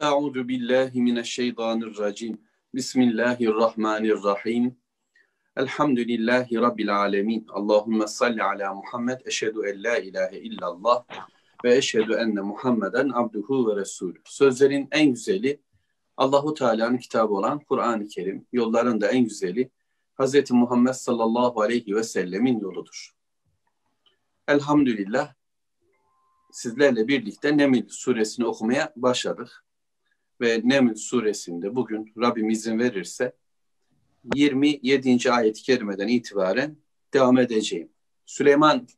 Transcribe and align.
Euzu 0.00 0.48
billahi 0.48 1.02
mineşşeytanirracim. 1.02 2.40
Bismillahirrahmanirrahim. 2.74 4.76
Elhamdülillahi 5.56 6.56
rabbil 6.56 6.96
alamin. 6.96 7.46
Allahumme 7.48 8.06
salli 8.06 8.42
ala 8.42 8.74
Muhammed. 8.74 9.20
Eşhedü 9.24 9.58
en 9.66 9.84
la 9.84 9.98
ilahe 9.98 10.38
illallah 10.38 11.04
ve 11.64 11.76
eşhedü 11.76 12.12
enne 12.12 12.40
Muhammeden 12.40 13.10
abduhu 13.14 13.70
ve 13.70 13.80
resulü. 13.80 14.20
Sözlerin 14.24 14.88
en 14.90 15.10
güzeli 15.10 15.60
Allahu 16.16 16.54
Teala'nın 16.54 16.98
kitabı 16.98 17.34
olan 17.34 17.58
Kur'an-ı 17.58 18.08
Kerim. 18.08 18.46
Yolların 18.52 19.00
da 19.00 19.08
en 19.08 19.24
güzeli 19.24 19.70
Hz. 20.20 20.50
Muhammed 20.50 20.92
sallallahu 20.92 21.60
aleyhi 21.60 21.96
ve 21.96 22.02
sellemin 22.02 22.60
yoludur. 22.60 23.14
Elhamdülillah 24.48 25.34
sizlerle 26.52 27.08
birlikte 27.08 27.56
Neml 27.56 27.88
suresini 27.88 28.46
okumaya 28.46 28.92
başladık. 28.96 29.64
Ve 30.40 30.60
Neml 30.64 30.94
suresinde 30.94 31.74
bugün 31.74 32.12
Rabbim 32.20 32.50
izin 32.50 32.78
verirse 32.78 33.32
27. 34.34 35.32
ayet-i 35.32 35.62
kerimeden 35.62 36.08
itibaren 36.08 36.76
devam 37.14 37.38
edeceğim. 37.38 37.88
Süleyman 38.26 38.88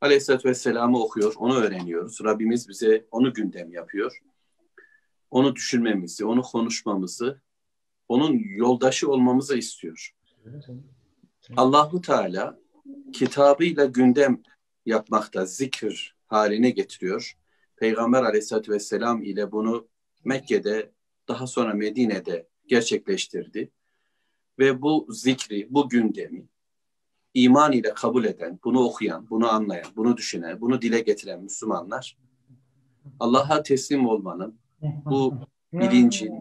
Aleyhisselatü 0.00 0.48
Vesselam'ı 0.48 1.02
okuyor, 1.02 1.34
onu 1.36 1.56
öğreniyoruz. 1.56 2.24
Rabbimiz 2.24 2.68
bize 2.68 3.06
onu 3.10 3.34
gündem 3.34 3.72
yapıyor. 3.72 4.22
Onu 5.30 5.56
düşünmemizi, 5.56 6.24
onu 6.24 6.42
konuşmamızı, 6.42 7.40
onun 8.08 8.38
yoldaşı 8.38 9.10
olmamızı 9.10 9.56
istiyor. 9.56 10.14
Allahu 11.56 12.00
Teala 12.00 12.58
kitabıyla 13.12 13.84
gündem 13.84 14.42
yapmakta, 14.86 15.46
zikir 15.46 16.16
haline 16.26 16.70
getiriyor. 16.70 17.36
Peygamber 17.76 18.22
Aleyhisselatü 18.22 18.72
Vesselam 18.72 19.22
ile 19.22 19.52
bunu 19.52 19.88
Mekke'de, 20.24 20.92
daha 21.28 21.46
sonra 21.46 21.74
Medine'de 21.74 22.48
gerçekleştirdi. 22.66 23.70
Ve 24.58 24.82
bu 24.82 25.06
zikri, 25.10 25.66
bu 25.70 25.88
gündemi 25.88 26.46
iman 27.34 27.72
ile 27.72 27.94
kabul 27.94 28.24
eden, 28.24 28.58
bunu 28.64 28.80
okuyan, 28.80 29.30
bunu 29.30 29.52
anlayan, 29.52 29.86
bunu 29.96 30.16
düşünen, 30.16 30.60
bunu 30.60 30.82
dile 30.82 31.00
getiren 31.00 31.42
Müslümanlar 31.42 32.18
Allah'a 33.20 33.62
teslim 33.62 34.06
olmanın, 34.06 34.58
bu 35.04 35.34
bilincin 35.72 36.34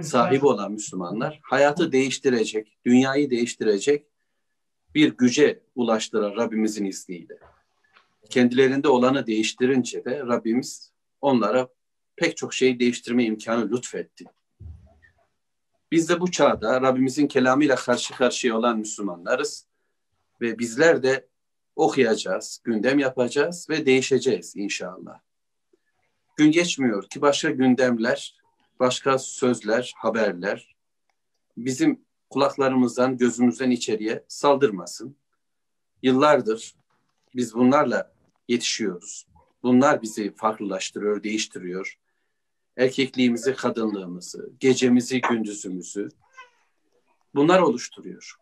sahibi 0.00 0.46
olan 0.46 0.72
Müslümanlar 0.72 1.40
hayatı 1.42 1.92
değiştirecek, 1.92 2.78
dünyayı 2.86 3.30
değiştirecek 3.30 4.06
bir 4.94 5.16
güce 5.16 5.62
ulaştıran 5.74 6.36
Rabbimizin 6.36 6.84
izniyle. 6.84 7.38
Kendilerinde 8.30 8.88
olanı 8.88 9.26
değiştirince 9.26 10.04
de 10.04 10.18
Rabbimiz 10.18 10.92
onlara 11.20 11.68
pek 12.20 12.36
çok 12.36 12.54
şeyi 12.54 12.80
değiştirme 12.80 13.24
imkanı 13.24 13.70
lütfetti. 13.70 14.24
Biz 15.92 16.08
de 16.08 16.20
bu 16.20 16.30
çağda 16.30 16.80
Rabbimizin 16.80 17.26
kelamıyla 17.26 17.76
karşı 17.76 18.14
karşıya 18.14 18.56
olan 18.56 18.78
Müslümanlarız 18.78 19.66
ve 20.40 20.58
bizler 20.58 21.02
de 21.02 21.28
okuyacağız, 21.76 22.60
gündem 22.64 22.98
yapacağız 22.98 23.66
ve 23.70 23.86
değişeceğiz 23.86 24.56
inşallah. 24.56 25.20
Gün 26.36 26.50
geçmiyor 26.50 27.08
ki 27.08 27.20
başka 27.20 27.50
gündemler, 27.50 28.40
başka 28.80 29.18
sözler, 29.18 29.92
haberler 29.96 30.76
bizim 31.56 32.04
kulaklarımızdan, 32.30 33.16
gözümüzden 33.16 33.70
içeriye 33.70 34.24
saldırmasın. 34.28 35.16
Yıllardır 36.02 36.74
biz 37.34 37.54
bunlarla 37.54 38.12
yetişiyoruz. 38.48 39.26
Bunlar 39.62 40.02
bizi 40.02 40.34
farklılaştırıyor, 40.34 41.22
değiştiriyor. 41.22 41.99
Erkekliğimizi, 42.76 43.54
kadınlığımızı, 43.54 44.50
gecemizi, 44.60 45.20
gündüzümüzü 45.20 46.08
bunlar 47.34 47.60
oluşturuyor. 47.60 48.34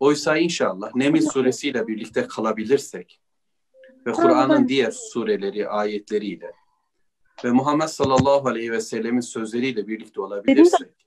Oysa 0.00 0.36
inşallah 0.36 0.94
Neml 0.94 1.20
suresiyle 1.20 1.86
birlikte 1.86 2.26
kalabilirsek 2.26 3.20
ve 4.06 4.12
Kur'an'ın 4.12 4.68
diğer 4.68 4.90
sureleri, 4.90 5.68
ayetleriyle 5.68 6.52
ve 7.44 7.50
Muhammed 7.50 7.86
sallallahu 7.86 8.48
aleyhi 8.48 8.72
ve 8.72 8.80
sellemin 8.80 9.20
sözleriyle 9.20 9.88
birlikte 9.88 10.20
olabilirsek 10.20 11.06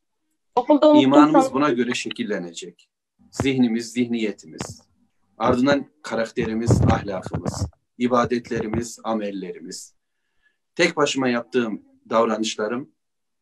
imanımız 0.96 1.54
buna 1.54 1.70
göre 1.70 1.94
şekillenecek. 1.94 2.90
Zihnimiz, 3.32 3.92
zihniyetimiz, 3.92 4.82
ardından 5.38 5.86
karakterimiz, 6.02 6.82
ahlakımız, 6.82 7.68
ibadetlerimiz, 7.98 9.00
amellerimiz, 9.04 9.96
tek 10.76 10.98
başıma 10.98 11.30
yaptığım 11.30 11.89
davranışlarım 12.10 12.92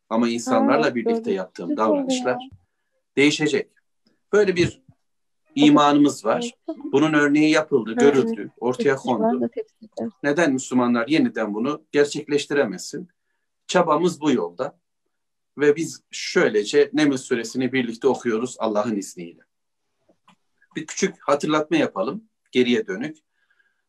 ama 0.09 0.29
insanlarla 0.29 0.95
birlikte 0.95 1.31
yaptığım 1.31 1.77
davranışlar 1.77 2.49
değişecek. 3.17 3.71
Böyle 4.33 4.55
bir 4.55 4.81
imanımız 5.55 6.25
var. 6.25 6.51
Bunun 6.91 7.13
örneği 7.13 7.51
yapıldı, 7.51 7.95
görüldü, 7.95 8.51
ortaya 8.59 8.95
kondu. 8.95 9.49
Neden 10.23 10.53
Müslümanlar 10.53 11.07
yeniden 11.07 11.53
bunu 11.53 11.85
gerçekleştiremesin? 11.91 13.07
Çabamız 13.67 14.21
bu 14.21 14.31
yolda. 14.31 14.79
Ve 15.57 15.75
biz 15.75 16.03
şöylece 16.11 16.89
Neml 16.93 17.17
suresini 17.17 17.73
birlikte 17.73 18.07
okuyoruz 18.07 18.55
Allah'ın 18.59 18.95
izniyle. 18.95 19.41
Bir 20.75 20.85
küçük 20.85 21.15
hatırlatma 21.19 21.77
yapalım 21.77 22.29
geriye 22.51 22.87
dönük. 22.87 23.17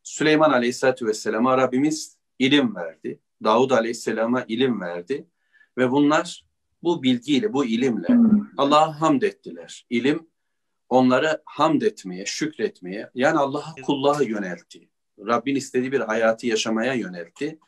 Süleyman 0.03 0.51
Aleyhisselatü 0.51 1.07
Vesselam'a 1.07 1.59
Rabbimiz 1.59 2.17
ilim 2.39 2.77
verdi. 2.77 3.21
Davud 3.45 3.71
Aleyhisselam'a 3.71 4.45
ilim 4.49 4.81
verdi. 4.81 5.27
Ve 5.79 5.91
bunlar 5.91 6.45
bu 6.83 7.03
bilgiyle, 7.03 7.53
bu 7.53 7.65
ilimle 7.65 8.09
Allah'a 8.57 9.01
hamd 9.01 9.23
ettiler. 9.23 9.87
İlim 9.91 10.29
onları 10.89 11.43
hamd 11.45 11.83
etmeye, 11.83 12.27
şükretmeye, 12.27 13.11
yani 13.15 13.39
Allah'a 13.39 13.75
kulluğa 13.83 14.23
yöneltti. 14.23 14.89
Rabbin 15.19 15.57
istediği 15.57 15.93
bir 15.93 16.01
hayatı 16.01 16.47
yaşamaya 16.47 16.95
yöneltti. 16.95 17.59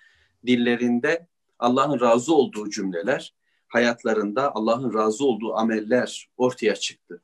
Dillerinde 0.46 1.26
Allah'ın 1.58 2.00
razı 2.00 2.34
olduğu 2.34 2.70
cümleler, 2.70 3.34
hayatlarında 3.68 4.54
Allah'ın 4.54 4.94
razı 4.94 5.24
olduğu 5.24 5.54
ameller 5.54 6.28
ortaya 6.36 6.76
çıktı. 6.76 7.22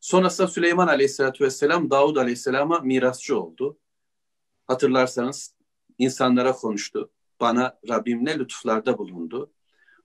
Sonrasında 0.00 0.48
Süleyman 0.48 0.88
Aleyhisselatü 0.88 1.44
Vesselam 1.44 1.90
Davud 1.90 2.16
Aleyhisselam'a 2.16 2.80
mirasçı 2.80 3.40
oldu. 3.40 3.78
Hatırlarsanız 4.66 5.54
insanlara 5.98 6.52
konuştu. 6.52 7.10
Bana 7.40 7.78
Rabbim 7.88 8.24
ne 8.24 8.38
lütuflarda 8.38 8.98
bulundu. 8.98 9.52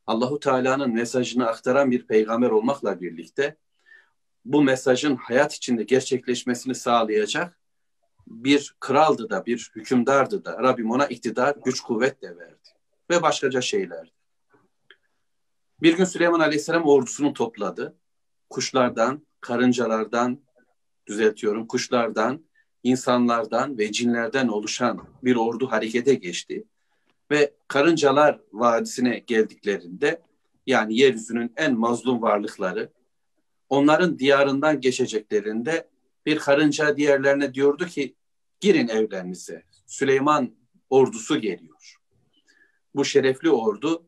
Allahu 0.08 0.40
Teala'nın 0.40 0.94
mesajını 0.94 1.48
aktaran 1.48 1.92
bir 1.92 2.08
peygamber 2.08 2.50
olmakla 2.50 3.02
birlikte 3.02 3.58
bu 4.46 4.64
mesajın 4.64 5.16
hayat 5.16 5.54
içinde 5.54 5.84
gerçekleşmesini 5.84 6.76
sağlayacak 6.76 7.60
bir 8.28 8.76
kraldı 8.80 9.30
da, 9.30 9.46
bir 9.46 9.72
hükümdardı 9.76 10.46
da. 10.46 10.64
Rabbim 10.64 10.92
ona 10.92 11.06
iktidar, 11.08 11.56
güç, 11.66 11.82
kuvvet 11.82 12.22
de 12.22 12.38
verdi. 12.38 12.70
Ve 13.10 13.22
başkaca 13.22 13.62
şeylerdi. 13.62 14.12
Bir 15.82 15.98
gün 15.98 16.06
Süleyman 16.06 16.40
Aleyhisselam 16.40 16.84
ordusunu 16.84 17.34
topladı. 17.34 17.98
Kuşlardan, 18.50 19.28
karıncalardan, 19.42 20.42
düzeltiyorum, 21.08 21.68
kuşlardan, 21.68 22.46
insanlardan 22.84 23.78
ve 23.78 23.92
cinlerden 23.92 24.48
oluşan 24.48 25.08
bir 25.24 25.36
ordu 25.36 25.72
harekete 25.72 26.16
geçti. 26.16 26.64
Ve 27.32 27.54
Karıncalar 27.68 28.40
Vadisi'ne 28.54 29.20
geldiklerinde 29.20 30.22
yani 30.68 31.00
yeryüzünün 31.00 31.54
en 31.58 31.80
mazlum 31.80 32.22
varlıkları 32.22 32.90
onların 33.70 34.20
diyarından 34.20 34.82
geçeceklerinde 34.82 35.88
bir 36.26 36.40
karınca 36.40 36.98
diğerlerine 36.98 37.54
diyordu 37.54 37.86
ki 37.86 38.16
girin 38.60 38.88
evlerinize. 38.88 39.64
Süleyman 39.86 40.52
ordusu 40.90 41.42
geliyor. 41.42 41.98
Bu 42.96 43.06
şerefli 43.06 43.50
ordu 43.50 44.06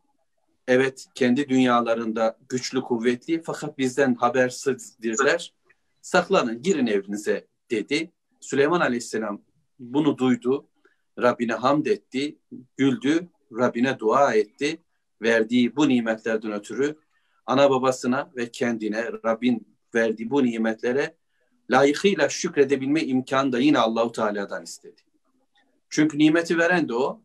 evet 0.68 1.06
kendi 1.16 1.50
dünyalarında 1.50 2.38
güçlü 2.50 2.82
kuvvetli 2.82 3.42
fakat 3.42 3.78
bizden 3.78 4.16
habersizdirler. 4.16 5.54
Saklanın 6.02 6.62
girin 6.62 6.88
evinize 6.88 7.48
dedi. 7.72 8.12
Süleyman 8.42 8.82
Aleyhisselam 8.82 9.42
bunu 9.80 10.18
duydu. 10.18 10.68
Rabbine 11.20 11.54
hamd 11.54 11.86
etti, 11.86 12.38
güldü, 12.78 13.28
Rabbine 13.52 14.00
dua 14.00 14.34
etti. 14.34 14.82
Verdiği 15.22 15.76
bu 15.76 15.90
nimetlerden 15.90 16.52
ötürü 16.52 16.96
ana 17.46 17.70
babasına 17.70 18.32
ve 18.36 18.52
kendine 18.52 19.12
Rabbin 19.26 19.78
verdiği 19.96 20.30
bu 20.30 20.44
nimetlere 20.44 21.16
layıkıyla 21.72 22.30
şükredebilme 22.30 23.04
imkanı 23.04 23.52
da 23.52 23.60
yine 23.60 23.80
Allahu 23.80 24.12
Teala'dan 24.12 24.64
istedi. 24.64 25.02
Çünkü 25.90 26.18
nimeti 26.18 26.58
veren 26.58 26.90
de 26.90 26.94
o, 26.94 27.22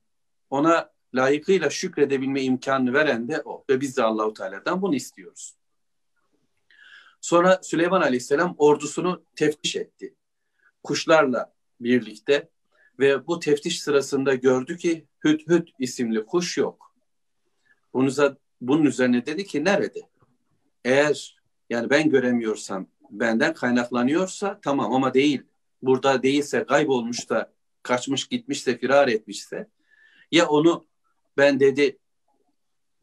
ona 0.50 0.90
layıkıyla 1.14 1.70
şükredebilme 1.70 2.42
imkanını 2.42 2.92
veren 2.92 3.28
de 3.28 3.42
o 3.44 3.64
ve 3.70 3.80
biz 3.80 3.96
de 3.96 4.02
Allahu 4.02 4.34
Teala'dan 4.34 4.82
bunu 4.82 4.94
istiyoruz. 4.94 5.56
Sonra 7.20 7.60
Süleyman 7.62 8.00
Aleyhisselam 8.00 8.54
ordusunu 8.58 9.24
teftiş 9.36 9.76
etti. 9.76 10.14
Kuşlarla 10.82 11.54
birlikte 11.80 12.48
ve 13.00 13.26
bu 13.26 13.40
teftiş 13.40 13.82
sırasında 13.82 14.34
gördü 14.34 14.76
ki 14.76 15.06
Hüt 15.24 15.48
Hüt 15.48 15.68
isimli 15.78 16.26
kuş 16.26 16.58
yok. 16.58 16.94
Bunu 17.94 18.36
bunun 18.60 18.84
üzerine 18.84 19.26
dedi 19.26 19.44
ki 19.44 19.64
nerede? 19.64 20.00
Eğer 20.84 21.40
yani 21.70 21.90
ben 21.90 22.10
göremiyorsam 22.10 22.86
benden 23.10 23.54
kaynaklanıyorsa 23.54 24.60
tamam 24.62 24.92
ama 24.92 25.14
değil. 25.14 25.42
Burada 25.82 26.22
değilse 26.22 26.66
kaybolmuş 26.66 27.30
da 27.30 27.52
kaçmış 27.82 28.28
gitmişse 28.28 28.78
firar 28.78 29.08
etmişse 29.08 29.68
ya 30.32 30.48
onu 30.48 30.86
ben 31.36 31.60
dedi 31.60 31.98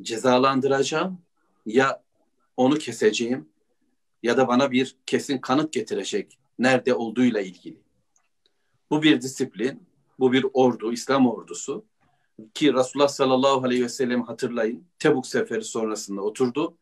cezalandıracağım 0.02 1.22
ya 1.66 2.04
onu 2.58 2.78
keseceğim 2.78 3.50
ya 4.24 4.38
da 4.38 4.48
bana 4.48 4.72
bir 4.72 4.96
kesin 5.06 5.38
kanıt 5.38 5.74
getirecek 5.74 6.40
nerede 6.60 6.94
olduğuyla 6.94 7.42
ilgili. 7.42 7.82
Bu 8.92 9.04
bir 9.04 9.22
disiplin, 9.22 9.87
bu 10.20 10.32
bir 10.32 10.46
ordu, 10.54 10.94
İslam 10.94 11.28
ordusu 11.28 11.86
ki 12.54 12.74
Resulullah 12.74 13.08
sallallahu 13.08 13.66
aleyhi 13.66 13.84
ve 13.84 13.90
sellem 13.90 14.24
hatırlayın 14.24 14.88
Tebuk 15.00 15.28
seferi 15.28 15.64
sonrasında 15.64 16.22
oturdu. 16.22 16.78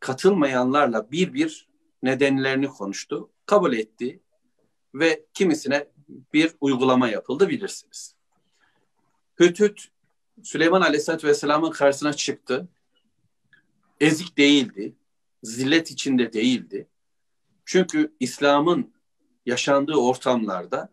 Katılmayanlarla 0.00 1.10
bir 1.10 1.34
bir 1.34 1.68
nedenlerini 2.02 2.68
konuştu, 2.68 3.30
kabul 3.46 3.72
etti 3.72 4.20
ve 4.94 5.26
kimisine 5.34 5.88
bir 6.32 6.54
uygulama 6.60 7.08
yapıldı 7.08 7.48
bilirsiniz. 7.48 8.14
Hütüt 9.40 9.88
Süleyman 10.42 10.80
Aleyhisselatü 10.80 11.26
Vesselam'ın 11.26 11.70
karşısına 11.70 12.12
çıktı. 12.12 12.68
Ezik 14.00 14.38
değildi, 14.38 14.96
zillet 15.42 15.90
içinde 15.90 16.32
değildi. 16.32 16.88
Çünkü 17.64 18.14
İslam'ın 18.20 18.94
yaşandığı 19.46 19.96
ortamlarda 19.96 20.88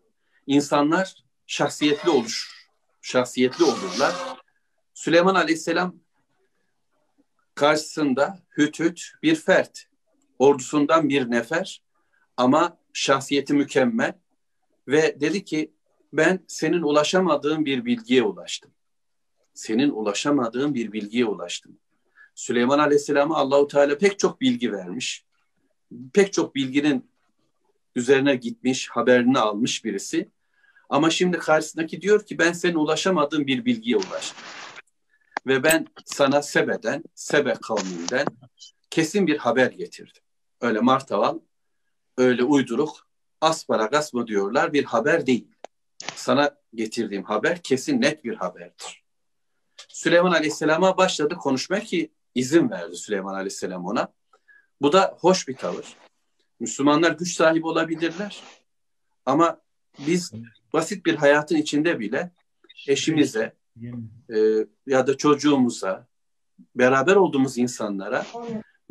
insanlar 0.46 1.24
şahsiyetli 1.52 2.10
olur, 2.10 2.66
şahsiyetli 3.02 3.64
olurlar. 3.64 4.14
Süleyman 4.94 5.34
Aleyhisselam 5.34 5.96
karşısında 7.54 8.38
Hütüt 8.56 9.12
bir 9.22 9.34
fert, 9.34 9.86
ordusundan 10.38 11.08
bir 11.08 11.30
nefer 11.30 11.82
ama 12.36 12.78
şahsiyeti 12.92 13.54
mükemmel 13.54 14.14
ve 14.88 15.20
dedi 15.20 15.44
ki 15.44 15.72
ben 16.12 16.44
senin 16.46 16.82
ulaşamadığın 16.82 17.64
bir 17.64 17.84
bilgiye 17.84 18.22
ulaştım. 18.22 18.70
Senin 19.54 19.90
ulaşamadığın 19.90 20.74
bir 20.74 20.92
bilgiye 20.92 21.26
ulaştım. 21.26 21.78
Süleyman 22.34 22.78
Aleyhisselam'a 22.78 23.36
Allahu 23.36 23.68
Teala 23.68 23.98
pek 23.98 24.18
çok 24.18 24.40
bilgi 24.40 24.72
vermiş. 24.72 25.24
Pek 26.12 26.32
çok 26.32 26.54
bilginin 26.54 27.10
üzerine 27.96 28.36
gitmiş, 28.36 28.88
haberini 28.88 29.38
almış 29.38 29.84
birisi. 29.84 30.30
Ama 30.92 31.10
şimdi 31.10 31.38
karşısındaki 31.38 32.02
diyor 32.02 32.26
ki 32.26 32.38
ben 32.38 32.52
senin 32.52 32.74
ulaşamadığın 32.74 33.46
bir 33.46 33.64
bilgiye 33.64 33.96
ulaştım. 33.96 34.44
Ve 35.46 35.62
ben 35.62 35.86
sana 36.04 36.42
Sebe'den, 36.42 37.04
Sebe 37.14 37.54
kavminden 37.54 38.26
kesin 38.90 39.26
bir 39.26 39.38
haber 39.38 39.70
getirdim. 39.70 40.22
Öyle 40.60 40.80
martaval, 40.80 41.38
öyle 42.18 42.44
uyduruk, 42.44 43.08
asparagas 43.40 44.14
mı 44.14 44.26
diyorlar 44.26 44.72
bir 44.72 44.84
haber 44.84 45.26
değil. 45.26 45.48
Sana 46.14 46.56
getirdiğim 46.74 47.24
haber 47.24 47.62
kesin 47.62 48.00
net 48.00 48.24
bir 48.24 48.34
haberdir. 48.34 49.04
Süleyman 49.88 50.32
Aleyhisselam'a 50.32 50.96
başladı 50.96 51.34
konuşmaya 51.34 51.82
ki 51.82 52.12
izin 52.34 52.70
verdi 52.70 52.96
Süleyman 52.96 53.34
Aleyhisselam 53.34 53.86
ona. 53.86 54.12
Bu 54.80 54.92
da 54.92 55.16
hoş 55.20 55.48
bir 55.48 55.56
tavır. 55.56 55.96
Müslümanlar 56.60 57.12
güç 57.12 57.36
sahibi 57.36 57.66
olabilirler. 57.66 58.42
Ama 59.26 59.62
biz 59.98 60.32
basit 60.72 61.06
bir 61.06 61.14
hayatın 61.14 61.56
içinde 61.56 62.00
bile 62.00 62.30
eşimize 62.88 63.56
e, 64.34 64.66
ya 64.86 65.06
da 65.06 65.16
çocuğumuza, 65.16 66.06
beraber 66.74 67.16
olduğumuz 67.16 67.58
insanlara 67.58 68.26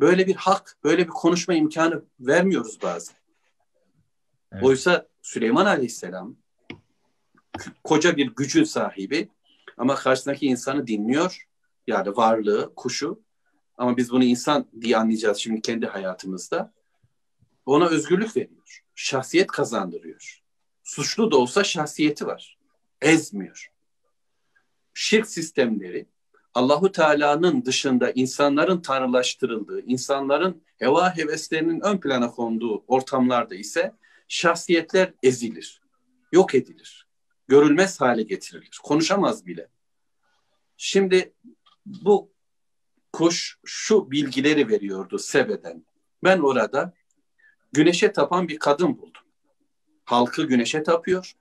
böyle 0.00 0.26
bir 0.26 0.34
hak, 0.34 0.76
böyle 0.84 1.02
bir 1.02 1.10
konuşma 1.10 1.54
imkanı 1.54 2.04
vermiyoruz 2.20 2.78
bazen. 2.82 3.16
Evet. 4.52 4.64
Oysa 4.64 5.06
Süleyman 5.22 5.66
Aleyhisselam 5.66 6.36
koca 7.84 8.16
bir 8.16 8.26
gücün 8.26 8.64
sahibi 8.64 9.28
ama 9.76 9.94
karşısındaki 9.94 10.46
insanı 10.46 10.86
dinliyor. 10.86 11.48
Yani 11.86 12.16
varlığı, 12.16 12.72
kuşu. 12.76 13.22
Ama 13.76 13.96
biz 13.96 14.10
bunu 14.10 14.24
insan 14.24 14.66
diye 14.80 14.96
anlayacağız 14.96 15.38
şimdi 15.38 15.60
kendi 15.60 15.86
hayatımızda. 15.86 16.72
Ona 17.66 17.86
özgürlük 17.86 18.36
veriyor. 18.36 18.84
Şahsiyet 18.94 19.46
kazandırıyor. 19.46 20.41
Suçlu 20.84 21.30
da 21.30 21.36
olsa 21.36 21.64
şahsiyeti 21.64 22.26
var. 22.26 22.58
Ezmiyor. 23.00 23.72
Şirk 24.94 25.26
sistemleri 25.26 26.06
Allahu 26.54 26.92
Teala'nın 26.92 27.64
dışında 27.64 28.10
insanların 28.10 28.80
tanrılaştırıldığı, 28.80 29.80
insanların 29.80 30.62
heva 30.78 31.16
heveslerinin 31.16 31.80
ön 31.80 32.00
plana 32.00 32.30
konduğu 32.30 32.84
ortamlarda 32.86 33.54
ise 33.54 33.94
şahsiyetler 34.28 35.12
ezilir, 35.22 35.80
yok 36.32 36.54
edilir, 36.54 37.08
görülmez 37.48 38.00
hale 38.00 38.22
getirilir, 38.22 38.80
konuşamaz 38.82 39.46
bile. 39.46 39.68
Şimdi 40.76 41.34
bu 41.86 42.32
kuş 43.12 43.58
şu 43.64 44.10
bilgileri 44.10 44.68
veriyordu 44.68 45.18
Sebe'den. 45.18 45.86
Ben 46.24 46.38
orada 46.38 46.94
güneşe 47.72 48.12
tapan 48.12 48.48
bir 48.48 48.58
kadın 48.58 48.98
buldum. 48.98 49.22
Halkı 50.12 50.42
güneşe 50.42 50.82
tapıyor. 50.82 51.32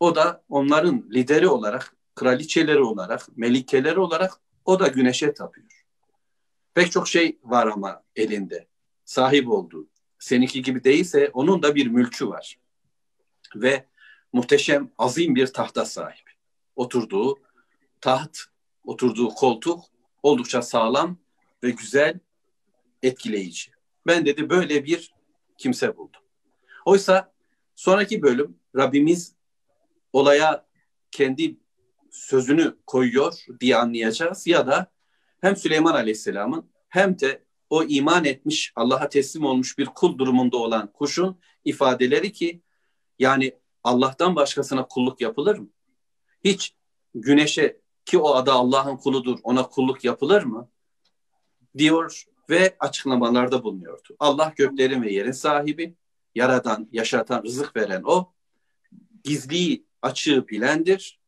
O 0.00 0.14
da 0.14 0.42
onların 0.48 1.06
lideri 1.10 1.48
olarak, 1.48 1.96
kraliçeleri 2.14 2.82
olarak, 2.82 3.36
melikeleri 3.36 4.00
olarak 4.00 4.40
o 4.64 4.80
da 4.80 4.88
güneşe 4.88 5.34
tapıyor. 5.34 5.84
Pek 6.74 6.92
çok 6.92 7.08
şey 7.08 7.38
var 7.42 7.66
ama 7.66 8.02
elinde. 8.16 8.66
Sahip 9.04 9.48
olduğu 9.48 9.88
seninki 10.18 10.62
gibi 10.62 10.84
değilse 10.84 11.30
onun 11.32 11.62
da 11.62 11.74
bir 11.74 11.86
mülkü 11.86 12.28
var. 12.28 12.58
Ve 13.56 13.86
muhteşem, 14.32 14.90
azim 14.98 15.34
bir 15.34 15.46
tahta 15.46 15.84
sahip. 15.84 16.30
Oturduğu 16.76 17.38
taht, 18.00 18.38
oturduğu 18.84 19.28
koltuk 19.28 19.84
oldukça 20.22 20.62
sağlam 20.62 21.18
ve 21.62 21.70
güzel, 21.70 22.18
etkileyici. 23.02 23.70
Ben 24.06 24.26
dedi 24.26 24.50
böyle 24.50 24.84
bir 24.84 25.14
kimse 25.58 25.96
buldum. 25.96 26.20
Oysa 26.84 27.33
sonraki 27.74 28.22
bölüm 28.22 28.58
Rabbimiz 28.76 29.34
olaya 30.12 30.66
kendi 31.10 31.56
sözünü 32.10 32.76
koyuyor 32.86 33.44
diye 33.60 33.76
anlayacağız 33.76 34.46
ya 34.46 34.66
da 34.66 34.92
hem 35.40 35.56
Süleyman 35.56 35.94
Aleyhisselam'ın 35.94 36.70
hem 36.88 37.18
de 37.18 37.44
o 37.70 37.84
iman 37.84 38.24
etmiş, 38.24 38.72
Allah'a 38.76 39.08
teslim 39.08 39.44
olmuş 39.44 39.78
bir 39.78 39.86
kul 39.86 40.18
durumunda 40.18 40.56
olan 40.56 40.92
kuşun 40.92 41.38
ifadeleri 41.64 42.32
ki 42.32 42.62
yani 43.18 43.58
Allah'tan 43.84 44.36
başkasına 44.36 44.88
kulluk 44.88 45.20
yapılır 45.20 45.58
mı? 45.58 45.68
Hiç 46.44 46.74
güneşe 47.14 47.80
ki 48.04 48.18
o 48.18 48.34
adı 48.34 48.52
Allah'ın 48.52 48.96
kuludur 48.96 49.38
ona 49.42 49.68
kulluk 49.68 50.04
yapılır 50.04 50.42
mı? 50.42 50.70
Diyor 51.78 52.24
ve 52.50 52.76
açıklamalarda 52.80 53.64
bulunuyordu. 53.64 54.16
Allah 54.18 54.52
göklerin 54.56 55.02
ve 55.02 55.12
yerin 55.12 55.32
sahibi, 55.32 55.94
yaradan, 56.34 56.88
yaşatan, 56.92 57.42
rızık 57.42 57.76
veren 57.76 58.02
o, 58.04 58.32
gizliyi 59.24 59.86
açığı 60.02 60.48
bilendir 60.48 61.20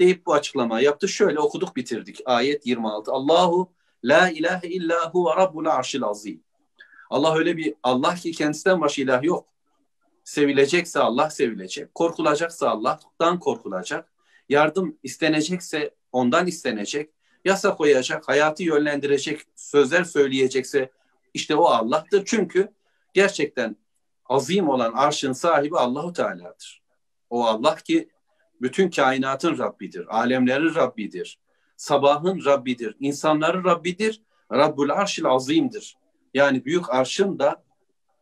deyip 0.00 0.26
bu 0.26 0.34
açıklama 0.34 0.80
yaptı. 0.80 1.08
Şöyle 1.08 1.38
okuduk 1.38 1.76
bitirdik. 1.76 2.20
Ayet 2.24 2.66
26. 2.66 3.12
Allahu 3.12 3.72
La 4.04 4.30
ilahe 4.30 4.68
illa 4.68 5.10
huve 5.10 5.36
rabbul 5.36 5.66
arşil 5.66 6.02
azim. 6.02 6.44
Allah 7.10 7.36
öyle 7.36 7.56
bir 7.56 7.74
Allah 7.82 8.14
ki 8.14 8.32
kendisinden 8.32 8.80
başka 8.80 9.02
ilah 9.02 9.22
yok. 9.22 9.48
Sevilecekse 10.24 11.00
Allah 11.00 11.30
sevilecek. 11.30 11.94
Korkulacaksa 11.94 12.68
Allah'tan 12.68 13.38
korkulacak. 13.38 14.12
Yardım 14.48 14.98
istenecekse 15.02 15.94
ondan 16.12 16.46
istenecek. 16.46 17.10
Yasa 17.44 17.76
koyacak, 17.76 18.28
hayatı 18.28 18.62
yönlendirecek 18.62 19.40
sözler 19.56 20.04
söyleyecekse 20.04 20.90
işte 21.34 21.56
o 21.56 21.64
Allah'tır. 21.64 22.22
Çünkü 22.24 22.72
gerçekten 23.14 23.76
azim 24.32 24.68
olan 24.68 24.92
arşın 24.92 25.32
sahibi 25.32 25.78
Allahu 25.78 26.12
Teala'dır. 26.12 26.82
O 27.30 27.44
Allah 27.44 27.76
ki 27.76 28.08
bütün 28.60 28.90
kainatın 28.90 29.58
Rabbidir, 29.58 30.06
alemlerin 30.16 30.74
Rabbidir 30.74 31.38
sabahın 31.82 32.44
Rabbidir, 32.44 32.96
insanların 33.00 33.64
Rabbidir, 33.64 34.22
Rabbul 34.52 34.88
Arşil 34.88 35.26
Azim'dir. 35.26 35.96
Yani 36.34 36.64
büyük 36.64 36.90
arşın 36.90 37.38
da 37.38 37.62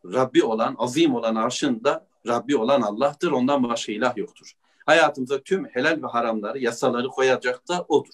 Rabbi 0.05 0.43
olan, 0.43 0.75
azim 0.79 1.15
olan 1.15 1.35
arşın 1.35 1.83
da 1.83 2.07
Rabbi 2.27 2.57
olan 2.57 2.81
Allah'tır. 2.81 3.31
Ondan 3.31 3.63
başka 3.63 3.91
ilah 3.91 4.17
yoktur. 4.17 4.51
Hayatımıza 4.85 5.41
tüm 5.41 5.65
helal 5.65 6.03
ve 6.03 6.07
haramları, 6.07 6.59
yasaları 6.59 7.07
koyacak 7.07 7.67
da 7.67 7.85
odur. 7.87 8.13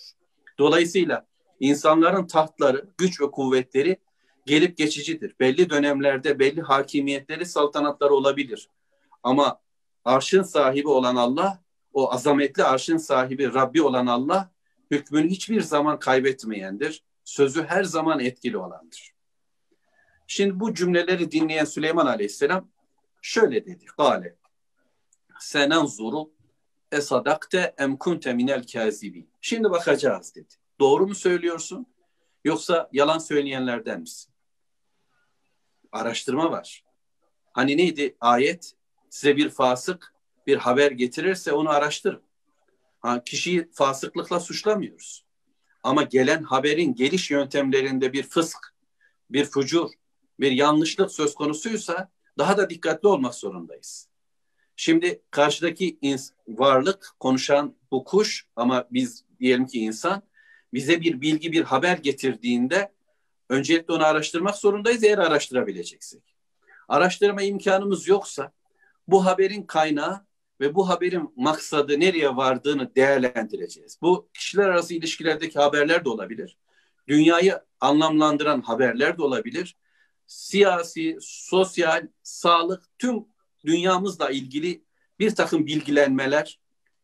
Dolayısıyla 0.59 1.25
insanların 1.59 2.27
tahtları, 2.27 2.89
güç 2.97 3.21
ve 3.21 3.31
kuvvetleri 3.31 3.97
gelip 4.47 4.77
geçicidir. 4.77 5.35
Belli 5.39 5.69
dönemlerde 5.69 6.39
belli 6.39 6.61
hakimiyetleri, 6.61 7.45
saltanatları 7.45 8.13
olabilir. 8.13 8.69
Ama 9.23 9.59
arşın 10.05 10.43
sahibi 10.43 10.87
olan 10.87 11.15
Allah, 11.15 11.63
o 11.93 12.11
azametli 12.11 12.63
arşın 12.63 12.97
sahibi 12.97 13.53
Rabbi 13.53 13.81
olan 13.81 14.07
Allah 14.07 14.51
hükmünü 14.91 15.29
hiçbir 15.29 15.61
zaman 15.61 15.99
kaybetmeyendir. 15.99 17.03
sözü 17.23 17.63
her 17.63 17.83
zaman 17.83 18.19
etkili 18.19 18.57
olandır. 18.57 19.13
Şimdi 20.27 20.59
bu 20.59 20.73
cümleleri 20.73 21.31
dinleyen 21.31 21.65
Süleyman 21.65 22.05
Aleyhisselam 22.05 22.69
şöyle 23.21 23.65
dedi. 23.65 23.85
Gale 23.97 24.35
senenzuru 25.39 26.31
esadakte 26.91 27.75
em 27.77 27.97
kunte 27.97 28.33
minel 28.33 28.67
kazibin. 28.73 29.29
Şimdi 29.41 29.69
bakacağız 29.69 30.35
dedi. 30.35 30.53
Doğru 30.79 31.07
mu 31.07 31.15
söylüyorsun 31.15 31.85
yoksa 32.45 32.89
yalan 32.93 33.17
söyleyenlerden 33.17 34.01
misin? 34.01 34.33
Araştırma 35.91 36.51
var. 36.51 36.83
Hani 37.53 37.77
neydi 37.77 38.17
ayet? 38.21 38.73
Size 39.09 39.37
bir 39.37 39.49
fasık 39.49 40.13
bir 40.47 40.57
haber 40.57 40.91
getirirse 40.91 41.51
onu 41.51 41.69
araştırın. 41.69 42.21
Ha, 42.99 43.23
kişiyi 43.23 43.69
fasıklıkla 43.71 44.39
suçlamıyoruz. 44.39 45.25
Ama 45.83 46.03
gelen 46.03 46.43
haberin 46.43 46.95
geliş 46.95 47.31
yöntemlerinde 47.31 48.13
bir 48.13 48.23
fısk, 48.23 48.75
bir 49.29 49.45
fucur, 49.45 49.89
bir 50.39 50.51
yanlışlık 50.51 51.11
söz 51.11 51.35
konusuysa 51.35 52.11
daha 52.37 52.57
da 52.57 52.69
dikkatli 52.69 53.07
olmak 53.07 53.35
zorundayız. 53.35 54.09
Şimdi 54.75 55.21
karşıdaki 55.31 55.99
varlık 56.47 57.15
konuşan 57.19 57.75
bu 57.91 58.03
kuş 58.03 58.47
ama 58.55 58.87
biz 58.91 59.25
diyelim 59.39 59.65
ki 59.65 59.79
insan 59.79 60.21
bize 60.73 61.01
bir 61.01 61.21
bilgi 61.21 61.51
bir 61.51 61.63
haber 61.63 61.97
getirdiğinde 61.97 62.93
öncelikle 63.49 63.93
onu 63.93 64.05
araştırmak 64.05 64.55
zorundayız 64.55 65.03
eğer 65.03 65.17
araştırabileceksek. 65.17 66.35
Araştırma 66.87 67.41
imkanımız 67.41 68.07
yoksa 68.07 68.51
bu 69.07 69.25
haberin 69.25 69.63
kaynağı 69.63 70.25
ve 70.59 70.75
bu 70.75 70.89
haberin 70.89 71.33
maksadı 71.35 71.99
nereye 71.99 72.35
vardığını 72.35 72.95
değerlendireceğiz. 72.95 73.97
Bu 74.01 74.29
kişiler 74.33 74.69
arası 74.69 74.93
ilişkilerdeki 74.93 75.59
haberler 75.59 76.05
de 76.05 76.09
olabilir. 76.09 76.57
Dünyayı 77.07 77.59
anlamlandıran 77.81 78.61
haberler 78.61 79.17
de 79.17 79.21
olabilir. 79.21 79.75
Siyasi, 80.27 81.17
sosyal, 81.21 82.07
sağlık 82.23 82.83
tüm 82.99 83.25
dünyamızla 83.65 84.29
ilgili 84.29 84.83
bir 85.19 85.35
takım 85.35 85.65
bilgilenmeler 85.65 86.59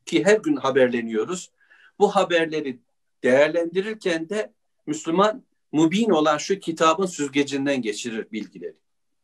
ki 0.06 0.26
her 0.26 0.38
gün 0.38 0.56
haberleniyoruz. 0.56 1.52
Bu 2.00 2.16
haberleri 2.16 2.80
değerlendirirken 3.24 4.30
de 4.30 4.54
Müslüman 4.86 5.44
mubin 5.74 6.10
olan 6.10 6.38
şu 6.38 6.60
kitabın 6.60 7.06
süzgecinden 7.06 7.82
geçirir 7.82 8.32
bilgileri. 8.32 8.76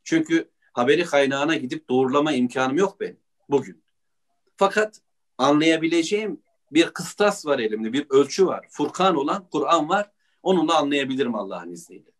Çünkü 0.04 0.50
haberi 0.74 1.06
kaynağına 1.06 1.56
gidip 1.56 1.90
doğrulama 1.90 2.34
imkanım 2.34 2.78
yok 2.78 3.00
benim 3.00 3.18
bugün. 3.50 3.84
Fakat 4.58 5.02
anlayabileceğim 5.38 6.42
bir 6.72 6.90
kıstas 6.90 7.46
var 7.46 7.60
elimde, 7.60 7.94
bir 7.94 8.06
ölçü 8.10 8.46
var. 8.48 8.68
Furkan 8.70 9.16
olan 9.16 9.48
Kur'an 9.52 9.90
var. 9.90 10.12
Onunla 10.44 10.78
anlayabilirim 10.78 11.36
Allah'ın 11.36 11.72
izniyle. 11.72 12.12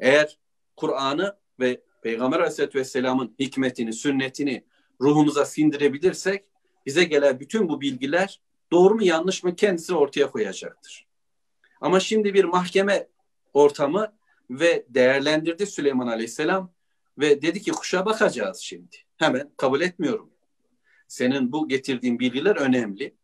Eğer 0.00 0.38
Kur'an'ı 0.76 1.36
ve 1.60 1.80
Peygamber 2.02 2.38
Aleyhisselatü 2.38 2.78
Vesselam'ın 2.78 3.34
hikmetini, 3.38 3.92
sünnetini 3.92 4.64
ruhumuza 5.00 5.44
sindirebilirsek 5.44 6.44
bize 6.86 7.04
gelen 7.04 7.40
bütün 7.40 7.68
bu 7.68 7.80
bilgiler 7.80 8.40
doğru 8.72 8.94
mu 8.94 9.04
yanlış 9.04 9.44
mı 9.44 9.56
kendisi 9.56 9.94
ortaya 9.94 10.30
koyacaktır. 10.30 11.06
Ama 11.80 12.00
şimdi 12.00 12.34
bir 12.34 12.44
mahkeme 12.44 13.08
ortamı 13.54 14.12
ve 14.50 14.86
değerlendirdi 14.88 15.66
Süleyman 15.66 16.06
Aleyhisselam 16.06 16.72
ve 17.18 17.42
dedi 17.42 17.62
ki 17.62 17.70
kuşa 17.70 18.06
bakacağız 18.06 18.58
şimdi. 18.58 18.96
Hemen 19.16 19.50
kabul 19.56 19.80
etmiyorum. 19.80 20.30
Senin 21.08 21.52
bu 21.52 21.68
getirdiğin 21.68 22.18
bilgiler 22.18 22.56
önemli 22.56 23.14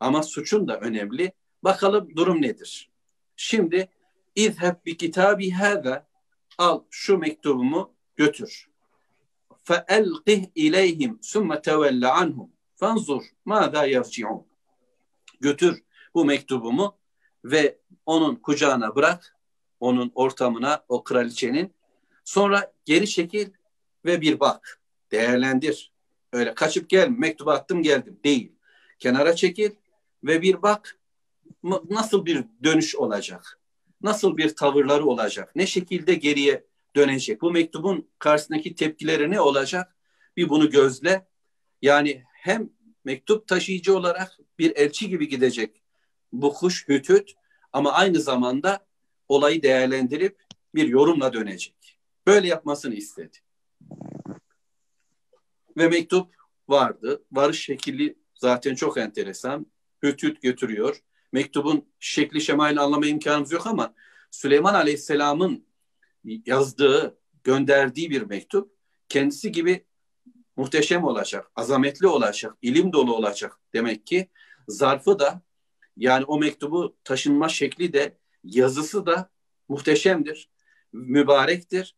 ama 0.00 0.22
suçun 0.22 0.68
da 0.68 0.80
önemli. 0.80 1.32
Bakalım 1.64 2.16
durum 2.16 2.42
nedir? 2.42 2.90
Şimdi 3.36 3.88
izheb 4.34 4.74
bi 4.86 4.96
kitabi 4.96 5.50
hâza 5.50 6.06
al 6.58 6.82
şu 6.90 7.18
mektubumu 7.18 7.94
götür. 8.16 8.68
Fe 9.64 9.84
elqih 9.88 10.46
ileyhim 10.54 11.18
sümme 11.22 11.62
tevelle 11.62 12.08
anhum 12.08 12.50
fanzur 12.76 13.22
mâzâ 13.44 13.84
yerci'un. 13.84 14.46
Götür 15.40 15.82
bu 16.14 16.24
mektubumu 16.24 16.96
ve 17.44 17.78
onun 18.06 18.36
kucağına 18.36 18.94
bırak 18.96 19.36
onun 19.82 20.12
ortamına, 20.14 20.84
o 20.88 21.04
kraliçenin. 21.04 21.74
Sonra 22.24 22.72
geri 22.84 23.08
çekil 23.08 23.50
ve 24.04 24.20
bir 24.20 24.40
bak, 24.40 24.80
değerlendir. 25.12 25.92
Öyle 26.32 26.54
kaçıp 26.54 26.88
gel, 26.88 27.08
mektubu 27.08 27.50
attım 27.50 27.82
geldim 27.82 28.20
değil. 28.24 28.52
Kenara 28.98 29.36
çekil 29.36 29.70
ve 30.24 30.42
bir 30.42 30.62
bak 30.62 30.98
nasıl 31.90 32.26
bir 32.26 32.44
dönüş 32.64 32.96
olacak? 32.96 33.60
Nasıl 34.02 34.36
bir 34.36 34.56
tavırları 34.56 35.06
olacak? 35.06 35.56
Ne 35.56 35.66
şekilde 35.66 36.14
geriye 36.14 36.64
dönecek? 36.96 37.42
Bu 37.42 37.50
mektubun 37.50 38.08
karşısındaki 38.18 38.74
tepkileri 38.74 39.30
ne 39.30 39.40
olacak? 39.40 39.96
Bir 40.36 40.48
bunu 40.48 40.70
gözle. 40.70 41.26
Yani 41.82 42.22
hem 42.32 42.70
mektup 43.04 43.48
taşıyıcı 43.48 43.96
olarak 43.96 44.38
bir 44.58 44.76
elçi 44.76 45.08
gibi 45.08 45.28
gidecek 45.28 45.82
bu 46.32 46.52
kuş 46.52 46.88
hütüt 46.88 47.32
ama 47.72 47.92
aynı 47.92 48.20
zamanda 48.20 48.86
olayı 49.32 49.62
değerlendirip 49.62 50.42
bir 50.74 50.88
yorumla 50.88 51.32
dönecek. 51.32 51.98
Böyle 52.26 52.48
yapmasını 52.48 52.94
istedi. 52.94 53.38
Ve 55.76 55.88
mektup 55.88 56.34
vardı. 56.68 57.22
Varış 57.32 57.64
şekli 57.64 58.18
zaten 58.34 58.74
çok 58.74 58.98
enteresan. 58.98 59.66
Hütüt 60.02 60.42
götürüyor. 60.42 61.02
Mektubun 61.32 61.88
şekli 62.00 62.40
şemalini 62.40 62.80
anlama 62.80 63.06
imkanımız 63.06 63.52
yok 63.52 63.66
ama 63.66 63.94
Süleyman 64.30 64.74
Aleyhisselam'ın 64.74 65.66
yazdığı, 66.46 67.18
gönderdiği 67.44 68.10
bir 68.10 68.22
mektup 68.22 68.72
kendisi 69.08 69.52
gibi 69.52 69.84
muhteşem 70.56 71.04
olacak, 71.04 71.50
azametli 71.56 72.06
olacak, 72.06 72.56
ilim 72.62 72.92
dolu 72.92 73.16
olacak 73.16 73.60
demek 73.74 74.06
ki 74.06 74.28
zarfı 74.68 75.18
da 75.18 75.42
yani 75.96 76.24
o 76.24 76.38
mektubu 76.38 76.96
taşınma 77.04 77.48
şekli 77.48 77.92
de 77.92 78.18
yazısı 78.44 79.06
da 79.06 79.30
muhteşemdir, 79.68 80.50
mübarektir 80.92 81.96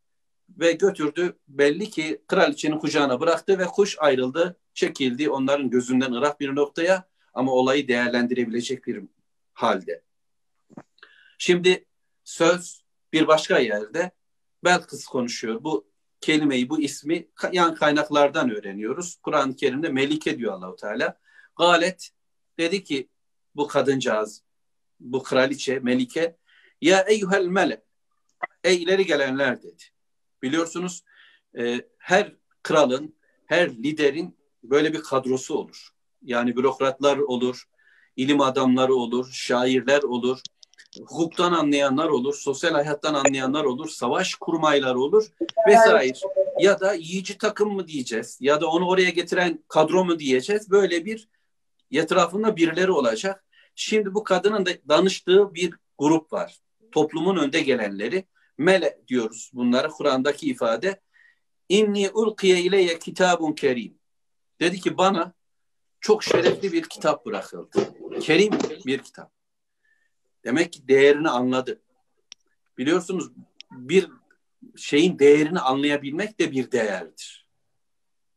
ve 0.49 0.73
götürdü. 0.73 1.39
Belli 1.49 1.91
ki 1.91 2.23
kraliçenin 2.29 2.79
kucağına 2.79 3.21
bıraktı 3.21 3.59
ve 3.59 3.65
kuş 3.65 3.97
ayrıldı, 3.99 4.61
çekildi 4.75 5.31
onların 5.31 5.71
gözünden 5.71 6.13
ırak 6.13 6.41
bir 6.41 6.55
noktaya 6.55 7.09
ama 7.35 7.53
olayı 7.53 7.89
değerlendirebilecek 7.89 8.87
bir 8.87 9.03
halde. 9.53 10.03
Şimdi 11.39 11.85
söz 12.25 12.85
bir 13.13 13.27
başka 13.27 13.59
yerde 13.59 14.11
Belkıs 14.65 15.07
konuşuyor. 15.07 15.65
Bu 15.65 15.87
kelimeyi, 16.21 16.69
bu 16.71 16.81
ismi 16.81 17.29
yan 17.53 17.75
kaynaklardan 17.75 18.51
öğreniyoruz. 18.51 19.17
Kur'an-ı 19.23 19.57
Kerim'de 19.57 19.89
Melike 19.89 20.39
diyor 20.39 20.53
Allahu 20.53 20.77
Teala. 20.77 21.19
Galet 21.57 22.11
dedi 22.59 22.85
ki 22.85 23.09
bu 23.55 23.67
kadıncağız, 23.67 24.43
bu 25.05 25.23
kraliçe, 25.23 25.79
Melike 25.79 26.37
ya 26.81 27.01
eyyuhel 27.01 27.47
mele 27.47 27.83
ey 28.65 28.83
ileri 28.83 29.07
gelenler 29.07 29.63
dedi. 29.63 29.83
Biliyorsunuz 30.43 31.05
e, 31.59 31.81
her 31.99 32.33
kralın, 32.63 33.15
her 33.47 33.71
liderin 33.71 34.37
böyle 34.63 34.93
bir 34.93 35.03
kadrosu 35.03 35.55
olur. 35.55 35.89
Yani 36.23 36.57
bürokratlar 36.57 37.19
olur, 37.19 37.65
ilim 38.17 38.41
adamları 38.41 38.95
olur, 38.95 39.31
şairler 39.33 40.03
olur, 40.03 40.41
hukuktan 41.01 41.53
anlayanlar 41.53 42.09
olur, 42.09 42.35
sosyal 42.35 42.73
hayattan 42.73 43.15
anlayanlar 43.15 43.65
olur, 43.65 43.89
savaş 43.89 44.35
kurmaylar 44.35 44.95
olur 44.95 45.27
vesaire. 45.69 46.19
Ya 46.61 46.81
da 46.81 46.95
yiyici 46.95 47.39
takım 47.39 47.75
mı 47.75 47.87
diyeceğiz 47.87 48.39
ya 48.41 48.61
da 48.61 48.71
onu 48.71 48.89
oraya 48.89 49.11
getiren 49.11 49.65
kadro 49.69 50.05
mu 50.05 50.19
diyeceğiz. 50.19 50.71
Böyle 50.71 51.05
bir 51.05 51.29
etrafında 51.93 52.57
birileri 52.57 52.91
olacak. 52.91 53.44
Şimdi 53.75 54.15
bu 54.15 54.25
kadının 54.25 54.67
da 54.67 54.71
danıştığı 54.89 55.55
bir 55.55 55.75
grup 55.99 56.33
var. 56.33 56.59
Toplumun 56.93 57.37
önde 57.37 57.61
gelenleri. 57.61 58.25
Mele 58.59 59.01
diyoruz 59.09 59.51
bunlara 59.55 59.89
Kur'an'daki 59.89 60.47
ifade. 60.47 61.01
İnni 61.69 62.11
ulkiye 62.11 62.61
ileye 62.61 62.99
kitabun 62.99 63.53
kerim. 63.53 63.99
Dedi 64.61 64.81
ki 64.81 64.97
bana 64.99 65.33
çok 66.01 66.25
şerefli 66.25 66.73
bir 66.73 66.83
kitap 66.83 67.27
bırakıldı. 67.27 67.95
Kerim 68.21 68.53
bir 68.87 68.99
kitap. 68.99 69.33
Demek 70.45 70.73
ki 70.73 70.89
değerini 70.89 71.29
anladı. 71.29 71.81
Biliyorsunuz 72.79 73.31
bir 73.71 74.09
şeyin 74.77 75.19
değerini 75.19 75.61
anlayabilmek 75.61 76.41
de 76.41 76.53
bir 76.53 76.71
değerdir. 76.71 77.47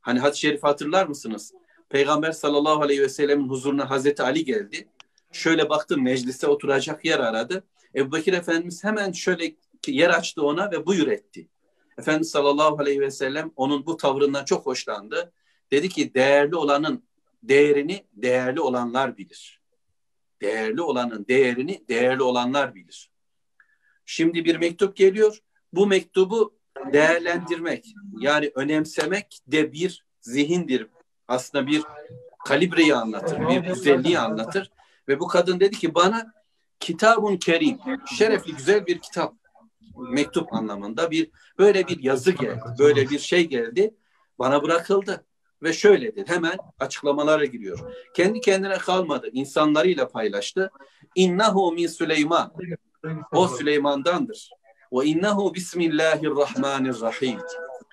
Hani 0.01 0.20
hadis-i 0.20 0.39
şerif 0.39 0.63
hatırlar 0.63 1.08
mısınız? 1.08 1.53
Peygamber 1.89 2.32
sallallahu 2.32 2.82
aleyhi 2.82 3.01
ve 3.01 3.10
sellemin 3.10 3.50
huzuruna 3.50 3.89
Hazreti 3.89 4.24
Ali 4.24 4.46
geldi. 4.46 4.88
Şöyle 5.31 5.69
baktı 5.69 5.98
meclise 5.98 6.48
oturacak 6.48 7.05
yer 7.05 7.19
aradı. 7.19 7.63
Ebu 7.96 8.15
Bekir 8.15 8.34
Efendimiz 8.34 8.84
hemen 8.84 9.12
şöyle 9.12 9.55
yer 9.88 10.10
açtı 10.10 10.43
ona 10.43 10.72
ve 10.72 10.86
buyur 10.86 11.07
etti. 11.07 11.48
Efendimiz 11.98 12.29
sallallahu 12.29 12.77
aleyhi 12.79 13.00
ve 13.00 13.12
sellem 13.12 13.51
onun 13.55 13.86
bu 13.86 13.98
tavrından 13.98 14.46
çok 14.46 14.65
hoşlandı. 14.65 15.31
Dedi 15.72 15.89
ki 15.89 16.13
değerli 16.13 16.55
olanın 16.55 17.03
değerini 17.43 18.05
değerli 18.13 18.62
olanlar 18.62 19.17
bilir 19.17 19.57
değerli 20.41 20.81
olanın 20.81 21.25
değerini 21.27 21.84
değerli 21.89 22.24
olanlar 22.24 22.75
bilir. 22.75 23.12
Şimdi 24.05 24.46
bir 24.46 24.55
mektup 24.55 24.96
geliyor. 24.96 25.39
Bu 25.74 25.88
mektubu 25.88 26.57
değerlendirmek 26.93 27.93
yani 28.19 28.51
önemsemek 28.55 29.39
de 29.48 29.74
bir 29.74 30.05
zihindir. 30.22 30.88
Aslında 31.27 31.67
bir 31.67 31.84
kalibreyi 32.46 32.96
anlatır, 32.96 33.50
bir 33.50 33.57
güzelliği 33.57 34.19
anlatır. 34.19 34.72
Ve 35.08 35.20
bu 35.20 35.28
kadın 35.28 35.60
dedi 35.60 35.78
ki 35.78 35.96
bana 35.96 36.34
kitabun 36.80 37.38
kerim, 37.38 37.80
şerefli 38.18 38.56
güzel 38.56 38.86
bir 38.86 39.00
kitap, 39.00 39.34
mektup 39.98 40.54
anlamında 40.54 41.12
bir 41.12 41.32
böyle 41.58 41.88
bir 41.88 42.04
yazı 42.04 42.32
geldi, 42.32 42.64
böyle 42.80 43.10
bir 43.10 43.20
şey 43.20 43.48
geldi, 43.48 43.96
bana 44.40 44.64
bırakıldı. 44.64 45.24
Ve 45.64 45.74
şöyle 45.74 46.16
dedi, 46.16 46.32
hemen 46.32 46.58
açıklamalara 46.80 47.46
giriyor. 47.46 47.80
Kendi 48.14 48.42
kendine 48.42 48.78
kalmadı, 48.78 49.30
insanlarıyla 49.34 50.08
paylaştı. 50.08 50.72
İnnehu 51.16 51.72
min 51.72 51.88
Süleyman, 51.88 52.54
o 53.32 53.48
Süleyman'dandır. 53.48 54.50
Ve 54.94 55.06
innehu 55.06 55.54
bismillahirrahmanirrahim. 55.54 57.40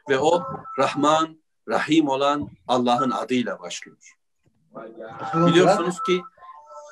Ve 0.08 0.18
o 0.18 0.42
Rahman, 0.78 1.38
Rahim 1.68 2.08
olan 2.08 2.50
Allah'ın 2.68 3.10
adıyla 3.10 3.60
başlıyor. 3.60 4.16
Biliyorsunuz 5.34 6.02
ki 6.06 6.20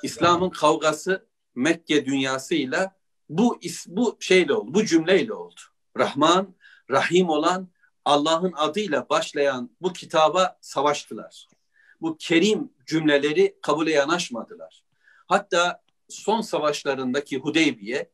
İslam'ın 0.03 0.51
kavgası 0.51 1.27
Mekke 1.55 2.07
dünyasıyla 2.07 2.97
bu 3.29 3.61
bu 3.87 4.17
şeyle 4.21 4.55
oldu, 4.55 4.75
bu 4.75 4.85
cümleyle 4.85 5.33
oldu. 5.33 5.61
Rahman, 5.99 6.55
Rahim 6.91 7.29
olan 7.29 7.69
Allah'ın 8.05 8.53
adıyla 8.57 9.09
başlayan 9.09 9.71
bu 9.81 9.93
kitaba 9.93 10.59
savaştılar. 10.61 11.49
Bu 12.01 12.17
kerim 12.19 12.73
cümleleri 12.87 13.59
kabule 13.63 13.91
yanaşmadılar. 13.91 14.85
Hatta 15.27 15.83
son 16.09 16.41
savaşlarındaki 16.41 17.39
Hudeybiye 17.39 18.11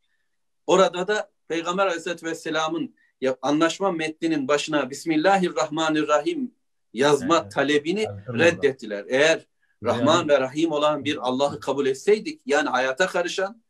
orada 0.66 1.08
da 1.08 1.30
Peygamber 1.48 1.86
Aleyhisselatü 1.86 2.26
Vesselam'ın 2.26 2.94
anlaşma 3.42 3.92
metninin 3.92 4.48
başına 4.48 4.90
Bismillahirrahmanirrahim 4.90 6.54
yazma 6.92 7.38
evet. 7.42 7.52
talebini 7.52 8.06
reddettiler. 8.38 9.04
Eğer 9.08 9.46
Rahman 9.84 10.28
ve 10.28 10.40
Rahim 10.40 10.72
olan 10.72 11.04
bir 11.04 11.28
Allah'ı 11.28 11.60
kabul 11.60 11.86
etseydik 11.86 12.40
yani 12.46 12.68
hayata 12.68 13.06
karışan 13.06 13.62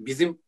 bizim 0.00 0.38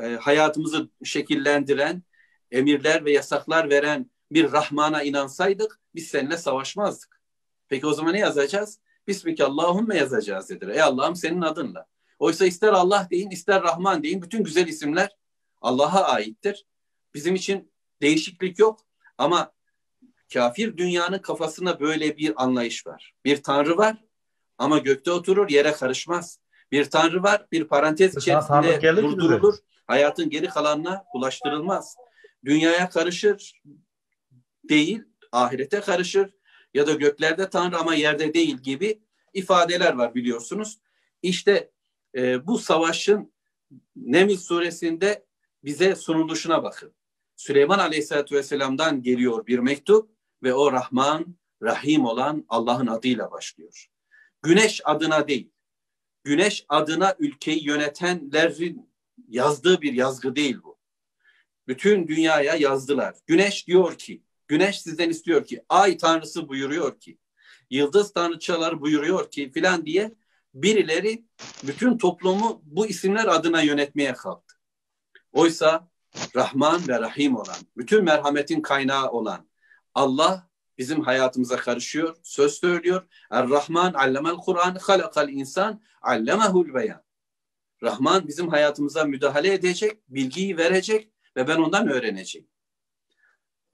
e, 0.00 0.06
hayatımızı 0.06 0.88
şekillendiren 1.04 2.02
emirler 2.50 3.04
ve 3.04 3.12
yasaklar 3.12 3.70
veren 3.70 4.10
bir 4.30 4.52
Rahman'a 4.52 5.02
inansaydık 5.02 5.80
biz 5.94 6.08
seninle 6.08 6.36
savaşmazdık. 6.36 7.20
Peki 7.68 7.86
o 7.86 7.92
zaman 7.92 8.12
ne 8.12 8.18
yazacağız? 8.18 8.80
Bismike 9.08 9.44
Allahümme 9.44 9.96
yazacağız 9.96 10.50
dediler. 10.50 10.74
Ey 10.74 10.82
Allah'ım 10.82 11.16
senin 11.16 11.40
adınla. 11.40 11.86
Oysa 12.18 12.46
ister 12.46 12.72
Allah 12.72 13.08
deyin 13.10 13.30
ister 13.30 13.62
Rahman 13.62 14.02
deyin 14.02 14.22
bütün 14.22 14.44
güzel 14.44 14.66
isimler 14.66 15.16
Allah'a 15.60 16.04
aittir. 16.04 16.66
Bizim 17.14 17.34
için 17.34 17.72
değişiklik 18.02 18.58
yok 18.58 18.80
ama 19.18 19.52
kafir 20.32 20.76
dünyanın 20.76 21.18
kafasına 21.18 21.80
böyle 21.80 22.16
bir 22.16 22.42
anlayış 22.42 22.86
var. 22.86 23.14
Bir 23.24 23.42
tanrı 23.42 23.76
var 23.76 23.96
ama 24.60 24.78
gökte 24.78 25.10
oturur 25.10 25.50
yere 25.50 25.72
karışmaz. 25.72 26.38
Bir 26.72 26.84
tanrı 26.84 27.22
var 27.22 27.46
bir 27.52 27.64
parantez 27.64 28.16
içerisinde 28.16 28.96
durdurulur. 28.96 29.54
Hayatın 29.86 30.30
geri 30.30 30.48
kalanına 30.48 31.04
ulaştırılmaz. 31.14 31.96
Dünyaya 32.44 32.88
karışır 32.88 33.62
değil, 34.64 35.02
ahirete 35.32 35.80
karışır 35.80 36.30
ya 36.74 36.86
da 36.86 36.92
göklerde 36.92 37.50
tanrı 37.50 37.78
ama 37.78 37.94
yerde 37.94 38.34
değil 38.34 38.56
gibi 38.56 39.02
ifadeler 39.34 39.92
var 39.94 40.14
biliyorsunuz. 40.14 40.78
İşte 41.22 41.70
e, 42.16 42.46
bu 42.46 42.58
savaşın 42.58 43.32
Neml 43.96 44.36
suresinde 44.36 45.24
bize 45.64 45.94
sunuluşuna 45.94 46.62
bakın. 46.62 46.94
Süleyman 47.36 47.78
Aleyhisselatü 47.78 48.36
Vesselam'dan 48.36 49.02
geliyor 49.02 49.46
bir 49.46 49.58
mektup 49.58 50.10
ve 50.42 50.54
o 50.54 50.72
Rahman, 50.72 51.36
Rahim 51.62 52.04
olan 52.04 52.44
Allah'ın 52.48 52.86
adıyla 52.86 53.30
başlıyor. 53.30 53.90
Güneş 54.42 54.80
adına 54.84 55.28
değil, 55.28 55.50
güneş 56.24 56.64
adına 56.68 57.14
ülkeyi 57.18 57.66
yönetenlerin 57.66 58.90
yazdığı 59.28 59.80
bir 59.80 59.92
yazgı 59.92 60.36
değil 60.36 60.58
bu. 60.64 60.78
Bütün 61.68 62.08
dünyaya 62.08 62.54
yazdılar. 62.54 63.14
Güneş 63.26 63.66
diyor 63.66 63.98
ki, 63.98 64.22
güneş 64.48 64.80
sizden 64.80 65.10
istiyor 65.10 65.44
ki, 65.44 65.64
ay 65.68 65.96
tanrısı 65.96 66.48
buyuruyor 66.48 67.00
ki, 67.00 67.18
yıldız 67.70 68.12
tanrıçalar 68.12 68.80
buyuruyor 68.80 69.30
ki 69.30 69.52
filan 69.52 69.86
diye 69.86 70.14
birileri 70.54 71.24
bütün 71.66 71.98
toplumu 71.98 72.62
bu 72.64 72.86
isimler 72.86 73.26
adına 73.26 73.62
yönetmeye 73.62 74.12
kalktı. 74.12 74.56
Oysa 75.32 75.88
Rahman 76.36 76.88
ve 76.88 77.00
Rahim 77.00 77.36
olan, 77.36 77.56
bütün 77.76 78.04
merhametin 78.04 78.62
kaynağı 78.62 79.10
olan 79.10 79.48
Allah 79.94 80.49
bizim 80.80 81.00
hayatımıza 81.00 81.56
karışıyor, 81.56 82.16
söz 82.22 82.54
söylüyor. 82.54 83.06
Er-Rahman 83.30 83.92
allemel 83.92 84.36
Kur'an, 84.36 84.74
halakal 84.74 85.28
insan, 85.28 85.82
allemehul 86.02 86.74
beyan. 86.74 87.02
Rahman 87.82 88.28
bizim 88.28 88.48
hayatımıza 88.48 89.04
müdahale 89.04 89.54
edecek, 89.54 89.98
bilgiyi 90.08 90.56
verecek 90.56 91.12
ve 91.36 91.48
ben 91.48 91.56
ondan 91.56 91.88
öğreneceğim. 91.88 92.48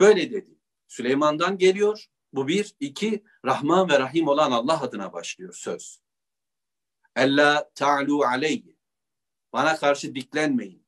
Böyle 0.00 0.30
dedi. 0.30 0.58
Süleyman'dan 0.88 1.58
geliyor. 1.58 2.06
Bu 2.32 2.48
bir. 2.48 2.74
iki 2.80 3.24
Rahman 3.44 3.88
ve 3.88 3.98
Rahim 3.98 4.28
olan 4.28 4.50
Allah 4.50 4.82
adına 4.82 5.12
başlıyor 5.12 5.54
söz. 5.54 6.00
Ella 7.16 7.70
ta'lu 7.74 8.24
aleyhi. 8.24 8.76
Bana 9.52 9.76
karşı 9.76 10.14
diklenmeyin. 10.14 10.86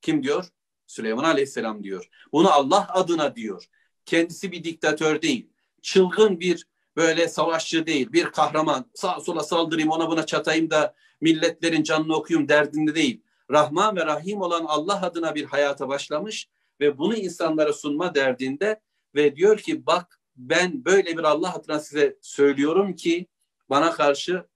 Kim 0.00 0.22
diyor? 0.22 0.48
Süleyman 0.86 1.24
Aleyhisselam 1.24 1.84
diyor. 1.84 2.08
Bunu 2.32 2.52
Allah 2.52 2.88
adına 2.94 3.36
diyor. 3.36 3.68
Kendisi 4.08 4.52
bir 4.52 4.64
diktatör 4.64 5.22
değil. 5.22 5.50
Çılgın 5.82 6.40
bir 6.40 6.66
böyle 6.96 7.28
savaşçı 7.28 7.86
değil. 7.86 8.12
Bir 8.12 8.24
kahraman. 8.24 8.90
Sağa 8.94 9.20
sola 9.20 9.42
saldırayım 9.42 9.90
ona 9.90 10.10
buna 10.10 10.26
çatayım 10.26 10.70
da 10.70 10.94
milletlerin 11.20 11.82
canını 11.82 12.14
okuyayım 12.14 12.48
derdinde 12.48 12.94
değil. 12.94 13.22
Rahman 13.50 13.96
ve 13.96 14.06
Rahim 14.06 14.40
olan 14.40 14.64
Allah 14.64 15.02
adına 15.02 15.34
bir 15.34 15.44
hayata 15.44 15.88
başlamış 15.88 16.48
ve 16.80 16.98
bunu 16.98 17.16
insanlara 17.16 17.72
sunma 17.72 18.14
derdinde 18.14 18.80
ve 19.14 19.36
diyor 19.36 19.58
ki 19.58 19.86
bak 19.86 20.20
ben 20.36 20.84
böyle 20.84 21.18
bir 21.18 21.24
Allah 21.24 21.54
adına 21.54 21.80
size 21.80 22.18
söylüyorum 22.22 22.94
ki 22.94 23.26
bana 23.70 23.90
karşı 23.90 24.46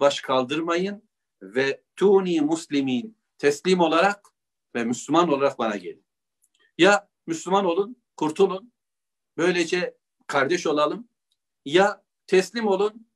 baş 0.00 0.20
kaldırmayın 0.20 1.08
ve 1.42 1.82
tuni 1.96 2.40
muslimin 2.40 3.18
teslim 3.38 3.80
olarak 3.80 4.26
ve 4.74 4.84
Müslüman 4.84 5.28
olarak 5.28 5.58
bana 5.58 5.76
gelin. 5.76 6.04
Ya 6.78 7.08
Müslüman 7.26 7.64
olun, 7.64 7.96
kurtulun. 8.16 8.71
Böylece 9.36 9.96
kardeş 10.26 10.66
olalım. 10.66 11.08
Ya 11.64 12.02
teslim 12.26 12.66
olun, 12.66 13.06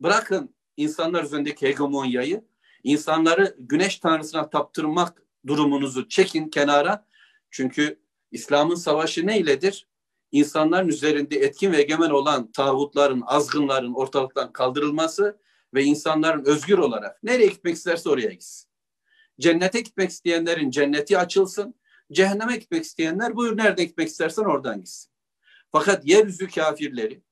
bırakın 0.00 0.54
insanlar 0.76 1.24
üzerindeki 1.24 1.66
hegemonyayı, 1.66 2.44
insanları 2.84 3.56
güneş 3.58 3.98
tanrısına 3.98 4.50
taptırmak 4.50 5.22
durumunuzu 5.46 6.08
çekin 6.08 6.48
kenara. 6.48 7.06
Çünkü 7.50 8.02
İslam'ın 8.30 8.74
savaşı 8.74 9.26
neyledir? 9.26 9.88
İnsanların 10.32 10.88
üzerinde 10.88 11.36
etkin 11.36 11.72
ve 11.72 11.80
egemen 11.80 12.10
olan 12.10 12.52
tağutların, 12.52 13.22
azgınların 13.26 13.94
ortalıktan 13.94 14.52
kaldırılması 14.52 15.38
ve 15.74 15.84
insanların 15.84 16.44
özgür 16.44 16.78
olarak 16.78 17.22
nereye 17.22 17.46
gitmek 17.46 17.74
isterse 17.74 18.10
oraya 18.10 18.30
gitsin. 18.30 18.68
Cennete 19.40 19.80
gitmek 19.80 20.10
isteyenlerin 20.10 20.70
cenneti 20.70 21.18
açılsın. 21.18 21.74
Cehenneme 22.12 22.56
gitmek 22.56 22.84
isteyenler 22.84 23.36
buyur 23.36 23.56
nerede 23.56 23.84
gitmek 23.84 24.08
istersen 24.08 24.42
oradan 24.42 24.78
gitsin. 24.78 25.11
Fakat 25.72 26.06
yeryüzü 26.06 26.48
kafirleri 26.48 27.22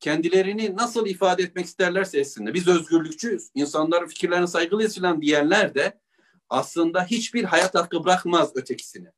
kendilerini 0.00 0.76
nasıl 0.76 1.06
ifade 1.06 1.42
etmek 1.42 1.66
isterlerse 1.66 2.20
etsinler. 2.20 2.54
Biz 2.54 2.68
özgürlükçüyüz, 2.68 3.50
insanların 3.54 4.06
fikirlerine 4.06 4.46
saygılıyız 4.46 4.98
falan 4.98 5.22
diyenler 5.22 5.74
de 5.74 6.00
aslında 6.48 7.04
hiçbir 7.04 7.44
hayat 7.44 7.74
hakkı 7.74 8.04
bırakmaz 8.04 8.56
ötekisine. 8.56 9.12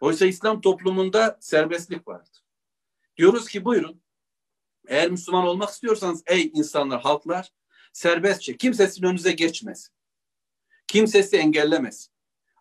Oysa 0.00 0.26
İslam 0.26 0.60
toplumunda 0.60 1.38
serbestlik 1.40 2.08
vardır. 2.08 2.44
Diyoruz 3.16 3.48
ki 3.48 3.64
buyurun 3.64 4.02
eğer 4.88 5.10
Müslüman 5.10 5.46
olmak 5.46 5.70
istiyorsanız 5.70 6.22
ey 6.26 6.50
insanlar, 6.54 7.00
halklar 7.00 7.52
serbestçe 7.92 8.56
kimse 8.56 8.86
sizin 8.86 9.06
önünüze 9.06 9.32
geçmesin. 9.32 9.94
Kimse 10.86 11.22
sizi 11.22 11.36
engellemez. 11.36 12.10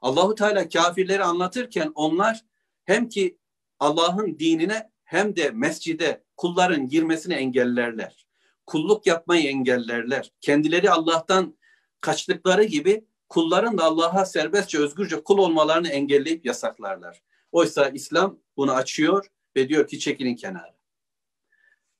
Allahu 0.01 0.35
Teala 0.35 0.69
kafirleri 0.69 1.23
anlatırken 1.23 1.91
onlar 1.95 2.45
hem 2.85 3.09
ki 3.09 3.37
Allah'ın 3.79 4.39
dinine 4.39 4.92
hem 5.13 5.35
de 5.35 5.51
mescide 5.51 6.23
kulların 6.37 6.87
girmesini 6.87 7.33
engellerler. 7.33 8.27
Kulluk 8.65 9.07
yapmayı 9.07 9.47
engellerler. 9.47 10.31
Kendileri 10.41 10.91
Allah'tan 10.91 11.57
kaçtıkları 12.01 12.63
gibi 12.63 13.05
kulların 13.29 13.77
da 13.77 13.83
Allah'a 13.83 14.25
serbestçe 14.25 14.79
özgürce 14.79 15.23
kul 15.23 15.37
olmalarını 15.37 15.89
engelleyip 15.89 16.45
yasaklarlar. 16.45 17.21
Oysa 17.51 17.89
İslam 17.89 18.39
bunu 18.57 18.71
açıyor 18.71 19.25
ve 19.55 19.69
diyor 19.69 19.87
ki 19.87 19.99
çekilin 19.99 20.35
kenara. 20.35 20.75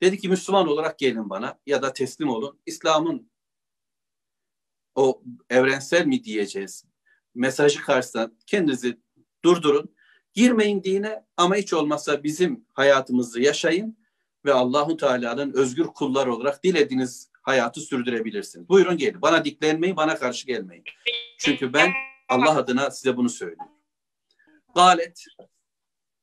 Dedi 0.02 0.17
ki 0.17 0.30
Müslüman 0.30 0.67
olarak 0.67 0.99
gelin 0.99 1.30
bana 1.30 1.60
ya 1.65 1.82
da 1.82 1.93
teslim 1.93 2.30
olun. 2.30 2.60
İslam'ın 2.65 3.32
o 4.95 5.23
evrensel 5.49 6.06
mi 6.06 6.23
diyeceğiz 6.23 6.86
mesajı 7.36 7.82
karşısında 7.82 8.32
kendinizi 8.47 8.97
Durdurun. 9.45 9.95
Girmeyin 10.34 10.84
dine 10.84 11.26
ama 11.38 11.56
hiç 11.56 11.74
olmazsa 11.74 12.24
bizim 12.24 12.65
hayatımızı 12.74 13.41
yaşayın 13.41 13.98
ve 14.46 14.54
Allahu 14.54 14.98
Teala'nın 14.98 15.54
özgür 15.54 15.86
kullar 15.86 16.28
olarak 16.28 16.63
dilediğiniz 16.63 17.30
hayatı 17.41 17.82
sürdürebilirsiniz. 17.82 18.69
Buyurun 18.69 18.98
gelin. 18.98 19.22
Bana 19.22 19.46
diklenmeyin, 19.46 19.96
bana 19.96 20.15
karşı 20.15 20.48
gelmeyin. 20.48 20.84
Çünkü 21.38 21.74
ben 21.74 21.91
Allah 22.30 22.58
adına 22.58 22.91
size 22.91 23.17
bunu 23.17 23.30
söylüyorum. 23.30 23.74
Galet 24.76 25.26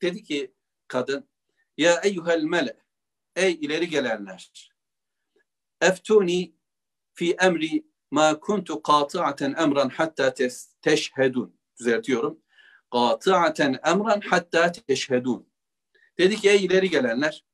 dedi 0.03 0.23
ki 0.23 0.55
kadın 0.89 1.29
ya 1.77 2.01
eyyuhel 2.05 2.43
mele 2.43 2.77
ey 3.37 3.53
ileri 3.53 3.89
gelenler 3.89 4.73
eftuni 5.81 6.55
fi 7.15 7.33
emri 7.33 7.85
ma 8.11 8.41
kuntu 8.41 8.83
qati'aten 8.83 9.55
emran 9.59 9.89
hatta 9.89 10.35
teşhedun 10.83 11.57
düzeltiyorum 11.79 12.41
qati'aten 12.91 13.81
emran 13.87 14.21
hatta 14.21 14.73
teşhedun 14.73 15.47
dedi 16.19 16.37
ki 16.37 16.51
ey 16.51 16.65
ileri 16.65 16.91
gelenler 16.91 17.45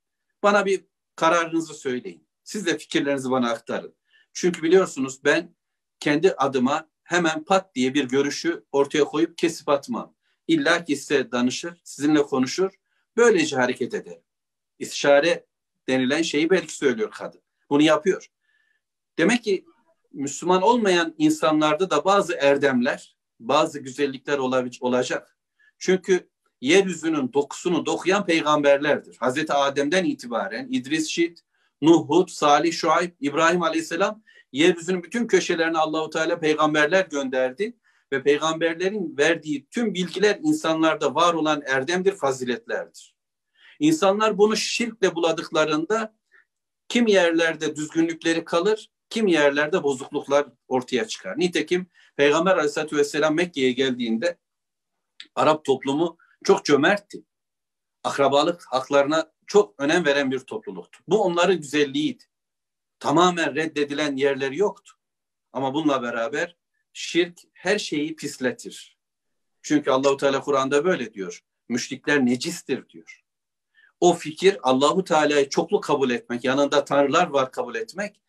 bana 0.42 0.66
bir 0.66 0.84
kararınızı 1.16 1.74
söyleyin 1.74 2.26
siz 2.44 2.66
de 2.66 2.78
fikirlerinizi 2.78 3.30
bana 3.30 3.50
aktarın 3.50 3.94
çünkü 4.32 4.62
biliyorsunuz 4.62 5.24
ben 5.24 5.54
kendi 6.00 6.32
adıma 6.32 6.88
hemen 7.02 7.44
pat 7.44 7.74
diye 7.74 7.94
bir 7.94 8.04
görüşü 8.08 8.64
ortaya 8.72 9.04
koyup 9.04 9.38
kesip 9.38 9.68
atmam. 9.68 10.14
İlla 10.48 10.84
ki 10.84 10.96
size 10.96 11.32
danışır, 11.32 11.80
sizinle 11.84 12.22
konuşur, 12.22 12.70
böylece 13.16 13.56
hareket 13.56 13.94
eder. 13.94 14.18
İstişare 14.78 15.46
denilen 15.88 16.22
şeyi 16.22 16.50
belki 16.50 16.76
söylüyor 16.76 17.10
kadın. 17.10 17.40
Bunu 17.70 17.82
yapıyor. 17.82 18.30
Demek 19.18 19.44
ki 19.44 19.64
Müslüman 20.12 20.62
olmayan 20.62 21.14
insanlarda 21.18 21.90
da 21.90 22.04
bazı 22.04 22.34
erdemler, 22.34 23.15
bazı 23.40 23.78
güzellikler 23.78 24.38
olacak. 24.80 25.36
Çünkü 25.78 26.28
yeryüzünün 26.60 27.32
dokusunu 27.32 27.86
dokuyan 27.86 28.26
peygamberlerdir. 28.26 29.16
Hazreti 29.16 29.52
Adem'den 29.52 30.04
itibaren 30.04 30.68
İdris 30.70 31.08
Şit, 31.08 31.40
Nuh, 31.82 32.08
Hud, 32.08 32.28
Salih, 32.28 32.72
Şuayb, 32.72 33.10
İbrahim 33.20 33.62
Aleyhisselam 33.62 34.22
yeryüzünün 34.52 35.02
bütün 35.02 35.26
köşelerine 35.26 35.78
Allahu 35.78 36.10
Teala 36.10 36.40
peygamberler 36.40 37.06
gönderdi 37.06 37.76
ve 38.12 38.22
peygamberlerin 38.22 39.16
verdiği 39.18 39.66
tüm 39.70 39.94
bilgiler 39.94 40.38
insanlarda 40.42 41.14
var 41.14 41.34
olan 41.34 41.62
erdemdir, 41.66 42.12
faziletlerdir. 42.12 43.16
İnsanlar 43.80 44.38
bunu 44.38 44.56
şirkle 44.56 45.14
buladıklarında 45.14 46.14
kim 46.88 47.06
yerlerde 47.06 47.76
düzgünlükleri 47.76 48.44
kalır, 48.44 48.90
kim 49.10 49.26
yerlerde 49.26 49.82
bozukluklar 49.82 50.46
ortaya 50.68 51.08
çıkar. 51.08 51.38
Nitekim 51.38 51.86
Peygamber 52.16 52.56
Aleyhisselatü 52.56 52.96
Vesselam 52.96 53.34
Mekke'ye 53.34 53.72
geldiğinde 53.72 54.38
Arap 55.34 55.64
toplumu 55.64 56.18
çok 56.44 56.64
cömertti. 56.64 57.24
Akrabalık 58.04 58.64
haklarına 58.68 59.32
çok 59.46 59.74
önem 59.78 60.04
veren 60.04 60.30
bir 60.30 60.38
topluluktu. 60.38 60.98
Bu 61.08 61.22
onların 61.22 61.60
güzelliğiydi 61.60 62.24
tamamen 62.98 63.54
reddedilen 63.54 64.16
yerleri 64.16 64.58
yoktu. 64.58 64.92
Ama 65.52 65.74
bununla 65.74 66.02
beraber 66.02 66.56
şirk 66.92 67.40
her 67.52 67.78
şeyi 67.78 68.16
pisletir. 68.16 68.98
Çünkü 69.62 69.90
Allahu 69.90 70.16
Teala 70.16 70.40
Kur'an'da 70.40 70.84
böyle 70.84 71.14
diyor. 71.14 71.44
Müşrikler 71.68 72.26
necistir 72.26 72.88
diyor. 72.88 73.24
O 74.00 74.14
fikir 74.14 74.58
Allahu 74.62 75.04
Teala'yı 75.04 75.48
çoklu 75.48 75.80
kabul 75.80 76.10
etmek, 76.10 76.44
yanında 76.44 76.84
tanrılar 76.84 77.26
var 77.26 77.52
kabul 77.52 77.74
etmek, 77.74 78.20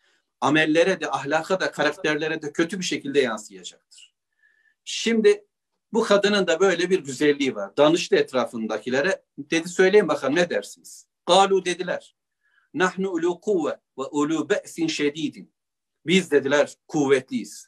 amellere 0.42 1.00
de, 1.00 1.12
ahlaka 1.12 1.60
da, 1.60 1.72
karakterlere 1.72 2.42
de 2.42 2.52
kötü 2.52 2.80
bir 2.80 2.86
şekilde 2.86 3.20
yansıyacaktır. 3.20 4.14
Şimdi 4.84 5.46
bu 5.94 6.04
kadının 6.04 6.48
da 6.48 6.60
böyle 6.60 6.90
bir 6.90 7.00
güzelliği 7.00 7.56
var. 7.56 7.78
Danıştı 7.78 8.16
etrafındakilere. 8.16 9.24
Dedi 9.38 9.70
söyleyin 9.70 10.08
bakalım 10.08 10.36
ne 10.36 10.50
dersiniz? 10.50 11.08
Galu 11.26 11.66
dediler. 11.66 12.16
Nahnu 12.74 13.10
ulu 13.10 13.42
kuvve 13.42 13.80
ve 13.98 14.04
ulu 14.04 14.50
be'sin 14.50 14.88
şedidin. 14.88 15.54
Biz 16.06 16.32
dediler 16.32 16.74
kuvvetliyiz. 16.88 17.68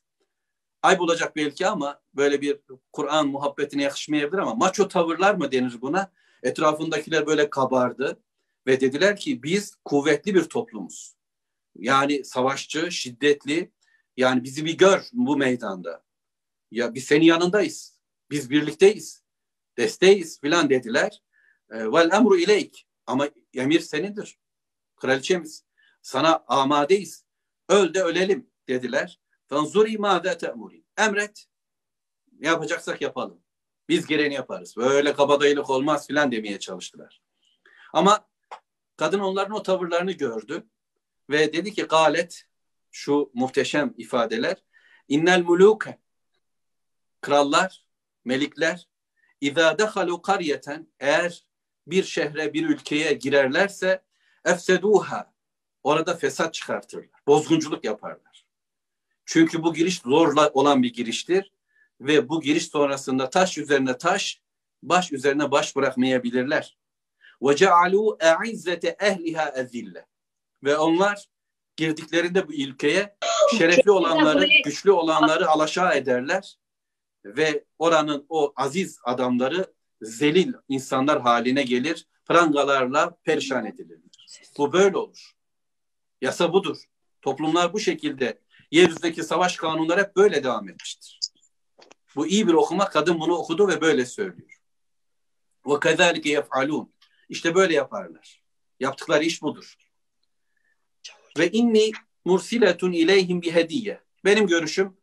Ayıp 0.83 1.01
olacak 1.01 1.35
belki 1.35 1.67
ama 1.67 2.01
böyle 2.13 2.41
bir 2.41 2.59
Kur'an 2.93 3.27
muhabbetine 3.27 3.83
yakışmayabilir 3.83 4.37
ama 4.37 4.55
maço 4.55 4.87
tavırlar 4.87 5.35
mı 5.35 5.51
denir 5.51 5.81
buna? 5.81 6.11
Etrafındakiler 6.43 7.27
böyle 7.27 7.49
kabardı 7.49 8.19
ve 8.67 8.81
dediler 8.81 9.15
ki 9.15 9.43
biz 9.43 9.75
kuvvetli 9.85 10.35
bir 10.35 10.43
toplumuz. 10.43 11.18
Yani 11.75 12.25
savaşçı, 12.25 12.91
şiddetli. 12.91 13.71
Yani 14.17 14.43
bizi 14.43 14.65
bir 14.65 14.77
gör 14.77 15.09
bu 15.13 15.37
meydanda. 15.37 16.03
Ya 16.71 16.93
biz 16.93 17.03
senin 17.03 17.25
yanındayız. 17.25 17.99
Biz 18.29 18.49
birlikteyiz. 18.49 19.23
Desteğiz 19.77 20.41
filan 20.41 20.69
dediler. 20.69 21.23
Vel 21.69 22.11
emru 22.11 22.37
ileyk. 22.37 22.87
Ama 23.05 23.29
emir 23.53 23.79
senindir 23.79 24.39
kraliçemiz. 24.99 25.65
Sana 26.01 26.43
amadeyiz. 26.47 27.25
Öl 27.69 27.93
de 27.93 28.03
ölelim 28.03 28.49
dediler. 28.67 29.19
Fanzuri 29.47 29.97
mâde 29.97 30.37
te'muri. 30.37 30.83
Emret. 30.97 31.45
Ne 32.39 32.47
yapacaksak 32.47 33.01
yapalım. 33.01 33.41
Biz 33.89 34.05
gereğini 34.05 34.33
yaparız. 34.33 34.77
Böyle 34.77 35.13
kabadayılık 35.13 35.69
olmaz 35.69 36.07
filan 36.07 36.31
demeye 36.31 36.59
çalıştılar. 36.59 37.21
Ama 37.93 38.27
kadın 38.95 39.19
onların 39.19 39.55
o 39.55 39.63
tavırlarını 39.63 40.11
gördü 40.11 40.67
ve 41.29 41.53
dedi 41.53 41.73
ki 41.73 41.83
galet 41.83 42.45
şu 42.91 43.31
muhteşem 43.33 43.93
ifadeler 43.97 44.57
innel 45.07 45.41
muluke 45.41 45.99
krallar, 47.21 47.85
melikler 48.25 48.87
izâ 49.41 49.79
dehalu 49.79 50.21
karyeten 50.21 50.87
eğer 50.99 51.45
bir 51.87 52.03
şehre, 52.03 52.53
bir 52.53 52.69
ülkeye 52.69 53.13
girerlerse 53.13 54.03
efseduha 54.45 55.33
orada 55.83 56.15
fesat 56.15 56.53
çıkartırlar. 56.53 57.19
Bozgunculuk 57.27 57.83
yaparlar. 57.83 58.45
Çünkü 59.25 59.63
bu 59.63 59.73
giriş 59.73 59.99
zorla 59.99 60.49
olan 60.49 60.83
bir 60.83 60.93
giriştir 60.93 61.51
ve 62.01 62.29
bu 62.29 62.41
giriş 62.41 62.67
sonrasında 62.67 63.29
taş 63.29 63.57
üzerine 63.57 63.97
taş, 63.97 64.41
baş 64.83 65.11
üzerine 65.11 65.51
baş 65.51 65.75
bırakmayabilirler. 65.75 66.77
Ve 67.41 67.55
cealu 67.55 68.17
e'izzete 68.21 68.97
ehliha 68.99 69.49
ezille. 69.49 70.08
Ve 70.63 70.77
onlar 70.77 71.25
girdiklerinde 71.75 72.47
bu 72.47 72.53
ülkeye 72.53 73.17
şerefli 73.57 73.91
olanları, 73.91 74.47
güçlü 74.65 74.91
olanları 74.91 75.49
alaşağı 75.49 75.95
ederler 75.95 76.57
ve 77.25 77.65
oranın 77.79 78.25
o 78.29 78.53
aziz 78.55 78.99
adamları 79.03 79.73
zelil 80.01 80.53
insanlar 80.67 81.21
haline 81.21 81.63
gelir, 81.63 82.07
prangalarla 82.25 83.17
perişan 83.23 83.65
edilir. 83.65 83.99
Bu 84.57 84.73
böyle 84.73 84.97
olur. 84.97 85.31
Yasa 86.21 86.53
budur. 86.53 86.83
Toplumlar 87.21 87.73
bu 87.73 87.79
şekilde 87.79 88.41
yeryüzündeki 88.71 89.23
savaş 89.23 89.57
kanunları 89.57 90.01
hep 90.01 90.15
böyle 90.15 90.43
devam 90.43 90.69
etmiştir. 90.69 91.19
Bu 92.15 92.27
iyi 92.27 92.47
bir 92.47 92.53
okuma. 92.53 92.89
Kadın 92.89 93.19
bunu 93.19 93.33
okudu 93.33 93.67
ve 93.67 93.81
böyle 93.81 94.05
söylüyor. 94.05 94.57
Ve 95.67 95.79
kezalike 95.79 96.29
yef'alun. 96.29 96.93
İşte 97.29 97.55
böyle 97.55 97.73
yaparlar. 97.73 98.43
Yaptıkları 98.79 99.23
iş 99.23 99.41
budur. 99.41 99.75
Ve 101.37 101.51
inni 101.51 101.91
mursiletun 102.25 102.91
ileyhim 102.91 103.41
bir 103.41 103.53
hediye. 103.53 103.99
Benim 104.25 104.47
görüşüm 104.47 104.97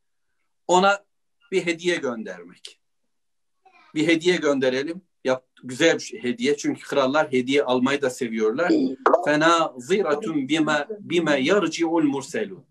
ona 0.69 1.05
bir 1.53 1.67
hediye 1.67 1.97
göndermek. 1.97 2.81
Bir 3.95 4.07
hediye 4.09 4.37
gönderelim 4.37 5.03
yap, 5.27 5.47
güzel 5.62 5.95
bir 5.95 6.01
şey, 6.01 6.23
hediye. 6.23 6.57
Çünkü 6.57 6.83
krallar 6.83 7.33
hediye 7.33 7.62
almayı 7.62 8.03
da 8.03 8.11
seviyorlar. 8.11 8.73
Fena 9.25 9.75
ziratun 9.79 10.49
bime 10.49 10.87
bime 11.01 11.41
yarciul 11.41 12.03
murselun. 12.03 12.65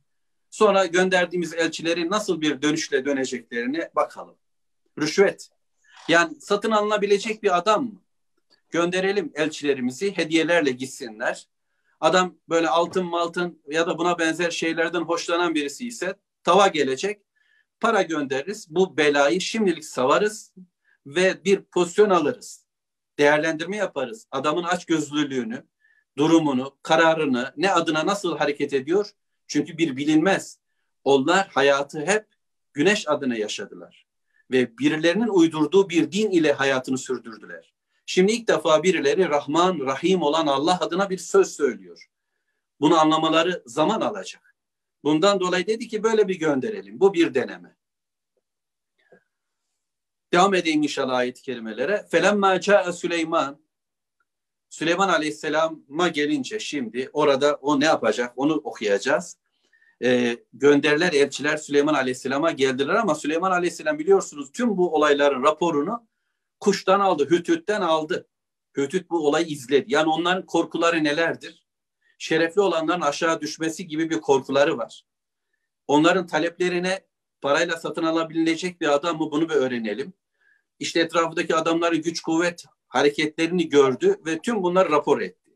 Sonra 0.49 0.85
gönderdiğimiz 0.85 1.53
elçileri 1.53 2.09
nasıl 2.09 2.41
bir 2.41 2.61
dönüşle 2.61 3.05
döneceklerine 3.05 3.91
bakalım. 3.95 4.35
Rüşvet. 4.99 5.49
Yani 6.07 6.35
satın 6.41 6.71
alınabilecek 6.71 7.43
bir 7.43 7.57
adam 7.57 7.83
mı? 7.83 8.01
Gönderelim 8.69 9.31
elçilerimizi 9.35 10.17
hediyelerle 10.17 10.71
gitsinler. 10.71 11.47
Adam 12.05 12.35
böyle 12.49 12.69
altın 12.69 13.05
maltın 13.05 13.61
ya 13.67 13.87
da 13.87 13.97
buna 13.97 14.19
benzer 14.19 14.51
şeylerden 14.51 15.01
hoşlanan 15.01 15.55
birisi 15.55 15.87
ise 15.87 16.15
tava 16.43 16.67
gelecek. 16.67 17.21
Para 17.79 18.01
göndeririz. 18.01 18.67
Bu 18.69 18.97
belayı 18.97 19.41
şimdilik 19.41 19.85
savarız 19.85 20.53
ve 21.05 21.45
bir 21.45 21.61
pozisyon 21.61 22.09
alırız. 22.09 22.65
Değerlendirme 23.19 23.77
yaparız. 23.77 24.27
Adamın 24.31 24.63
aç 24.63 24.85
gözlülüğünü, 24.85 25.63
durumunu, 26.17 26.77
kararını, 26.83 27.53
ne 27.57 27.71
adına 27.71 28.05
nasıl 28.05 28.37
hareket 28.37 28.73
ediyor? 28.73 29.11
Çünkü 29.47 29.77
bir 29.77 29.97
bilinmez. 29.97 30.59
Onlar 31.03 31.47
hayatı 31.47 32.05
hep 32.05 32.25
güneş 32.73 33.07
adına 33.07 33.35
yaşadılar. 33.35 34.07
Ve 34.51 34.77
birilerinin 34.77 35.27
uydurduğu 35.27 35.89
bir 35.89 36.11
din 36.11 36.31
ile 36.31 36.53
hayatını 36.53 36.97
sürdürdüler. 36.97 37.74
Şimdi 38.05 38.31
ilk 38.31 38.47
defa 38.47 38.83
birileri 38.83 39.29
Rahman, 39.29 39.79
Rahim 39.79 40.21
olan 40.21 40.47
Allah 40.47 40.79
adına 40.79 41.09
bir 41.09 41.17
söz 41.17 41.55
söylüyor. 41.55 42.05
Bunu 42.79 42.99
anlamaları 42.99 43.63
zaman 43.65 44.01
alacak. 44.01 44.55
Bundan 45.03 45.39
dolayı 45.39 45.67
dedi 45.67 45.87
ki 45.87 46.03
böyle 46.03 46.27
bir 46.27 46.39
gönderelim. 46.39 46.99
Bu 46.99 47.13
bir 47.13 47.33
deneme. 47.33 47.75
Devam 50.33 50.53
edeyim 50.53 50.83
inşallah 50.83 51.15
ayet-i 51.15 51.41
kerimelere. 51.41 52.07
Felemma 52.11 52.61
ca'e 52.61 52.91
Süleyman 52.91 53.65
Süleyman 54.69 55.09
Aleyhisselam'a 55.09 56.07
gelince 56.07 56.59
şimdi 56.59 57.09
orada 57.13 57.55
o 57.61 57.79
ne 57.79 57.85
yapacak 57.85 58.33
onu 58.35 58.53
okuyacağız. 58.53 59.37
Ee, 60.03 60.37
gönderiler 60.53 61.13
elçiler 61.13 61.57
Süleyman 61.57 61.93
Aleyhisselam'a 61.93 62.51
geldiler 62.51 62.95
ama 62.95 63.15
Süleyman 63.15 63.51
Aleyhisselam 63.51 63.99
biliyorsunuz 63.99 64.51
tüm 64.51 64.77
bu 64.77 64.95
olayların 64.95 65.43
raporunu 65.43 66.07
kuştan 66.59 66.99
aldı, 66.99 67.29
Hütüt'ten 67.29 67.81
aldı. 67.81 68.27
Hütüt 68.77 69.09
bu 69.09 69.27
olayı 69.27 69.45
izledi. 69.45 69.85
Yani 69.87 70.09
onların 70.09 70.45
korkuları 70.45 71.03
nelerdir? 71.03 71.65
Şerefli 72.17 72.61
olanların 72.61 73.01
aşağı 73.01 73.41
düşmesi 73.41 73.87
gibi 73.87 74.09
bir 74.09 74.21
korkuları 74.21 74.77
var. 74.77 75.05
Onların 75.87 76.27
taleplerine 76.27 77.05
parayla 77.41 77.77
satın 77.77 78.03
alabilecek 78.03 78.81
bir 78.81 78.93
adam 78.93 79.17
mı 79.17 79.31
bunu 79.31 79.49
bir 79.49 79.53
öğrenelim. 79.53 80.13
İşte 80.79 80.99
etrafındaki 80.99 81.55
adamların 81.55 82.01
güç 82.01 82.21
kuvvet 82.21 82.65
hareketlerini 82.87 83.69
gördü 83.69 84.15
ve 84.25 84.39
tüm 84.39 84.63
bunları 84.63 84.89
rapor 84.91 85.21
etti. 85.21 85.51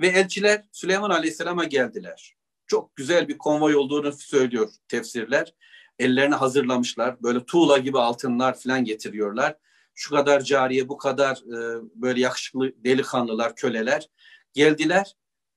Ve 0.00 0.06
elçiler 0.06 0.64
Süleyman 0.72 1.10
Aleyhisselam'a 1.10 1.64
geldiler. 1.64 2.36
Çok 2.66 2.96
güzel 2.96 3.28
bir 3.28 3.38
konvoy 3.38 3.76
olduğunu 3.76 4.12
söylüyor 4.12 4.70
tefsirler. 4.88 5.54
Ellerini 5.98 6.34
hazırlamışlar. 6.34 7.22
Böyle 7.22 7.44
tuğla 7.44 7.78
gibi 7.78 7.98
altınlar 7.98 8.60
falan 8.60 8.84
getiriyorlar. 8.84 9.56
Şu 9.94 10.10
kadar 10.10 10.40
cariye, 10.40 10.88
bu 10.88 10.96
kadar 10.96 11.36
e, 11.36 11.82
böyle 11.94 12.20
yakışıklı 12.20 12.84
delikanlılar, 12.84 13.56
köleler 13.56 14.08
geldiler 14.52 15.16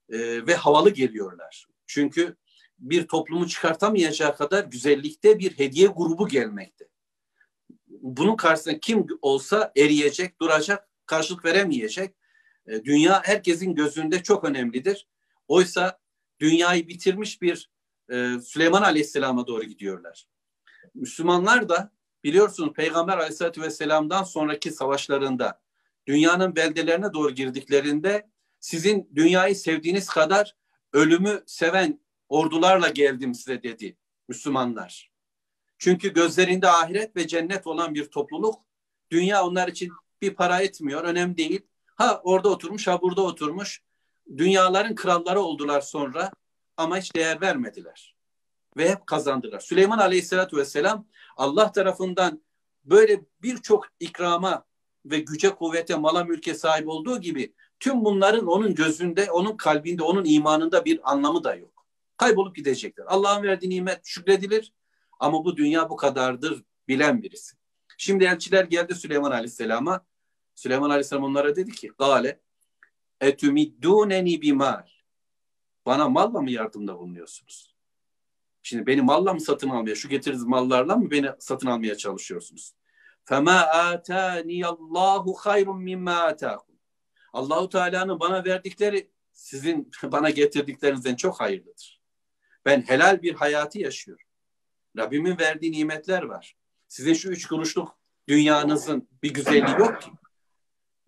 e, 0.10 0.48
ve 0.48 0.56
havalı 0.56 0.90
geliyorlar. 0.90 1.66
Çünkü 1.86 2.36
bir 2.80 3.08
toplumu 3.08 3.48
çıkartamayacağı 3.48 4.36
kadar 4.36 4.64
güzellikte 4.64 5.40
bir 5.40 5.60
hediye 5.60 5.88
grubu 5.88 6.28
gelmekte. 6.28 6.88
Bunun 7.88 8.36
karşısında 8.36 8.80
kim 8.80 9.08
olsa 9.22 9.72
eriyecek, 9.78 10.42
duracak, 10.42 10.90
karşılık 11.06 11.46
veremeyecek. 11.46 12.16
E, 12.68 12.84
dünya 12.84 13.22
herkesin 13.24 13.76
gözünde 13.76 14.24
çok 14.24 14.44
önemlidir. 14.44 15.08
Oysa 15.48 16.00
dünyayı 16.40 16.88
bitirmiş 16.88 17.42
bir 17.42 17.70
e, 18.12 18.40
Süleyman 18.44 18.82
Aleyhisselam'a 18.82 19.48
doğru 19.48 19.64
gidiyorlar. 19.64 20.28
Müslümanlar 20.94 21.70
da 21.70 21.92
biliyorsunuz 22.26 22.74
Peygamber 22.74 23.18
Aleyhisselatü 23.18 23.62
Vesselam'dan 23.62 24.24
sonraki 24.24 24.72
savaşlarında 24.72 25.62
dünyanın 26.08 26.56
beldelerine 26.56 27.14
doğru 27.14 27.32
girdiklerinde 27.32 28.30
sizin 28.60 29.10
dünyayı 29.16 29.56
sevdiğiniz 29.56 30.08
kadar 30.08 30.56
ölümü 30.94 31.44
seven 31.46 32.00
ordularla 32.30 32.90
geldim 32.90 33.34
size 33.34 33.64
dedi 33.64 33.98
Müslümanlar. 34.28 35.12
Çünkü 35.78 36.14
gözlerinde 36.14 36.68
ahiret 36.68 37.16
ve 37.16 37.28
cennet 37.28 37.68
olan 37.68 37.96
bir 37.96 38.06
topluluk 38.06 38.56
dünya 39.12 39.46
onlar 39.46 39.68
için 39.68 39.92
bir 40.22 40.36
para 40.36 40.62
etmiyor, 40.62 41.04
önemli 41.04 41.38
değil. 41.38 41.62
Ha 41.86 42.22
orada 42.24 42.50
oturmuş, 42.50 42.88
ha 42.88 43.02
burada 43.02 43.22
oturmuş. 43.22 43.82
Dünyaların 44.38 44.96
kralları 44.96 45.40
oldular 45.40 45.82
sonra 45.82 46.32
ama 46.78 46.98
hiç 46.98 47.16
değer 47.16 47.42
vermediler. 47.42 48.15
Ve 48.78 48.90
hep 48.90 49.08
kazandılar. 49.08 49.60
Süleyman 49.60 49.98
Aleyhisselatü 49.98 50.58
Vesselam 50.58 51.06
Allah 51.38 51.72
tarafından 51.72 52.42
böyle 52.84 53.22
birçok 53.42 53.88
ikrama 54.00 54.66
ve 55.06 55.20
güce 55.20 55.50
kuvvete 55.50 55.96
mala 55.96 56.24
mülke 56.24 56.54
sahip 56.54 56.88
olduğu 56.88 57.22
gibi 57.22 57.54
tüm 57.80 58.06
bunların 58.06 58.48
onun 58.48 58.76
gözünde, 58.76 59.32
onun 59.32 59.58
kalbinde, 59.58 60.04
onun 60.04 60.26
imanında 60.26 60.86
bir 60.86 61.12
anlamı 61.12 61.44
da 61.44 61.56
yok. 61.56 61.86
Kaybolup 62.18 62.56
gidecekler. 62.56 63.06
Allah'ın 63.08 63.44
verdiği 63.44 63.70
nimet 63.70 64.00
şükredilir 64.04 64.74
ama 65.20 65.46
bu 65.46 65.58
dünya 65.58 65.90
bu 65.90 65.96
kadardır 65.96 66.64
bilen 66.88 67.24
birisi. 67.24 67.56
Şimdi 67.98 68.24
elçiler 68.24 68.64
geldi 68.64 68.96
Süleyman 68.96 69.32
Aleyhisselam'a. 69.32 70.06
Süleyman 70.56 70.90
Aleyhisselam 70.90 71.24
onlara 71.24 71.56
dedi 71.56 71.72
ki 71.72 71.92
Gale 71.98 72.40
etümiddûneni 73.22 74.42
bimal 74.42 74.88
bana 75.86 76.10
malla 76.10 76.42
mı 76.42 76.52
yardımda 76.52 76.98
bulunuyorsunuz? 76.98 77.75
Şimdi 78.65 78.87
beni 78.87 79.03
malla 79.03 79.35
mı 79.35 79.41
satın 79.41 79.69
almaya, 79.69 79.95
şu 79.95 80.09
getirdiğiniz 80.09 80.45
mallarla 80.45 80.97
mı 80.97 81.11
beni 81.11 81.31
satın 81.39 81.67
almaya 81.67 81.95
çalışıyorsunuz? 81.95 82.75
فَمَا 83.27 83.65
آتَانِيَ 83.95 84.65
اللّٰهُ 84.65 85.25
خَيْرٌ 85.35 85.65
مِمَّا 85.65 86.35
آتَاكُمْ 86.35 86.71
Allahu 87.33 87.69
Teala'nın 87.69 88.21
bana 88.21 88.45
verdikleri 88.45 89.11
sizin 89.33 89.91
bana 90.03 90.31
getirdiklerinizden 90.31 91.17
çok 91.17 91.41
hayırlıdır. 91.41 92.01
Ben 92.65 92.83
helal 92.83 93.23
bir 93.23 93.35
hayatı 93.35 93.79
yaşıyorum. 93.79 94.27
Rabbimin 94.97 95.39
verdiği 95.39 95.73
nimetler 95.73 96.23
var. 96.23 96.57
Sizin 96.89 97.15
şu 97.15 97.29
üç 97.29 97.47
kuruşluk 97.47 97.99
dünyanızın 98.29 99.09
bir 99.23 99.35
güzelliği 99.35 99.79
yok 99.79 100.03
ki. 100.03 100.11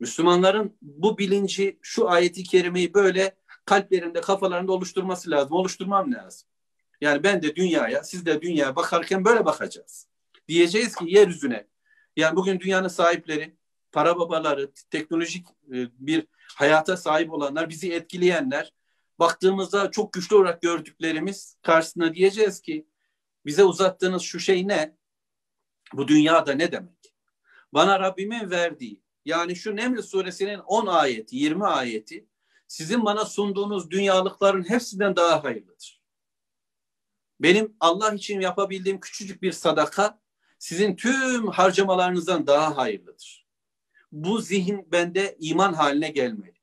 Müslümanların 0.01 0.77
bu 0.83 1.19
bilinci, 1.19 1.79
şu 1.83 2.11
ayeti 2.11 2.43
kerimeyi 2.43 2.95
böyle 2.95 3.37
kalplerinde, 3.65 4.21
kafalarında 4.21 4.73
oluşturması 4.73 5.31
lazım. 5.31 5.53
Oluşturmam 5.53 6.13
lazım. 6.13 6.49
Yani 7.02 7.24
ben 7.24 7.42
de 7.42 7.56
dünyaya, 7.56 8.04
siz 8.04 8.26
de 8.26 8.42
dünyaya 8.42 8.76
bakarken 8.76 9.26
böyle 9.26 9.46
bakacağız. 9.46 10.08
Diyeceğiz 10.48 10.96
ki 10.96 11.06
yeryüzüne. 11.08 11.68
Yani 12.16 12.36
bugün 12.36 12.60
dünyanın 12.60 12.88
sahipleri, 12.88 13.58
para 13.92 14.20
babaları, 14.20 14.72
teknolojik 14.90 15.48
e, 15.48 15.76
bir 16.00 16.28
hayata 16.56 16.98
sahip 16.98 17.34
olanlar, 17.34 17.70
bizi 17.70 17.94
etkileyenler, 17.94 18.74
baktığımızda 19.20 19.92
çok 19.92 20.14
güçlü 20.14 20.36
olarak 20.36 20.62
gördüklerimiz 20.62 21.58
karşısına 21.62 22.14
diyeceğiz 22.14 22.62
ki 22.62 22.88
bize 23.46 23.64
uzattığınız 23.64 24.22
şu 24.22 24.40
şey 24.40 24.68
ne? 24.68 24.98
Bu 25.94 26.08
dünyada 26.08 26.54
ne 26.54 26.72
demek? 26.72 27.14
Bana 27.74 28.00
Rabbimin 28.00 28.50
verdiği 28.50 29.02
yani 29.26 29.56
şu 29.56 29.76
Neml 29.76 30.02
suresinin 30.02 30.60
10 30.60 30.88
ayeti, 30.88 31.36
20 31.36 31.66
ayeti 31.66 32.28
sizin 32.68 33.06
bana 33.06 33.26
sunduğunuz 33.26 33.92
dünyalıkların 33.92 34.70
hepsinden 34.70 35.16
daha 35.16 35.44
hayırlıdır. 35.44 35.97
Benim 37.40 37.76
Allah 37.80 38.14
için 38.14 38.42
yapabildiğim 38.42 39.00
küçücük 39.00 39.42
bir 39.42 39.52
sadaka 39.52 40.20
sizin 40.60 40.96
tüm 40.96 41.48
harcamalarınızdan 41.48 42.48
daha 42.48 42.78
hayırlıdır. 42.78 43.48
Bu 44.12 44.42
zihin 44.42 44.92
bende 44.92 45.38
iman 45.40 45.74
haline 45.74 46.10
gelmeli. 46.10 46.58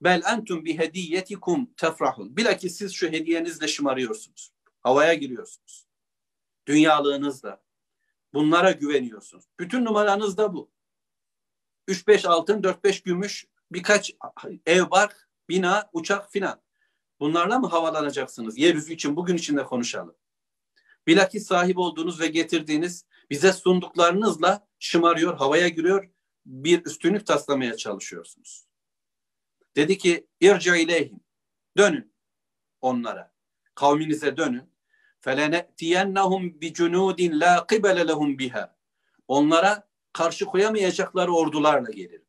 Bel 0.00 0.22
entum 0.32 0.64
bi 0.64 0.78
hediyetikum 0.78 1.74
tefrahun. 1.76 2.36
Bilakis 2.36 2.76
siz 2.78 2.92
şu 2.92 3.08
hediyenizle 3.08 3.68
şımarıyorsunuz. 3.68 4.52
Havaya 4.82 5.14
giriyorsunuz. 5.14 5.86
Dünyalığınızla. 6.66 7.62
Bunlara 8.34 8.72
güveniyorsunuz. 8.72 9.44
Bütün 9.60 9.84
numaranız 9.84 10.36
da 10.36 10.54
bu. 10.54 10.70
3-5 11.88 12.28
altın, 12.28 12.62
4-5 12.62 13.04
gümüş, 13.04 13.46
birkaç 13.72 14.14
ev, 14.66 14.90
bark, 14.90 15.28
bina, 15.48 15.90
uçak 15.92 16.32
filan. 16.32 16.62
Bunlarla 17.20 17.58
mı 17.58 17.66
havalanacaksınız? 17.66 18.58
Yeryüzü 18.58 18.92
için 18.92 19.16
bugün 19.16 19.36
içinde 19.36 19.64
konuşalım. 19.64 20.16
Bilakis 21.06 21.46
sahip 21.46 21.78
olduğunuz 21.78 22.20
ve 22.20 22.26
getirdiğiniz 22.26 23.04
bize 23.30 23.52
sunduklarınızla 23.52 24.66
şımarıyor, 24.78 25.36
havaya 25.36 25.68
giriyor, 25.68 26.10
bir 26.46 26.84
üstünlük 26.84 27.26
taslamaya 27.26 27.76
çalışıyorsunuz. 27.76 28.66
Dedi 29.76 29.98
ki 29.98 30.26
irca 30.40 30.76
ileyhim. 30.76 31.20
Dönün 31.76 32.12
onlara. 32.80 33.32
Kavminize 33.74 34.36
dönün. 34.36 34.76
Felenetiyennahum 35.20 36.60
bi 36.60 36.72
cunudin 36.72 37.40
la 37.40 37.66
qibele 37.66 38.08
lehum 38.08 38.38
biha. 38.38 38.76
Onlara 39.28 39.88
karşı 40.12 40.44
koyamayacakları 40.44 41.32
ordularla 41.32 41.90
gelir. 41.90 42.22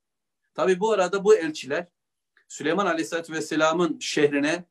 Tabi 0.53 0.79
bu 0.79 0.91
arada 0.91 1.23
bu 1.23 1.35
elçiler 1.35 1.87
Süleyman 2.47 2.85
Aleyhisselatü 2.85 3.33
Vesselam'ın 3.33 3.99
şehrine 3.99 4.65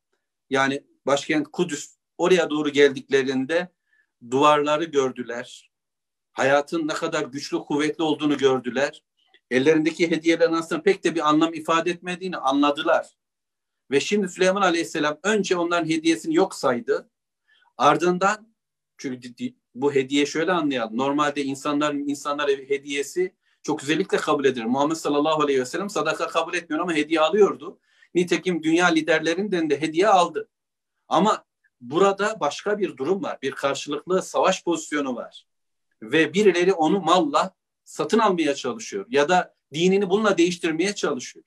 yani 0.50 0.85
başkent 1.06 1.48
Kudüs 1.52 1.96
oraya 2.18 2.50
doğru 2.50 2.68
geldiklerinde 2.68 3.68
duvarları 4.30 4.85
gördüler. 4.85 5.70
Hayatın 6.32 6.88
ne 6.88 6.92
kadar 6.92 7.22
güçlü 7.22 7.59
kuvvetli 7.59 8.04
olduğunu 8.04 8.37
gördüler. 8.37 9.02
Ellerindeki 9.50 10.11
hediyelerin 10.11 10.52
aslında 10.52 10.82
pek 10.82 11.04
de 11.04 11.14
bir 11.14 11.28
anlam 11.28 11.54
ifade 11.54 11.90
etmediğini 11.90 12.37
anladılar. 12.37 13.16
Ve 13.90 14.00
şimdi 14.00 14.28
Süleyman 14.28 14.62
Aleyhisselam 14.62 15.18
önce 15.22 15.56
onların 15.56 15.88
hediyesini 15.88 16.35
yok 16.35 16.54
saydı. 16.54 17.11
Ardından 17.78 18.54
çünkü 18.98 19.35
bu 19.74 19.94
hediye 19.94 20.26
şöyle 20.26 20.52
anlayalım. 20.52 20.96
Normalde 20.96 21.44
insanların 21.44 22.09
insanlar 22.09 22.50
hediyesi 22.50 23.35
çok 23.62 23.82
özellikle 23.82 24.16
kabul 24.16 24.44
edilir. 24.44 24.64
Muhammed 24.64 24.96
sallallahu 24.96 25.42
aleyhi 25.42 25.61
ve 25.61 25.66
sellem 25.66 25.90
sadaka 25.90 26.26
kabul 26.26 26.54
etmiyor 26.54 26.82
ama 26.82 26.94
hediye 26.94 27.20
alıyordu. 27.20 27.78
Nitekim 28.16 28.62
dünya 28.62 28.87
liderlerinden 28.87 29.70
de 29.70 29.81
hediye 29.81 30.09
aldı. 30.09 30.48
Ama 31.09 31.44
burada 31.81 32.40
başka 32.40 32.79
bir 32.79 32.96
durum 32.96 33.22
var. 33.22 33.38
Bir 33.42 33.52
karşılıklı 33.52 34.22
savaş 34.22 34.64
pozisyonu 34.64 35.16
var. 35.16 35.46
Ve 36.02 36.35
birileri 36.35 36.72
onu 36.72 37.00
malla 37.00 37.55
satın 37.85 38.18
almaya 38.18 38.55
çalışıyor. 38.55 39.07
Ya 39.09 39.29
da 39.29 39.55
dinini 39.74 40.11
bununla 40.11 40.38
değiştirmeye 40.38 40.94
çalışıyor. 40.94 41.44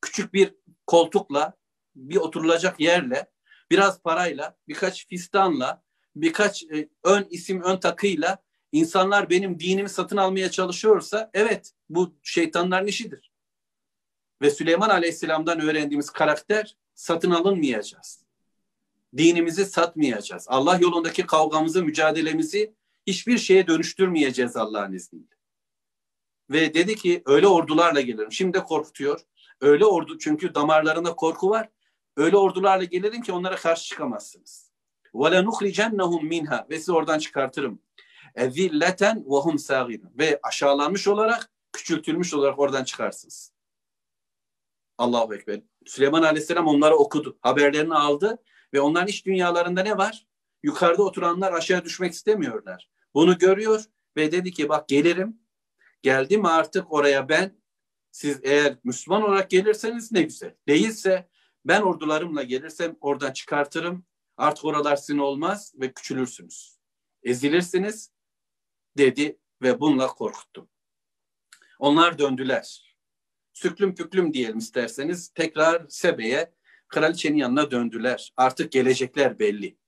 Küçük 0.00 0.34
bir 0.34 0.54
koltukla, 0.86 1.52
bir 1.96 2.16
oturulacak 2.16 2.80
yerle, 2.80 3.30
biraz 3.70 4.02
parayla, 4.02 4.56
birkaç 4.68 5.06
fistanla, 5.06 5.82
birkaç 6.16 6.62
e, 6.62 6.88
ön 7.04 7.26
isim, 7.30 7.62
ön 7.62 7.76
takıyla 7.76 8.38
insanlar 8.72 9.30
benim 9.30 9.60
dinimi 9.60 9.88
satın 9.88 10.16
almaya 10.16 10.50
çalışıyorsa 10.50 11.30
evet 11.34 11.72
bu 11.88 12.14
şeytanların 12.22 12.86
işidir 12.86 13.29
Ve 14.41 14.51
Süleyman 14.51 14.89
Aleyhisselam'dan 14.89 15.59
öğrendiğimiz 15.59 16.09
karakter 16.09 16.77
satın 16.93 17.31
alınmayacağız. 17.31 18.25
Dinimizi 19.17 19.65
satmayacağız. 19.65 20.45
Allah 20.49 20.77
yolundaki 20.81 21.25
kavgamızı, 21.25 21.83
mücadelemizi 21.83 22.73
hiçbir 23.07 23.37
şeye 23.37 23.67
dönüştürmeyeceğiz 23.67 24.57
Allah'ın 24.57 24.93
izniyle. 24.93 25.35
Ve 26.49 26.73
dedi 26.73 26.95
ki 26.95 27.23
öyle 27.25 27.47
ordularla 27.47 28.01
gelirim. 28.01 28.31
Şimdi 28.31 28.57
de 28.57 28.63
korkutuyor. 28.63 29.21
Öyle 29.61 29.85
ordu 29.85 30.17
çünkü 30.17 30.55
damarlarında 30.55 31.15
korku 31.15 31.49
var. 31.49 31.69
Öyle 32.17 32.37
ordularla 32.37 32.83
gelirim 32.83 33.21
ki 33.21 33.31
onlara 33.31 33.55
karşı 33.55 33.85
çıkamazsınız. 33.85 34.71
وَلَنُخْرِجَنَّهُمْ 35.13 36.23
minha 36.25 36.67
Ve 36.69 36.77
sizi 36.77 36.91
oradan 36.91 37.19
çıkartırım. 37.19 37.79
اَذِلَّةً 38.35 39.23
وَهُمْ 39.23 39.57
سَاغِرٌ 39.57 40.01
Ve 40.19 40.39
aşağılanmış 40.43 41.07
olarak, 41.07 41.51
küçültülmüş 41.73 42.33
olarak 42.33 42.59
oradan 42.59 42.83
çıkarsınız. 42.83 43.51
Allahu 45.00 45.34
Ekber. 45.34 45.60
Süleyman 45.86 46.22
Aleyhisselam 46.22 46.66
onları 46.66 46.96
okudu. 46.96 47.38
Haberlerini 47.40 47.94
aldı 47.94 48.38
ve 48.74 48.80
onların 48.80 49.08
iç 49.08 49.26
dünyalarında 49.26 49.82
ne 49.82 49.98
var? 49.98 50.26
Yukarıda 50.62 51.02
oturanlar 51.02 51.52
aşağı 51.52 51.84
düşmek 51.84 52.12
istemiyorlar. 52.12 52.90
Bunu 53.14 53.38
görüyor 53.38 53.84
ve 54.16 54.32
dedi 54.32 54.52
ki 54.52 54.68
bak 54.68 54.88
gelirim. 54.88 55.40
Geldim 56.02 56.46
artık 56.46 56.92
oraya 56.92 57.28
ben. 57.28 57.60
Siz 58.10 58.40
eğer 58.42 58.76
Müslüman 58.84 59.22
olarak 59.22 59.50
gelirseniz 59.50 60.12
ne 60.12 60.22
güzel. 60.22 60.54
Değilse 60.68 61.28
ben 61.64 61.80
ordularımla 61.82 62.42
gelirsem 62.42 62.96
oradan 63.00 63.32
çıkartırım. 63.32 64.04
Artık 64.36 64.64
oralar 64.64 64.96
sizin 64.96 65.18
olmaz 65.18 65.72
ve 65.80 65.92
küçülürsünüz. 65.92 66.78
Ezilirsiniz 67.22 68.12
dedi 68.98 69.38
ve 69.62 69.80
bununla 69.80 70.06
korkuttum. 70.06 70.68
Onlar 71.78 72.18
döndüler. 72.18 72.89
Süklüm 73.62 73.94
püklüm 73.94 74.32
diyelim 74.32 74.58
isterseniz 74.58 75.28
tekrar 75.28 75.86
Sebe'ye 75.88 76.52
kraliçenin 76.88 77.36
yanına 77.36 77.70
döndüler. 77.70 78.32
Artık 78.36 78.72
gelecekler 78.72 79.38
belli. 79.38 79.78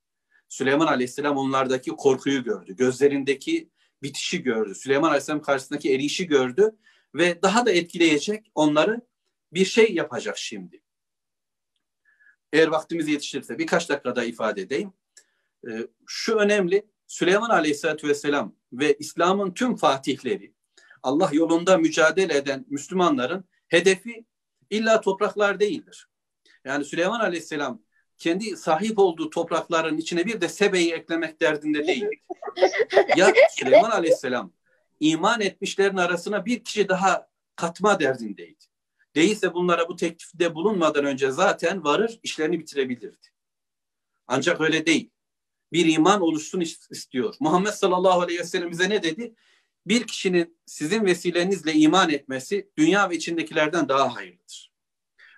Süleyman 0.49 0.87
Aleyhisselam 0.87 1.37
onlardaki 1.37 1.91
korkuyu 1.91 2.45
gördü. 2.45 2.77
Gözlerindeki 2.77 3.71
bitişi 4.03 4.43
gördü. 4.43 4.75
Süleyman 4.75 5.09
Aleyhisselam 5.09 5.43
karşısındaki 5.43 5.95
erişi 5.95 6.27
gördü 6.27 6.77
ve 7.15 7.43
daha 7.43 7.67
da 7.67 7.73
etkileyecek 7.73 8.51
onları 8.55 9.01
bir 9.53 9.65
şey 9.65 9.95
yapacak 9.95 10.39
şimdi. 10.39 10.83
Eğer 12.53 12.69
vaktimiz 12.69 13.09
yetişirse 13.09 13.59
birkaç 13.59 13.89
dakikada 13.89 14.25
ifade 14.25 14.63
edeyim. 14.63 14.93
Ee, 15.69 15.87
şu 16.07 16.37
önemli, 16.37 16.87
Süleyman 17.07 17.51
Aleyhisselatü 17.51 18.09
Vesselam 18.09 18.57
ve 18.73 18.97
İslam'ın 18.99 19.55
tüm 19.55 19.77
fatihleri, 19.77 20.55
Allah 21.03 21.31
yolunda 21.33 21.79
mücadele 21.79 22.37
eden 22.37 22.65
Müslümanların 22.69 23.45
hedefi 23.73 24.25
illa 24.71 25.01
topraklar 25.01 25.61
değildir. 25.61 26.09
Yani 26.65 26.85
Süleyman 26.85 27.21
Aleyhisselam 27.21 27.83
kendi 28.19 28.57
sahip 28.57 28.99
olduğu 28.99 29.31
toprakların 29.31 29.99
içine 29.99 30.27
bir 30.27 30.41
de 30.41 30.49
Sebe'yi 30.49 30.93
eklemek 30.93 31.41
derdinde 31.41 31.87
değil. 31.87 32.05
ya 33.17 33.33
Süleyman 33.51 33.91
Aleyhisselam 33.91 34.53
iman 35.01 35.41
etmişlerin 35.41 35.97
arasına 35.97 36.47
bir 36.47 36.65
kişi 36.65 36.89
daha 36.89 37.29
katma 37.57 38.01
derdindeydi. 38.01 38.65
Değilse 39.15 39.55
bunlara 39.55 39.89
bu 39.89 39.97
teklifte 39.97 40.55
bulunmadan 40.55 41.05
önce 41.05 41.31
zaten 41.31 41.85
varır 41.85 42.21
işlerini 42.23 42.59
bitirebilirdi. 42.59 43.27
Ancak 44.27 44.61
öyle 44.61 44.87
değil. 44.87 45.11
Bir 45.73 45.95
iman 45.95 46.21
oluşsun 46.21 46.61
istiyor. 46.91 47.35
Muhammed 47.41 47.73
sallallahu 47.73 48.21
aleyhi 48.21 48.41
ve 48.41 48.45
sellem 48.45 48.71
bize 48.71 48.91
ne 48.91 49.03
dedi? 49.03 49.35
Bir 49.87 50.07
kişinin 50.07 50.59
sizin 50.67 51.05
vesilenizle 51.05 51.73
iman 51.73 52.11
etmesi 52.11 52.71
dünya 52.79 53.11
ve 53.11 53.17
içindekilerden 53.17 53.89
daha 53.89 54.17
hayırlıdır. 54.17 54.73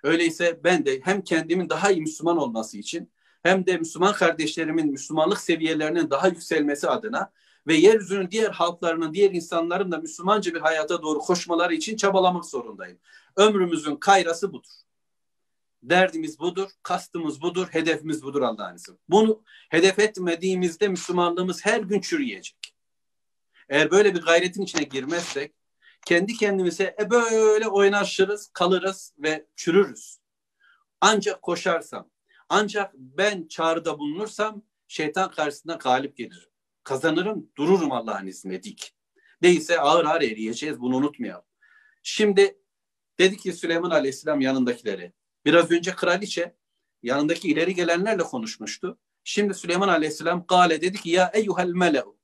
Öyleyse 0.03 0.59
ben 0.63 0.85
de 0.85 1.01
hem 1.03 1.21
kendimin 1.21 1.69
daha 1.69 1.91
iyi 1.91 2.01
Müslüman 2.01 2.37
olması 2.37 2.77
için 2.77 3.11
hem 3.43 3.65
de 3.65 3.77
Müslüman 3.77 4.13
kardeşlerimin 4.13 4.91
Müslümanlık 4.91 5.39
seviyelerinin 5.39 6.09
daha 6.09 6.27
yükselmesi 6.27 6.89
adına 6.89 7.31
ve 7.67 7.75
yeryüzünün 7.75 8.31
diğer 8.31 8.51
halklarının, 8.51 9.13
diğer 9.13 9.31
insanların 9.31 9.91
da 9.91 9.97
Müslümanca 9.97 10.53
bir 10.53 10.59
hayata 10.59 11.01
doğru 11.01 11.19
koşmaları 11.19 11.73
için 11.73 11.97
çabalamak 11.97 12.45
zorundayım. 12.45 12.97
Ömrümüzün 13.35 13.95
kayrası 13.95 14.53
budur. 14.53 14.71
Derdimiz 15.83 16.39
budur, 16.39 16.69
kastımız 16.83 17.41
budur, 17.41 17.67
hedefimiz 17.71 18.23
budur 18.23 18.41
Allah'ın 18.41 18.75
izniyle. 18.75 18.99
Bunu 19.09 19.43
hedef 19.69 19.99
etmediğimizde 19.99 20.87
Müslümanlığımız 20.87 21.65
her 21.65 21.79
gün 21.79 22.01
çürüyecek. 22.01 22.64
Eğer 23.69 23.91
böyle 23.91 24.15
bir 24.15 24.21
gayretin 24.21 24.61
içine 24.61 24.83
girmezsek 24.83 25.55
kendi 26.05 26.33
kendimize 26.33 26.95
e 26.99 27.09
böyle 27.09 27.67
oynaşırız, 27.67 28.49
kalırız 28.53 29.13
ve 29.17 29.47
çürürüz. 29.55 30.19
Ancak 31.01 31.41
koşarsam, 31.41 32.09
ancak 32.49 32.93
ben 32.93 33.47
çağrıda 33.47 33.99
bulunursam 33.99 34.61
şeytan 34.87 35.31
karşısında 35.31 35.73
galip 35.73 36.17
gelirim. 36.17 36.49
Kazanırım, 36.83 37.49
dururum 37.57 37.91
Allah'ın 37.91 38.27
izniyle 38.27 38.63
dik. 38.63 38.95
Değilse 39.43 39.79
ağır 39.79 40.05
ağır 40.05 40.21
eriyeceğiz, 40.21 40.79
bunu 40.79 40.95
unutmayalım. 40.95 41.45
Şimdi 42.03 42.57
dedi 43.19 43.37
ki 43.37 43.53
Süleyman 43.53 43.89
Aleyhisselam 43.89 44.41
yanındakileri, 44.41 45.13
biraz 45.45 45.71
önce 45.71 45.91
kraliçe 45.95 46.55
yanındaki 47.03 47.47
ileri 47.47 47.75
gelenlerle 47.75 48.23
konuşmuştu. 48.23 48.99
Şimdi 49.23 49.53
Süleyman 49.53 49.87
Aleyhisselam 49.87 50.45
gale 50.47 50.81
dedi 50.81 50.97
ki 50.97 51.09
ya 51.09 51.31
eyyuhel 51.33 51.69
mele'u. 51.69 52.14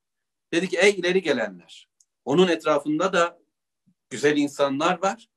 Dedi 0.54 0.70
ki 0.70 0.78
ey 0.78 0.92
ileri 0.92 1.22
gelenler. 1.22 1.90
Onun 2.26 2.48
etrafında 2.48 3.14
da 3.14 3.40
güzel 4.10 4.38
insanlar 4.38 5.02
var. 5.02 5.30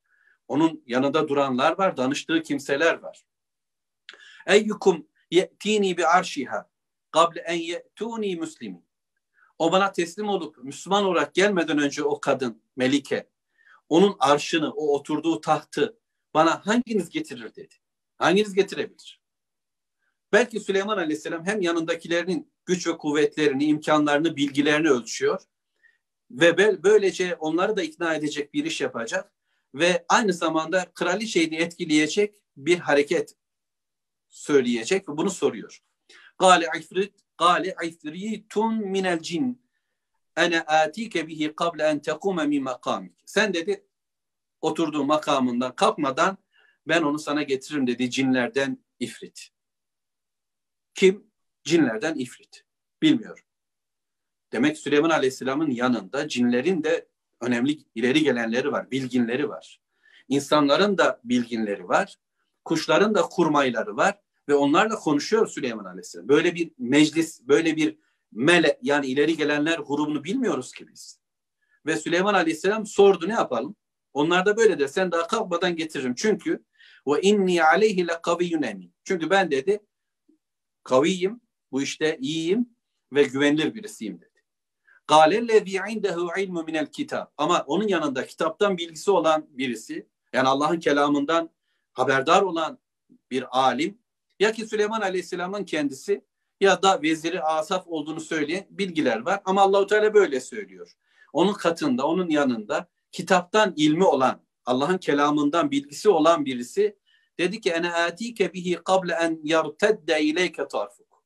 Onun 0.49 0.83
yanında 0.87 1.29
duranlar 1.29 1.79
var, 1.79 1.97
danıştığı 1.97 2.43
kimseler 2.43 2.95
var. 2.95 3.27
Eyyukum 4.47 5.07
ye'tini 5.31 5.97
bi 5.97 6.07
arşiha 6.07 6.71
kable 7.11 7.41
en 7.41 7.59
ye'tuni 7.59 8.37
muslimin. 8.37 8.85
O 9.59 9.73
bana 9.73 9.93
teslim 9.93 10.29
olup 10.29 10.59
Müslüman 10.65 11.05
olarak 11.05 11.35
gelmeden 11.35 11.79
önce 11.79 12.05
o 12.05 12.21
kadın, 12.21 12.63
Melike, 12.77 13.29
onun 13.89 14.17
arşını, 14.19 14.73
o 14.73 14.95
oturduğu 14.95 15.41
tahtı 15.41 15.99
bana 16.35 16.67
hanginiz 16.67 17.11
getirir 17.11 17.55
dedi. 17.55 17.75
Hanginiz 18.17 18.55
getirebilir? 18.55 19.24
Belki 20.35 20.61
Süleyman 20.61 20.99
Aleyhisselam 20.99 21.47
hem 21.47 21.61
yanındakilerinin 21.61 22.53
güç 22.67 22.87
ve 22.87 22.99
kuvvetlerini, 22.99 23.65
imkanlarını, 23.65 24.37
bilgilerini 24.37 24.89
ölçüyor 24.89 25.43
ve 26.31 26.83
böylece 26.83 27.35
onları 27.35 27.77
da 27.77 27.83
ikna 27.83 28.15
edecek 28.15 28.55
bir 28.55 28.65
iş 28.65 28.81
yapacak 28.81 29.33
ve 29.75 30.05
aynı 30.09 30.33
zamanda 30.33 30.93
kraliçeyi 30.95 31.55
etkileyecek 31.55 32.35
bir 32.57 32.79
hareket 32.79 33.37
söyleyecek 34.29 35.09
ve 35.09 35.17
bunu 35.17 35.31
soruyor. 35.31 35.83
Gale 36.39 36.67
ifrit 36.79 37.15
gale 37.39 37.77
ifritun 37.85 38.75
minel 38.75 39.21
cin 39.21 39.63
ene 40.37 40.61
atike 40.61 41.29
bihi 41.29 41.57
kable 41.57 41.83
en 41.83 42.03
tekume 42.03 42.47
min 42.47 42.63
makamik. 42.63 43.13
Sen 43.27 43.55
dedi 43.55 43.87
oturduğu 44.61 45.05
makamından 45.05 45.75
kalkmadan 45.75 46.39
ben 46.89 47.03
onu 47.03 47.19
sana 47.19 47.43
getiririm 47.43 47.87
dedi 47.87 48.11
cinlerden 48.11 48.85
ifrit. 49.01 49.54
Kim? 50.95 51.27
Cinlerden 51.65 52.15
ifrit. 52.15 52.65
Bilmiyorum. 53.03 53.45
Demek 54.53 54.79
Süleyman 54.79 55.11
Aleyhisselam'ın 55.11 55.71
yanında 55.71 56.29
cinlerin 56.29 56.85
de 56.85 57.09
önemli 57.41 57.79
ileri 57.95 58.23
gelenleri 58.23 58.73
var, 58.73 58.91
bilginleri 58.91 59.49
var. 59.49 59.81
İnsanların 60.29 60.99
da 60.99 61.21
bilginleri 61.25 61.89
var. 61.89 62.17
Kuşların 62.65 63.15
da 63.15 63.23
kurmayları 63.23 63.97
var 63.97 64.21
ve 64.49 64.55
onlarla 64.55 64.95
konuşuyor 64.95 65.47
Süleyman 65.47 65.85
Aleyhisselam. 65.85 66.29
Böyle 66.29 66.55
bir 66.55 66.71
meclis, 66.79 67.41
böyle 67.49 67.77
bir 67.77 67.99
mele 68.33 68.79
yani 68.83 69.07
ileri 69.07 69.37
gelenler 69.37 69.79
grubunu 69.79 70.25
bilmiyoruz 70.25 70.73
ki 70.73 70.89
biz. 70.89 71.21
Ve 71.87 71.97
Süleyman 71.97 72.35
Aleyhisselam 72.35 72.87
sordu 72.87 73.29
ne 73.29 73.33
yapalım? 73.33 73.77
Onlar 74.13 74.47
da 74.47 74.57
böyle 74.57 74.79
de 74.79 74.89
sen 74.89 75.13
daha 75.13 75.27
kalkmadan 75.27 75.77
getiririm. 75.77 76.15
Çünkü 76.15 76.65
ve 77.07 77.21
inni 77.21 77.65
aleyhi 77.65 78.09
le 78.09 78.21
kaviyyun 78.23 78.63
emin. 78.63 78.95
Çünkü 79.05 79.31
ben 79.31 79.51
dedi 79.51 79.81
kaviyim, 80.85 81.41
bu 81.73 81.83
işte 81.83 82.19
iyiyim 82.21 82.69
ve 83.13 83.23
güvenilir 83.23 83.75
birisiyim 83.75 84.21
dedi. 84.21 84.45
Galellezî 85.07 85.81
indehu 85.91 86.29
ilmu 86.39 86.63
minel 86.63 86.87
kitap. 86.87 87.33
Ama 87.37 87.65
onun 87.67 87.89
yanında 87.89 88.27
kitaptan 88.27 88.79
bilgisi 88.79 89.11
olan 89.11 89.47
birisi, 89.51 90.09
yani 90.33 90.49
Allah'ın 90.49 90.81
kelamından 90.81 91.51
haberdar 91.93 92.43
olan 92.43 92.79
bir 93.31 93.59
alim, 93.59 93.99
ya 94.41 94.53
ki 94.53 94.67
Süleyman 94.67 95.01
Aleyhisselam'ın 95.01 95.65
kendisi 95.65 96.25
ya 96.61 96.83
da 96.83 97.03
veziri 97.03 97.43
Asaf 97.43 97.87
olduğunu 97.87 98.21
söyleyen 98.21 98.67
bilgiler 98.71 99.19
var. 99.19 99.41
Ama 99.45 99.63
Allahu 99.63 99.87
Teala 99.87 100.15
böyle 100.15 100.41
söylüyor. 100.41 100.93
Onun 101.33 101.53
katında, 101.53 102.07
onun 102.07 102.29
yanında 102.31 102.89
kitaptan 103.13 103.73
ilmi 103.77 104.05
olan, 104.05 104.45
Allah'ın 104.67 104.99
kelamından 104.99 105.71
bilgisi 105.71 106.09
olan 106.09 106.45
birisi 106.45 106.97
dedi 107.39 107.61
ki 107.61 107.71
ene 107.71 107.93
atike 107.93 108.53
bihi 108.53 108.75
kable 108.85 109.13
en 109.13 109.41
yertedde 109.43 110.23
ileyke 110.23 110.69
tarfuk. 110.69 111.25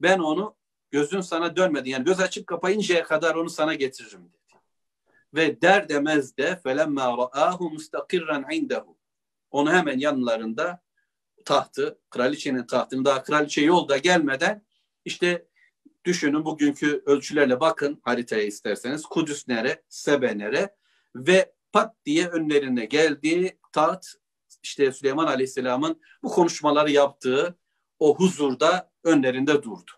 Ben 0.00 0.18
onu 0.18 0.56
gözün 0.90 1.20
sana 1.20 1.56
dönmedi. 1.56 1.90
Yani 1.90 2.04
göz 2.04 2.20
açıp 2.20 2.46
kapayıncaya 2.46 3.04
kadar 3.04 3.34
onu 3.34 3.50
sana 3.50 3.74
getiririm 3.74 4.32
dedi. 4.32 4.60
Ve 5.34 5.62
der 5.62 5.88
demez 5.88 6.36
de 6.36 6.60
felemma 6.62 7.02
ra'ahu 7.02 7.70
mustakirran 7.70 8.46
indehu. 8.52 8.98
Onu 9.50 9.72
hemen 9.72 9.98
yanlarında 9.98 10.82
tahtı, 11.44 11.98
kraliçenin 12.10 12.66
tahtını 12.66 13.04
daha 13.04 13.22
kraliçe 13.22 13.60
yolda 13.60 13.96
gelmeden 13.96 14.62
işte 15.04 15.46
düşünün 16.04 16.44
bugünkü 16.44 17.02
ölçülerle 17.06 17.60
bakın 17.60 18.00
haritaya 18.02 18.42
isterseniz 18.42 19.02
Kudüs 19.02 19.48
nere, 19.48 19.82
Sebe 19.88 20.38
nere 20.38 20.74
ve 21.14 21.52
pat 21.72 21.94
diye 22.04 22.28
önlerine 22.28 22.84
geldiği 22.84 23.58
taht 23.72 24.06
işte 24.62 24.92
Süleyman 24.92 25.26
Aleyhisselam'ın 25.26 26.00
bu 26.22 26.28
konuşmaları 26.28 26.90
yaptığı 26.90 27.58
o 27.98 28.16
huzurda 28.16 28.92
önlerinde 29.04 29.62
durdu. 29.62 29.90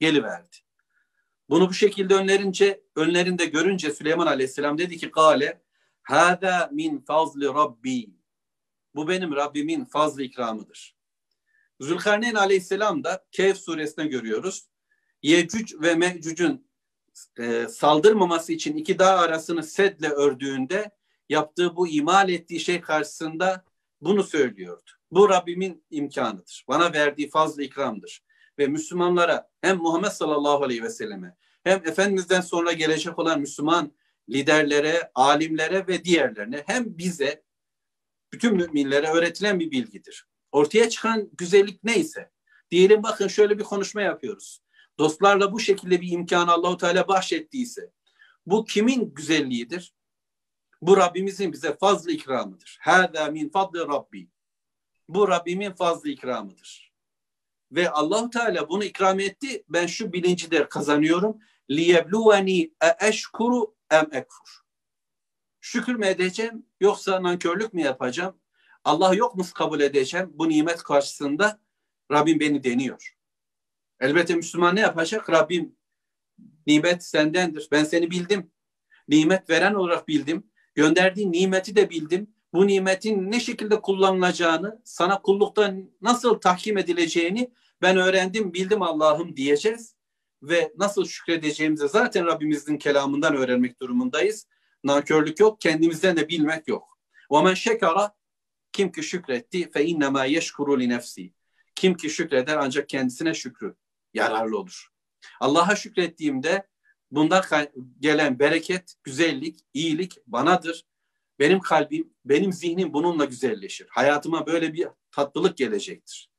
Geliverdi. 0.00 0.56
Bunu 1.48 1.68
bu 1.68 1.74
şekilde 1.74 2.14
önlerince, 2.14 2.82
önlerinde 2.96 3.44
görünce 3.44 3.90
Süleyman 3.90 4.26
Aleyhisselam 4.26 4.78
dedi 4.78 4.96
ki 4.96 5.10
Kale 5.10 5.62
Hâdâ 6.02 6.68
min 6.72 6.98
fazli 6.98 7.46
Rabbi. 7.46 8.10
Bu 8.94 9.08
benim 9.08 9.36
Rabbimin 9.36 9.84
fazlı 9.84 10.22
ikramıdır. 10.22 10.96
Zülkarneyn 11.80 12.34
Aleyhisselam 12.34 13.04
da 13.04 13.26
Kehf 13.32 13.56
suresinde 13.58 14.06
görüyoruz. 14.06 14.68
Yecüc 15.22 15.76
ve 15.82 15.94
Mecüc'ün 15.94 16.70
e, 17.38 17.68
saldırmaması 17.68 18.52
için 18.52 18.76
iki 18.76 18.98
dağ 18.98 19.18
arasını 19.18 19.62
sedle 19.62 20.08
ördüğünde 20.08 20.95
yaptığı 21.28 21.76
bu 21.76 21.88
imal 21.88 22.28
ettiği 22.28 22.60
şey 22.60 22.80
karşısında 22.80 23.64
bunu 24.00 24.22
söylüyordu. 24.22 24.90
Bu 25.10 25.28
Rabbimin 25.28 25.84
imkanıdır. 25.90 26.64
Bana 26.68 26.92
verdiği 26.92 27.30
fazla 27.30 27.62
ikramdır. 27.62 28.24
Ve 28.58 28.66
Müslümanlara 28.66 29.50
hem 29.60 29.76
Muhammed 29.76 30.10
sallallahu 30.10 30.64
aleyhi 30.64 30.82
ve 30.82 30.90
selleme 30.90 31.36
hem 31.64 31.78
Efendimiz'den 31.86 32.40
sonra 32.40 32.72
gelecek 32.72 33.18
olan 33.18 33.40
Müslüman 33.40 33.92
liderlere, 34.28 35.10
alimlere 35.14 35.86
ve 35.86 36.04
diğerlerine 36.04 36.62
hem 36.66 36.98
bize 36.98 37.42
bütün 38.32 38.56
müminlere 38.56 39.08
öğretilen 39.08 39.60
bir 39.60 39.70
bilgidir. 39.70 40.26
Ortaya 40.52 40.88
çıkan 40.88 41.30
güzellik 41.38 41.84
neyse 41.84 42.30
diyelim 42.70 43.02
bakın 43.02 43.28
şöyle 43.28 43.58
bir 43.58 43.64
konuşma 43.64 44.02
yapıyoruz. 44.02 44.60
Dostlarla 44.98 45.52
bu 45.52 45.60
şekilde 45.60 46.00
bir 46.00 46.12
imkanı 46.12 46.52
Allahu 46.52 46.76
Teala 46.76 47.08
bahşettiyse 47.08 47.90
bu 48.46 48.64
kimin 48.64 49.14
güzelliğidir? 49.14 49.94
Bu 50.82 50.96
Rabbimizin 50.96 51.52
bize 51.52 51.76
fazla 51.76 52.10
ikramıdır. 52.10 52.78
Hâzâ 52.80 53.26
min 53.26 53.48
fadli 53.48 53.78
Rabbi. 53.78 54.30
Bu 55.08 55.28
Rabbimin 55.28 55.72
fazla 55.72 56.08
ikramıdır. 56.08 56.92
Ve 57.72 57.90
Allahu 57.90 58.30
Teala 58.30 58.68
bunu 58.68 58.84
ikram 58.84 59.20
etti. 59.20 59.64
Ben 59.68 59.86
şu 59.86 60.12
bilinci 60.12 60.50
de 60.50 60.68
kazanıyorum. 60.68 61.38
E 61.70 62.96
eşkuru 63.00 63.74
em 63.90 64.08
ekfur. 64.12 64.60
Şükür 65.60 65.94
mü 65.94 66.06
edeceğim 66.06 66.66
yoksa 66.80 67.22
nankörlük 67.22 67.74
mü 67.74 67.82
yapacağım? 67.82 68.40
Allah 68.84 69.14
yok 69.14 69.34
mu 69.34 69.44
kabul 69.54 69.80
edeceğim? 69.80 70.30
Bu 70.34 70.48
nimet 70.48 70.82
karşısında 70.82 71.60
Rabbim 72.12 72.40
beni 72.40 72.64
deniyor. 72.64 73.16
Elbette 74.00 74.34
Müslüman 74.34 74.76
ne 74.76 74.80
yapacak? 74.80 75.30
Rabbim 75.30 75.76
nimet 76.66 77.04
sendendir. 77.04 77.68
Ben 77.72 77.84
seni 77.84 78.10
bildim. 78.10 78.50
Nimet 79.08 79.50
veren 79.50 79.74
olarak 79.74 80.08
bildim. 80.08 80.50
Gönderdiğin 80.75 81.31
nimeti 81.31 81.75
de 81.75 81.89
bildim. 81.89 82.33
Bu 82.53 82.67
nimetin 82.67 83.31
ne 83.31 83.39
şekilde 83.39 83.81
kullanılacağını, 83.81 84.81
sana 84.83 85.21
kullukta 85.21 85.73
nasıl 86.01 86.39
tahkim 86.39 86.77
edileceğini 86.77 87.51
ben 87.81 87.97
öğrendim, 87.97 88.53
bildim 88.53 88.81
Allah'ım 88.81 89.35
diyeceğiz. 89.35 89.95
Ve 90.43 90.73
nasıl 90.77 91.05
şükredeceğimizi 91.05 91.87
zaten 91.87 92.25
Rabbimizin 92.25 92.77
kelamından 92.77 93.35
öğrenmek 93.35 93.81
durumundayız. 93.81 94.47
Nankörlük 94.83 95.39
yok, 95.39 95.61
kendimizden 95.61 96.17
de 96.17 96.29
bilmek 96.29 96.67
yok. 96.67 96.97
وَمَنْ 97.29 97.55
şekara 97.55 98.15
Kim 98.71 98.91
ki 98.91 99.03
şükretti 99.03 99.61
فَاِنَّمَا 99.61 100.27
يَشْكُرُ 100.27 100.83
لِنَفْسِهِ 100.83 101.31
Kim 101.75 101.97
ki 101.97 102.09
şükreder 102.09 102.57
ancak 102.57 102.89
kendisine 102.89 103.33
şükrü 103.33 103.75
yararlı 104.13 104.57
olur. 104.59 104.87
Allah'a 105.39 105.75
şükrettiğimde 105.75 106.67
Bundan 107.10 107.44
gelen 108.00 108.38
bereket, 108.38 108.94
güzellik, 109.04 109.60
iyilik 109.74 110.18
banadır. 110.26 110.86
Benim 111.38 111.60
kalbim, 111.60 112.10
benim 112.24 112.52
zihnim 112.52 112.92
bununla 112.92 113.24
güzelleşir. 113.24 113.86
Hayatıma 113.90 114.46
böyle 114.46 114.72
bir 114.72 114.88
tatlılık 115.10 115.56
gelecektir. 115.56 116.30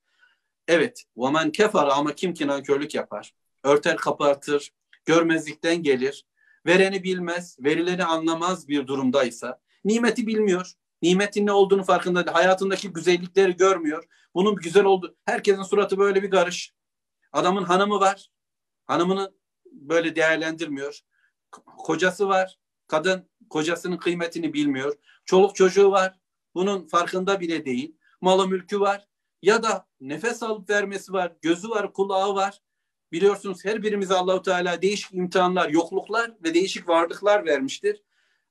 Evet, 0.68 1.03
vaman 1.18 1.51
kefara 1.51 1.93
ama 1.93 2.15
kim 2.15 2.34
ki 2.34 2.47
nankörlük 2.47 2.95
yapar, 2.95 3.34
örter 3.63 3.95
kapatır, 3.97 4.72
görmezlikten 5.05 5.84
gelir, 5.84 6.26
vereni 6.65 7.03
bilmez, 7.03 7.57
verileni 7.59 8.03
anlamaz 8.03 8.68
bir 8.68 8.88
durumdaysa, 8.88 9.59
nimeti 9.86 10.28
bilmiyor, 10.28 10.72
nimetin 11.01 11.45
ne 11.45 11.51
olduğunu 11.51 11.84
farkında 11.84 12.26
değil, 12.26 12.34
hayatındaki 12.34 12.93
güzellikleri 12.93 13.55
görmüyor, 13.55 14.03
bunun 14.34 14.55
güzel 14.55 14.86
oldu. 14.86 15.15
herkesin 15.26 15.63
suratı 15.63 15.97
böyle 15.97 16.24
bir 16.24 16.30
karış. 16.30 16.74
Adamın 17.32 17.63
hanımı 17.63 17.99
var, 17.99 18.30
hanımının 18.86 19.38
böyle 19.82 20.15
değerlendirmiyor. 20.15 20.99
Kocası 21.78 22.28
var. 22.28 22.59
Kadın 22.88 23.30
kocasının 23.49 23.97
kıymetini 23.97 24.53
bilmiyor. 24.53 24.95
Çoluk 25.25 25.55
çocuğu 25.55 25.91
var. 25.91 26.19
Bunun 26.55 26.88
farkında 26.88 27.39
bile 27.39 27.65
değil. 27.65 27.95
Malı 28.21 28.47
mülkü 28.47 28.80
var. 28.80 29.07
Ya 29.41 29.63
da 29.63 29.88
nefes 30.01 30.43
alıp 30.43 30.69
vermesi 30.69 31.13
var. 31.13 31.34
Gözü 31.41 31.69
var, 31.69 31.93
kulağı 31.93 32.36
var. 32.36 32.61
Biliyorsunuz 33.11 33.65
her 33.65 33.84
birimize 33.84 34.13
Allahu 34.13 34.41
Teala 34.41 34.82
değişik 34.82 35.13
imtihanlar, 35.13 35.69
yokluklar 35.69 36.32
ve 36.43 36.53
değişik 36.53 36.89
varlıklar 36.89 37.45
vermiştir. 37.45 38.03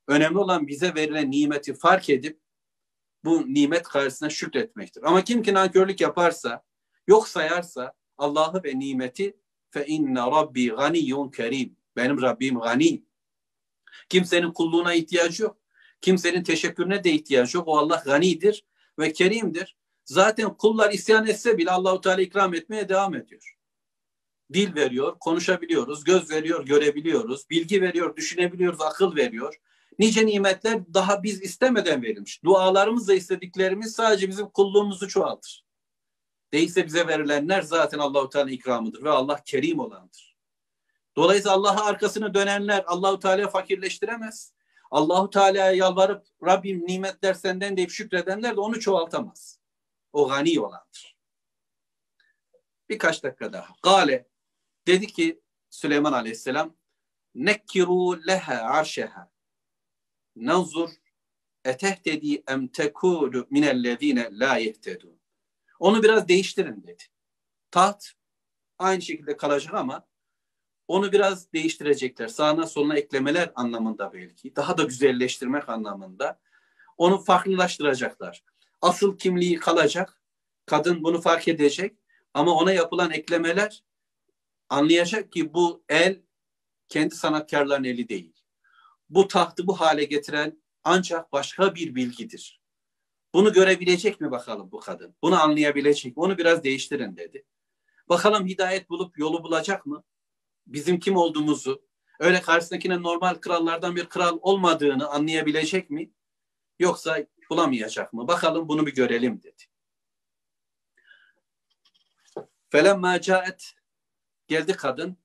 Önemli 0.07 0.37
olan 0.37 0.67
bize 0.67 0.95
verilen 0.95 1.31
nimeti 1.31 1.73
fark 1.73 2.09
edip 2.09 2.39
bu 3.25 3.53
nimet 3.53 3.83
karşısına 3.83 4.29
şükretmektir. 4.29 5.03
Ama 5.03 5.23
kim 5.23 5.41
ki 5.41 5.53
nankörlük 5.53 6.01
yaparsa, 6.01 6.63
yok 7.07 7.27
sayarsa, 7.27 7.93
Allah'ı 8.17 8.63
ve 8.63 8.79
nimeti 8.79 9.37
fe 9.69 9.85
inne 9.85 10.19
rabbi 10.19 10.69
ganiyyun 10.69 11.29
kerim. 11.29 11.75
Benim 11.95 12.21
Rabbim 12.21 12.59
gani. 12.59 13.03
Kimsenin 14.09 14.51
kulluğuna 14.51 14.93
ihtiyacı 14.93 15.43
yok. 15.43 15.57
Kimsenin 16.01 16.43
teşekkürüne 16.43 17.03
de 17.03 17.11
ihtiyacı 17.11 17.57
yok. 17.57 17.67
O 17.67 17.77
Allah 17.77 18.03
ganidir 18.05 18.65
ve 18.99 19.13
kerimdir. 19.13 19.77
Zaten 20.05 20.53
kullar 20.53 20.93
isyan 20.93 21.27
etse 21.27 21.57
bile 21.57 21.71
Allahu 21.71 22.01
Teala 22.01 22.21
ikram 22.21 22.53
etmeye 22.53 22.89
devam 22.89 23.15
ediyor. 23.15 23.57
Dil 24.53 24.75
veriyor, 24.75 25.19
konuşabiliyoruz, 25.19 26.03
göz 26.03 26.31
veriyor, 26.31 26.65
görebiliyoruz, 26.65 27.49
bilgi 27.49 27.81
veriyor, 27.81 28.15
düşünebiliyoruz, 28.15 28.81
akıl 28.81 29.15
veriyor. 29.15 29.59
Nice 29.99 30.25
nimetler 30.25 30.93
daha 30.93 31.23
biz 31.23 31.41
istemeden 31.41 32.03
verilmiş. 32.03 32.43
Dualarımızla 32.43 33.13
istediklerimiz 33.13 33.91
sadece 33.91 34.29
bizim 34.29 34.49
kulluğumuzu 34.49 35.07
çoğaltır. 35.07 35.66
Değilse 36.53 36.85
bize 36.85 37.07
verilenler 37.07 37.61
zaten 37.61 37.99
Allahu 37.99 38.29
Teala 38.29 38.49
ikramıdır 38.49 39.03
ve 39.03 39.09
Allah 39.09 39.43
kerim 39.45 39.79
olandır. 39.79 40.37
Dolayısıyla 41.15 41.55
Allah'a 41.55 41.85
arkasını 41.85 42.33
dönenler 42.33 42.83
Allahu 42.87 43.19
Teala 43.19 43.49
fakirleştiremez. 43.49 44.53
Allahu 44.91 45.29
Teala'ya 45.29 45.71
yalvarıp 45.71 46.25
Rabbim 46.45 46.87
nimetler 46.87 47.33
senden 47.33 47.77
deyip 47.77 47.91
şükredenler 47.91 48.55
de 48.55 48.59
onu 48.59 48.79
çoğaltamaz. 48.79 49.59
O 50.13 50.27
gani 50.27 50.59
olandır. 50.59 51.17
Birkaç 52.89 53.23
dakika 53.23 53.53
daha. 53.53 53.75
Gale 53.83 54.27
dedi 54.87 55.07
ki 55.07 55.41
Süleyman 55.69 56.13
Aleyhisselam 56.13 56.75
nekkiru 57.35 58.27
leha 58.27 58.53
arşeha 58.53 59.31
nanzur 60.35 60.89
etehtedi 61.65 62.43
em 62.47 62.67
tekulu 62.67 63.47
minellezine 63.49 64.29
la 64.31 64.57
yehtedun 64.57 65.16
onu 65.79 66.03
biraz 66.03 66.27
değiştirin 66.27 66.83
dedi. 66.83 67.03
Taht 67.71 68.05
aynı 68.79 69.01
şekilde 69.01 69.37
kalacak 69.37 69.73
ama 69.73 70.07
onu 70.87 71.11
biraz 71.11 71.53
değiştirecekler. 71.53 72.27
Sağına 72.27 72.67
soluna 72.67 72.97
eklemeler 72.97 73.51
anlamında 73.55 74.13
belki. 74.13 74.55
Daha 74.55 74.77
da 74.77 74.83
güzelleştirmek 74.83 75.69
anlamında. 75.69 76.39
Onu 76.97 77.23
farklılaştıracaklar. 77.23 78.43
Asıl 78.81 79.17
kimliği 79.17 79.59
kalacak. 79.59 80.21
Kadın 80.65 81.03
bunu 81.03 81.21
fark 81.21 81.47
edecek. 81.47 81.97
Ama 82.33 82.51
ona 82.51 82.73
yapılan 82.73 83.11
eklemeler 83.11 83.83
anlayacak 84.69 85.31
ki 85.31 85.53
bu 85.53 85.83
el 85.89 86.21
kendi 86.89 87.15
sanatkarların 87.15 87.83
eli 87.83 88.09
değil. 88.09 88.33
Bu 89.09 89.27
tahtı 89.27 89.67
bu 89.67 89.79
hale 89.79 90.03
getiren 90.03 90.61
ancak 90.83 91.31
başka 91.31 91.75
bir 91.75 91.95
bilgidir. 91.95 92.61
Bunu 93.33 93.53
görebilecek 93.53 94.21
mi 94.21 94.31
bakalım 94.31 94.71
bu 94.71 94.79
kadın? 94.79 95.15
Bunu 95.21 95.41
anlayabilecek 95.41 96.17
mi? 96.17 96.23
Onu 96.23 96.37
biraz 96.37 96.63
değiştirin 96.63 97.17
dedi. 97.17 97.45
Bakalım 98.09 98.47
hidayet 98.47 98.89
bulup 98.89 99.17
yolu 99.17 99.43
bulacak 99.43 99.85
mı? 99.85 100.03
Bizim 100.67 100.99
kim 100.99 101.17
olduğumuzu, 101.17 101.83
öyle 102.19 102.41
karşısındakine 102.41 103.01
normal 103.01 103.35
krallardan 103.35 103.95
bir 103.95 104.05
kral 104.05 104.37
olmadığını 104.41 105.07
anlayabilecek 105.09 105.89
mi? 105.89 106.11
Yoksa 106.79 107.25
bulamayacak 107.49 108.13
mı? 108.13 108.27
Bakalım 108.27 108.67
bunu 108.67 108.85
bir 108.85 108.95
görelim 108.95 109.43
dedi. 109.43 109.63
Felemma 112.69 113.21
caet 113.21 113.73
geldi 114.47 114.73
kadın. 114.73 115.17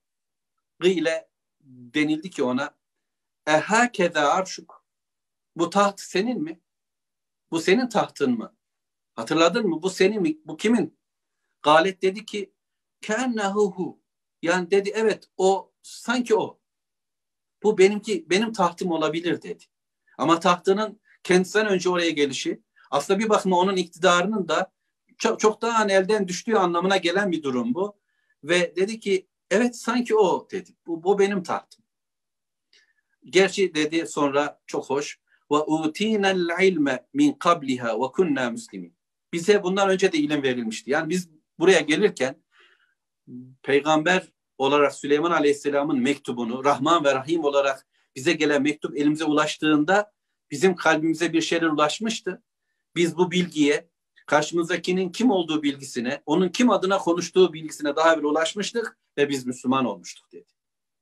Gıyle 0.78 1.28
denildi 1.60 2.30
ki 2.30 2.42
ona 2.42 2.74
ehâkeza 3.46 4.20
arşuk 4.20 4.84
bu 5.56 5.70
taht 5.70 6.00
senin 6.00 6.42
mi? 6.42 6.60
Bu 7.52 7.60
senin 7.60 7.88
tahtın 7.88 8.38
mı? 8.38 8.56
Hatırladın 9.14 9.66
mı? 9.66 9.82
Bu 9.82 9.90
senin 9.90 10.22
mi? 10.22 10.38
Bu 10.44 10.56
kimin? 10.56 10.98
Galet 11.62 12.02
dedi 12.02 12.24
ki 12.24 12.54
kennehuhu. 13.00 14.00
Yani 14.42 14.70
dedi 14.70 14.92
evet 14.94 15.28
o 15.36 15.72
sanki 15.82 16.36
o. 16.36 16.60
Bu 17.62 17.78
benimki 17.78 18.30
benim 18.30 18.52
tahtım 18.52 18.90
olabilir 18.90 19.42
dedi. 19.42 19.64
Ama 20.18 20.40
tahtının 20.40 21.00
kendisinden 21.22 21.66
önce 21.66 21.90
oraya 21.90 22.10
gelişi 22.10 22.62
aslında 22.90 23.20
bir 23.20 23.28
bakıma 23.28 23.58
onun 23.58 23.76
iktidarının 23.76 24.48
da 24.48 24.72
çok, 25.18 25.40
çok 25.40 25.62
daha 25.62 25.78
hani 25.78 25.92
elden 25.92 26.28
düştüğü 26.28 26.54
anlamına 26.54 26.96
gelen 26.96 27.32
bir 27.32 27.42
durum 27.42 27.74
bu. 27.74 27.98
Ve 28.44 28.76
dedi 28.76 29.00
ki 29.00 29.28
evet 29.50 29.76
sanki 29.76 30.16
o 30.16 30.48
dedi. 30.50 30.70
Bu, 30.86 31.02
bu 31.02 31.18
benim 31.18 31.42
tahtım. 31.42 31.84
Gerçi 33.24 33.74
dedi 33.74 34.06
sonra 34.06 34.60
çok 34.66 34.90
hoş. 34.90 35.21
Ve 35.52 35.56
utina'l 35.56 36.62
ilme 36.62 37.06
min 37.14 37.32
qabliha 37.32 38.00
ve 38.00 38.12
kunna 38.12 38.50
muslimin. 38.50 38.96
Bize 39.32 39.62
bundan 39.62 39.88
önce 39.88 40.12
de 40.12 40.18
ilim 40.18 40.42
verilmişti. 40.42 40.90
Yani 40.90 41.08
biz 41.10 41.28
buraya 41.58 41.80
gelirken 41.80 42.42
peygamber 43.62 44.32
olarak 44.58 44.94
Süleyman 44.94 45.30
Aleyhisselam'ın 45.30 45.98
mektubunu 45.98 46.64
Rahman 46.64 47.04
ve 47.04 47.14
Rahim 47.14 47.44
olarak 47.44 47.86
bize 48.16 48.32
gelen 48.32 48.62
mektup 48.62 48.96
elimize 48.96 49.24
ulaştığında 49.24 50.12
bizim 50.50 50.76
kalbimize 50.76 51.32
bir 51.32 51.40
şeyler 51.40 51.66
ulaşmıştı. 51.66 52.42
Biz 52.96 53.16
bu 53.16 53.30
bilgiye 53.30 53.88
karşımızdakinin 54.26 55.12
kim 55.12 55.30
olduğu 55.30 55.62
bilgisine, 55.62 56.22
onun 56.26 56.48
kim 56.48 56.70
adına 56.70 56.98
konuştuğu 56.98 57.52
bilgisine 57.52 57.96
daha 57.96 58.18
bir 58.18 58.22
ulaşmıştık 58.22 58.98
ve 59.18 59.28
biz 59.28 59.46
Müslüman 59.46 59.84
olmuştuk 59.84 60.32
dedi. 60.32 60.48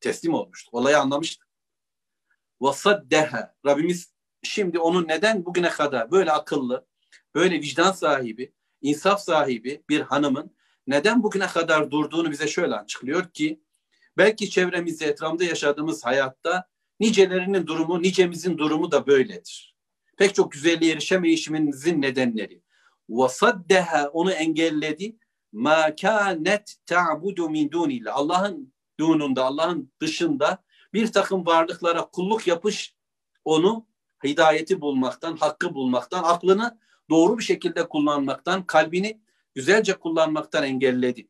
Teslim 0.01 0.35
olmuştuk. 0.35 0.75
Olayı 0.75 0.99
anlamıştık. 0.99 1.49
Vasaddeha. 2.61 3.55
Rabbimiz 3.67 4.13
şimdi 4.44 4.80
onun 4.80 5.08
neden 5.08 5.46
bugüne 5.46 5.70
kadar 5.70 6.12
böyle 6.12 6.32
akıllı, 6.32 6.88
böyle 7.36 7.56
vicdan 7.56 7.92
sahibi, 7.92 8.54
insaf 8.82 9.22
sahibi 9.22 9.84
bir 9.90 10.02
hanımın 10.02 10.56
neden 10.88 11.24
bugüne 11.24 11.48
kadar 11.48 11.92
durduğunu 11.92 12.32
bize 12.32 12.48
şöyle 12.48 12.76
açıklıyor 12.76 13.30
ki 13.32 13.62
belki 14.18 14.50
çevremizde 14.50 15.06
etrafında 15.06 15.44
yaşadığımız 15.44 16.06
hayatta 16.06 16.68
nicelerinin 17.00 17.68
durumu, 17.68 18.02
nicemizin 18.02 18.58
durumu 18.58 18.92
da 18.92 19.08
böyledir. 19.08 19.76
Pek 20.18 20.36
çok 20.36 20.52
güzelliğe 20.52 20.94
erişemeyişimizin 20.94 22.02
nedenleri. 22.02 22.62
وَصَدَّهَا 23.10 24.08
onu 24.08 24.32
engelledi. 24.32 25.18
مَا 25.54 25.96
كَانَتْ 25.96 26.76
تَعْبُدُ 26.88 27.40
مِنْ 27.40 27.70
دُونِ 27.70 28.10
Allah'ın 28.10 28.74
dununda, 29.00 29.46
Allah'ın 29.46 29.92
dışında 30.02 30.64
bir 30.94 31.12
takım 31.12 31.46
varlıklara 31.46 32.06
kulluk 32.06 32.48
yapış 32.48 32.96
onu 33.46 33.88
hidayeti 34.25 34.81
bulmaktan, 34.81 35.37
hakkı 35.37 35.75
bulmaktan, 35.75 36.23
aklını 36.25 36.79
doğru 37.11 37.39
bir 37.39 37.43
şekilde 37.43 37.89
kullanmaktan, 37.89 38.67
kalbini 38.67 39.21
güzelce 39.55 39.95
kullanmaktan 39.95 40.65
engelledi. 40.65 41.29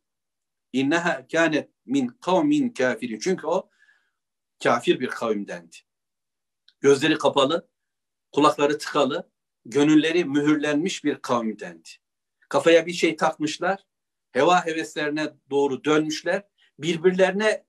İnneha 0.72 1.26
kânet 1.32 1.70
min 1.86 2.08
kavmin 2.08 2.68
kafiri. 2.68 3.20
Çünkü 3.20 3.46
o 3.46 3.70
kafir 4.62 5.00
bir 5.00 5.08
kavimdendi. 5.08 5.76
Gözleri 6.80 7.18
kapalı, 7.18 7.68
kulakları 8.32 8.78
tıkalı, 8.78 9.30
gönülleri 9.64 10.24
mühürlenmiş 10.24 11.04
bir 11.04 11.14
kavimdendi. 11.14 11.88
Kafaya 12.48 12.86
bir 12.86 12.92
şey 12.92 13.16
takmışlar, 13.16 13.84
heva 14.32 14.66
heveslerine 14.66 15.32
doğru 15.50 15.84
dönmüşler, 15.84 16.42
birbirlerine 16.78 17.64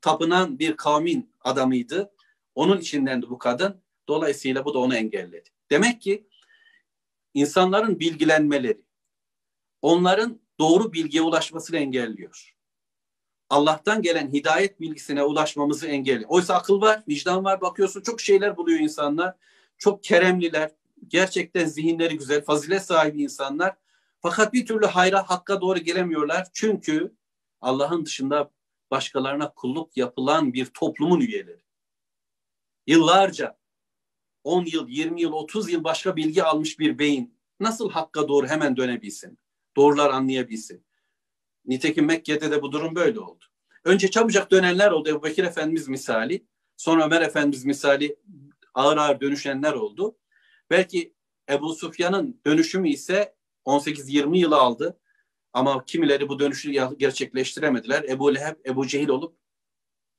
tapınan 0.00 0.58
bir 0.58 0.76
kavmin 0.76 1.34
adamıydı. 1.40 2.12
Onun 2.54 2.78
içindendi 2.78 3.30
bu 3.30 3.38
kadın. 3.38 3.81
Dolayısıyla 4.08 4.64
bu 4.64 4.74
da 4.74 4.78
onu 4.78 4.96
engelledi. 4.96 5.50
Demek 5.70 6.00
ki 6.00 6.26
insanların 7.34 8.00
bilgilenmeleri, 8.00 8.82
onların 9.82 10.40
doğru 10.58 10.92
bilgiye 10.92 11.22
ulaşmasını 11.22 11.76
engelliyor. 11.76 12.56
Allah'tan 13.50 14.02
gelen 14.02 14.32
hidayet 14.32 14.80
bilgisine 14.80 15.22
ulaşmamızı 15.22 15.86
engelliyor. 15.86 16.30
Oysa 16.30 16.54
akıl 16.54 16.80
var, 16.80 17.02
vicdan 17.08 17.44
var. 17.44 17.60
Bakıyorsun 17.60 18.00
çok 18.00 18.20
şeyler 18.20 18.56
buluyor 18.56 18.80
insanlar. 18.80 19.34
Çok 19.78 20.04
keremliler, 20.04 20.70
gerçekten 21.08 21.64
zihinleri 21.66 22.18
güzel, 22.18 22.44
fazilet 22.44 22.82
sahibi 22.82 23.22
insanlar. 23.22 23.76
Fakat 24.20 24.52
bir 24.52 24.66
türlü 24.66 24.86
hayra, 24.86 25.30
hakka 25.30 25.60
doğru 25.60 25.78
gelemiyorlar. 25.78 26.46
Çünkü 26.52 27.14
Allah'ın 27.60 28.06
dışında 28.06 28.50
başkalarına 28.90 29.52
kulluk 29.52 29.96
yapılan 29.96 30.52
bir 30.52 30.66
toplumun 30.66 31.20
üyeleri. 31.20 31.62
Yıllarca 32.86 33.58
10 34.44 34.64
yıl, 34.64 34.88
20 34.88 35.20
yıl, 35.22 35.32
30 35.32 35.72
yıl 35.72 35.84
başka 35.84 36.16
bilgi 36.16 36.42
almış 36.42 36.78
bir 36.78 36.98
beyin 36.98 37.34
nasıl 37.60 37.90
hakka 37.90 38.28
doğru 38.28 38.46
hemen 38.46 38.76
dönebilsin? 38.76 39.38
Doğrular 39.76 40.10
anlayabilsin. 40.10 40.84
Nitekim 41.66 42.06
Mekke'de 42.06 42.50
de 42.50 42.62
bu 42.62 42.72
durum 42.72 42.94
böyle 42.94 43.20
oldu. 43.20 43.44
Önce 43.84 44.10
çabucak 44.10 44.50
dönenler 44.50 44.90
oldu 44.90 45.08
Ebu 45.08 45.22
Bekir 45.22 45.44
Efendimiz 45.44 45.88
misali. 45.88 46.46
Sonra 46.76 47.06
Ömer 47.06 47.22
Efendimiz 47.22 47.64
misali 47.64 48.16
ağır 48.74 48.96
ağır 48.96 49.20
dönüşenler 49.20 49.72
oldu. 49.72 50.16
Belki 50.70 51.14
Ebu 51.50 51.74
Sufyan'ın 51.74 52.40
dönüşümü 52.46 52.88
ise 52.88 53.34
18-20 53.66 54.36
yıl 54.36 54.52
aldı. 54.52 54.98
Ama 55.52 55.84
kimileri 55.84 56.28
bu 56.28 56.38
dönüşü 56.38 56.72
gerçekleştiremediler. 56.98 58.02
Ebu 58.02 58.34
Leheb, 58.34 58.56
Ebu 58.66 58.86
Cehil 58.86 59.08
olup 59.08 59.36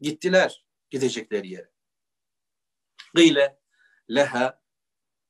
gittiler 0.02 0.66
gidecekleri 0.90 1.50
yere. 1.50 1.70
Gıyle 3.16 3.60
leha 4.16 4.62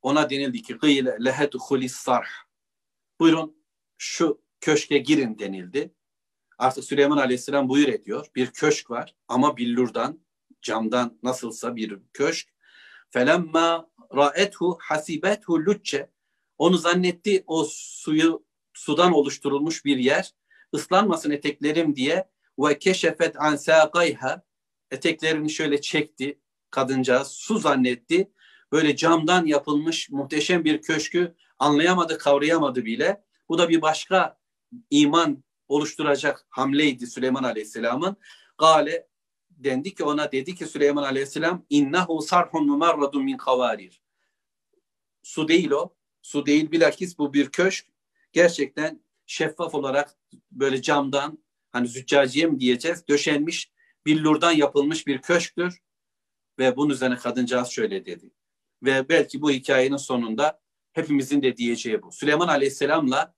ona 0.01 0.29
denildi 0.29 0.61
ki 0.61 0.73
gıyle 0.73 1.17
lehe 1.25 1.51
duhulis 1.51 1.95
sarh. 1.95 2.29
Buyurun 3.19 3.57
şu 3.97 4.41
köşke 4.61 4.97
girin 4.97 5.39
denildi. 5.39 5.93
Artık 6.57 6.83
Süleyman 6.83 7.17
Aleyhisselam 7.17 7.69
buyur 7.69 7.87
ediyor. 7.87 8.27
Bir 8.35 8.51
köşk 8.51 8.91
var 8.91 9.15
ama 9.27 9.57
billurdan, 9.57 10.19
camdan 10.61 11.19
nasılsa 11.23 11.75
bir 11.75 11.99
köşk. 12.13 12.49
Felemma 13.09 13.89
ra'ethu 14.15 14.77
hasibethu 14.81 15.65
lucce. 15.65 16.09
Onu 16.57 16.77
zannetti 16.77 17.43
o 17.47 17.65
suyu 17.69 18.45
sudan 18.73 19.13
oluşturulmuş 19.13 19.85
bir 19.85 19.97
yer. 19.97 20.33
Islanmasın 20.73 21.31
eteklerim 21.31 21.95
diye 21.95 22.29
ve 22.59 22.79
keşefet 22.79 23.41
an 23.41 23.55
saqayha 23.55 24.43
eteklerini 24.91 25.49
şöyle 25.49 25.81
çekti 25.81 26.39
kadıncağız 26.69 27.27
su 27.27 27.59
zannetti. 27.59 28.31
Böyle 28.73 28.95
camdan 28.95 29.45
yapılmış 29.45 30.09
muhteşem 30.09 30.63
bir 30.63 30.81
köşkü 30.81 31.35
anlayamadı, 31.59 32.17
kavrayamadı 32.17 32.85
bile. 32.85 33.23
Bu 33.49 33.57
da 33.57 33.69
bir 33.69 33.81
başka 33.81 34.37
iman 34.89 35.43
oluşturacak 35.67 36.45
hamleydi 36.49 37.07
Süleyman 37.07 37.43
Aleyhisselam'ın. 37.43 38.17
Gale 38.57 39.07
dendi 39.49 39.95
ki 39.95 40.03
ona 40.03 40.31
dedi 40.31 40.55
ki 40.55 40.65
Süleyman 40.65 41.03
Aleyhisselam 41.03 41.65
innehu 41.69 42.21
sarhun 42.21 42.67
mumarradun 42.67 43.23
min 43.23 43.37
kavarir. 43.37 44.01
Su 45.23 45.47
değil 45.47 45.71
o. 45.71 45.95
Su 46.21 46.45
değil 46.45 46.71
bilakis 46.71 47.17
bu 47.17 47.33
bir 47.33 47.49
köşk. 47.49 47.85
Gerçekten 48.31 49.03
şeffaf 49.25 49.75
olarak 49.75 50.15
böyle 50.51 50.81
camdan 50.81 51.43
hani 51.71 51.87
züccaciye 51.87 52.45
mi 52.45 52.59
diyeceğiz 52.59 53.07
döşenmiş 53.07 53.71
billurdan 54.05 54.51
yapılmış 54.51 55.07
bir 55.07 55.21
köşktür. 55.21 55.79
Ve 56.59 56.75
bunun 56.75 56.89
üzerine 56.89 57.15
kadıncağız 57.15 57.69
şöyle 57.69 58.05
dedi. 58.05 58.31
Ve 58.83 59.09
belki 59.09 59.41
bu 59.41 59.51
hikayenin 59.51 59.97
sonunda 59.97 60.61
hepimizin 60.93 61.41
de 61.41 61.57
diyeceği 61.57 62.01
bu. 62.01 62.11
Süleyman 62.11 62.47
Aleyhisselam'la 62.47 63.35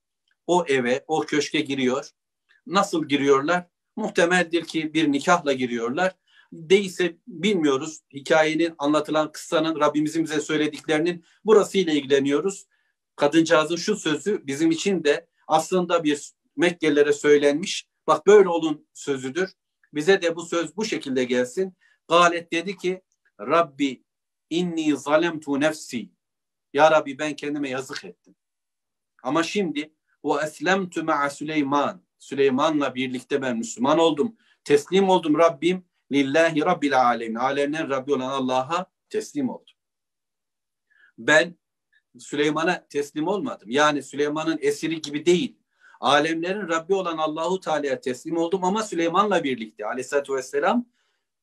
o 0.47 0.65
eve, 0.67 1.03
o 1.07 1.21
köşke 1.21 1.61
giriyor. 1.61 2.09
Nasıl 2.65 3.07
giriyorlar? 3.07 3.67
Muhtemeldir 3.95 4.65
ki 4.65 4.93
bir 4.93 5.11
nikahla 5.11 5.53
giriyorlar. 5.53 6.15
Değilse 6.53 7.17
bilmiyoruz. 7.27 7.99
Hikayenin 8.13 8.75
anlatılan 8.77 9.31
kıssanın 9.31 9.79
Rabbimizin 9.79 10.23
bize 10.23 10.41
söylediklerinin 10.41 11.25
burasıyla 11.45 11.93
ilgileniyoruz. 11.93 12.65
Kadıncağızın 13.15 13.75
şu 13.75 13.95
sözü 13.95 14.47
bizim 14.47 14.71
için 14.71 15.03
de 15.03 15.27
aslında 15.47 16.03
bir 16.03 16.31
Mekkelilere 16.57 17.13
söylenmiş. 17.13 17.87
Bak 18.07 18.27
böyle 18.27 18.49
olun 18.49 18.87
sözüdür. 18.93 19.49
Bize 19.93 20.21
de 20.21 20.35
bu 20.35 20.45
söz 20.45 20.77
bu 20.77 20.85
şekilde 20.85 21.23
gelsin. 21.23 21.73
Galet 22.07 22.51
dedi 22.53 22.77
ki 22.77 23.01
Rabbi 23.39 24.03
inni 24.49 24.97
zalemtu 24.97 25.59
nefsi. 25.59 26.09
Ya 26.73 26.91
Rabbi 26.91 27.19
ben 27.19 27.35
kendime 27.35 27.69
yazık 27.69 28.05
ettim. 28.05 28.35
Ama 29.23 29.43
şimdi 29.43 29.93
o 30.23 30.41
eslemtu 30.41 31.03
ma'a 31.03 31.29
Süleyman. 31.29 32.05
Süleyman'la 32.17 32.95
birlikte 32.95 33.41
ben 33.41 33.57
Müslüman 33.57 33.99
oldum. 33.99 34.35
Teslim 34.63 35.09
oldum 35.09 35.37
Rabbim. 35.37 35.85
Lillahi 36.11 36.61
Rabbil 36.61 37.01
alemin. 37.01 37.35
Alemlerin 37.35 37.89
Rabbi 37.89 38.13
olan 38.13 38.29
Allah'a 38.29 38.91
teslim 39.09 39.49
oldum. 39.49 39.75
Ben 41.17 41.55
Süleyman'a 42.19 42.87
teslim 42.87 43.27
olmadım. 43.27 43.69
Yani 43.69 44.03
Süleyman'ın 44.03 44.59
esiri 44.61 45.01
gibi 45.01 45.25
değil. 45.25 45.57
Alemlerin 45.99 46.67
Rabbi 46.67 46.93
olan 46.93 47.17
Allahu 47.17 47.59
Teala'ya 47.59 48.01
teslim 48.01 48.37
oldum 48.37 48.63
ama 48.63 48.83
Süleyman'la 48.83 49.43
birlikte 49.43 49.85
Aleyhisselatü 49.85 50.33
Vesselam 50.33 50.85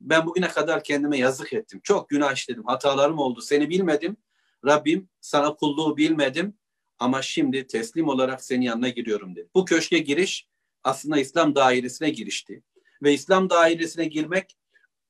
ben 0.02 0.26
bugüne 0.26 0.48
kadar 0.48 0.84
kendime 0.84 1.18
yazık 1.18 1.52
ettim. 1.52 1.80
Çok 1.82 2.08
günah 2.08 2.34
işledim. 2.34 2.64
Hatalarım 2.64 3.18
oldu. 3.18 3.40
Seni 3.40 3.70
bilmedim. 3.70 4.16
Rabbim 4.64 5.08
sana 5.20 5.54
kulluğu 5.54 5.96
bilmedim 5.96 6.54
ama 6.98 7.22
şimdi 7.22 7.66
teslim 7.66 8.08
olarak 8.08 8.44
senin 8.44 8.62
yanına 8.62 8.88
giriyorum 8.88 9.36
dedi. 9.36 9.48
Bu 9.54 9.64
köşke 9.64 9.98
giriş 9.98 10.48
aslında 10.84 11.18
İslam 11.18 11.54
dairesine 11.54 12.10
girişti. 12.10 12.62
Ve 13.02 13.12
İslam 13.12 13.50
dairesine 13.50 14.04
girmek 14.04 14.56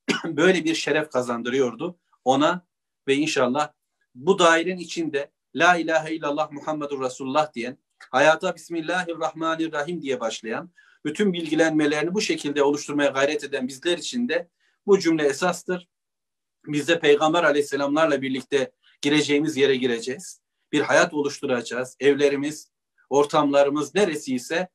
böyle 0.25 0.65
bir 0.65 0.75
şeref 0.75 1.11
kazandırıyordu 1.11 1.99
ona 2.25 2.67
ve 3.09 3.15
inşallah 3.15 3.73
bu 4.15 4.39
dairenin 4.39 4.81
içinde 4.81 5.31
La 5.55 5.77
ilahe 5.77 6.15
illallah 6.15 6.53
Muhammedur 6.53 7.05
Resulullah 7.05 7.53
diyen, 7.55 7.79
hayata 8.11 8.55
Bismillahirrahmanirrahim 8.55 10.03
diye 10.03 10.21
başlayan, 10.21 10.71
bütün 11.05 11.33
bilgilenmelerini 11.33 12.15
bu 12.15 12.21
şekilde 12.21 12.63
oluşturmaya 12.63 13.11
gayret 13.11 13.45
eden 13.45 13.69
bizler 13.69 13.99
için 13.99 14.29
de 14.29 14.49
bu 14.87 14.99
cümle 14.99 15.27
esastır. 15.27 15.89
Biz 16.67 16.89
de 16.89 17.01
Peygamber 17.01 17.45
aleyhisselamlarla 17.45 18.23
birlikte 18.23 18.73
gireceğimiz 19.03 19.57
yere 19.57 19.77
gireceğiz. 19.77 20.41
Bir 20.73 20.81
hayat 20.81 21.15
oluşturacağız. 21.15 21.97
Evlerimiz, 22.01 22.73
ortamlarımız 23.11 23.95
neresi 23.95 24.35
ise 24.35 24.69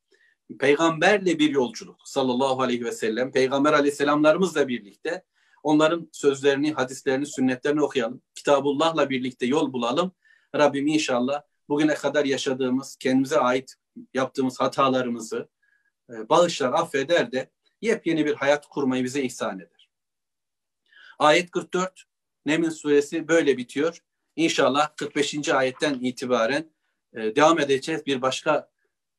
peygamberle 0.60 1.40
bir 1.40 1.50
yolculuk 1.50 2.02
sallallahu 2.06 2.62
aleyhi 2.62 2.86
ve 2.86 2.92
sellem. 2.92 3.32
Peygamber 3.32 3.74
aleyhisselamlarımızla 3.74 4.68
birlikte 4.68 5.24
onların 5.64 6.10
sözlerini, 6.12 6.74
hadislerini, 6.74 7.26
sünnetlerini 7.26 7.82
okuyalım. 7.82 8.22
Kitabullah'la 8.36 9.10
birlikte 9.10 9.46
yol 9.46 9.74
bulalım. 9.74 10.12
Rabbim 10.56 10.88
inşallah 10.88 11.42
bugüne 11.70 11.94
kadar 11.94 12.26
yaşadığımız, 12.26 12.96
kendimize 12.96 13.40
ait 13.40 13.76
yaptığımız 14.14 14.60
hatalarımızı 14.60 15.50
e, 16.10 16.30
bağışlar, 16.30 16.74
affeder 16.74 17.32
de 17.32 17.50
yepyeni 17.82 18.26
bir 18.26 18.36
hayat 18.36 18.68
kurmayı 18.68 19.04
bize 19.04 19.22
ihsan 19.22 19.60
eder. 19.60 19.77
Ayet 21.20 21.52
44 21.52 22.04
Neml 22.46 22.70
suresi 22.70 23.28
böyle 23.28 23.58
bitiyor. 23.58 24.00
İnşallah 24.36 24.96
45. 24.96 25.50
ayetten 25.50 25.94
itibaren 25.94 26.72
e, 27.14 27.36
devam 27.36 27.60
edeceğiz. 27.60 28.06
Bir 28.06 28.22
başka 28.22 28.70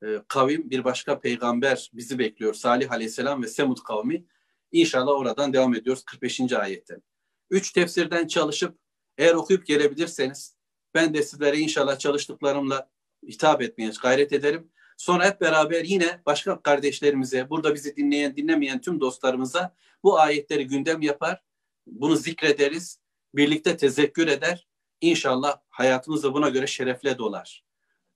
e, 0.03 0.07
kavim, 0.29 0.71
bir 0.71 0.85
başka 0.85 1.21
peygamber 1.21 1.91
bizi 1.95 2.19
bekliyor. 2.19 2.55
Salih 2.55 2.93
aleyhisselam 2.93 3.43
ve 3.43 3.47
Semud 3.47 3.79
kavmi. 3.79 4.25
İnşallah 4.73 5.13
oradan 5.13 5.53
devam 5.53 5.75
ediyoruz 5.75 6.05
45. 6.05 6.53
ayetten. 6.53 7.03
Üç 7.51 7.73
tefsirden 7.73 8.27
çalışıp 8.27 8.79
eğer 9.19 9.35
okuyup 9.35 9.67
gelebilirseniz 9.67 10.57
ben 10.95 11.15
de 11.15 11.23
sizlere 11.23 11.59
inşallah 11.59 11.99
çalıştıklarımla 11.99 12.91
hitap 13.29 13.63
etmeye 13.63 13.93
gayret 14.03 14.33
ederim. 14.33 14.71
Sonra 14.97 15.27
hep 15.27 15.41
beraber 15.41 15.85
yine 15.85 16.21
başka 16.27 16.63
kardeşlerimize, 16.63 17.51
burada 17.51 17.75
bizi 17.75 17.97
dinleyen, 17.97 18.37
dinlemeyen 18.37 18.81
tüm 18.81 19.01
dostlarımıza 19.01 19.75
bu 20.03 20.21
ayetleri 20.21 20.67
gündem 20.67 21.03
yapar. 21.03 21.43
Bunu 21.91 22.17
zikrederiz. 22.17 23.01
Birlikte 23.35 23.77
tezekkür 23.77 24.29
eder. 24.29 24.69
İnşallah 25.01 25.61
hayatımız 25.71 26.23
da 26.23 26.35
buna 26.35 26.49
göre 26.49 26.67
şerefle 26.67 27.19
dolar. 27.19 27.65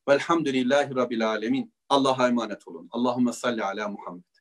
Velhamdülillahi 0.09 0.95
Rabbil 0.95 1.29
Alemin. 1.29 1.75
Allah'a 1.89 2.29
emanet 2.29 2.69
olun. 2.69 2.89
Allahümme 2.91 3.33
salli 3.33 3.65
ala 3.65 3.89
Muhammed. 3.89 4.32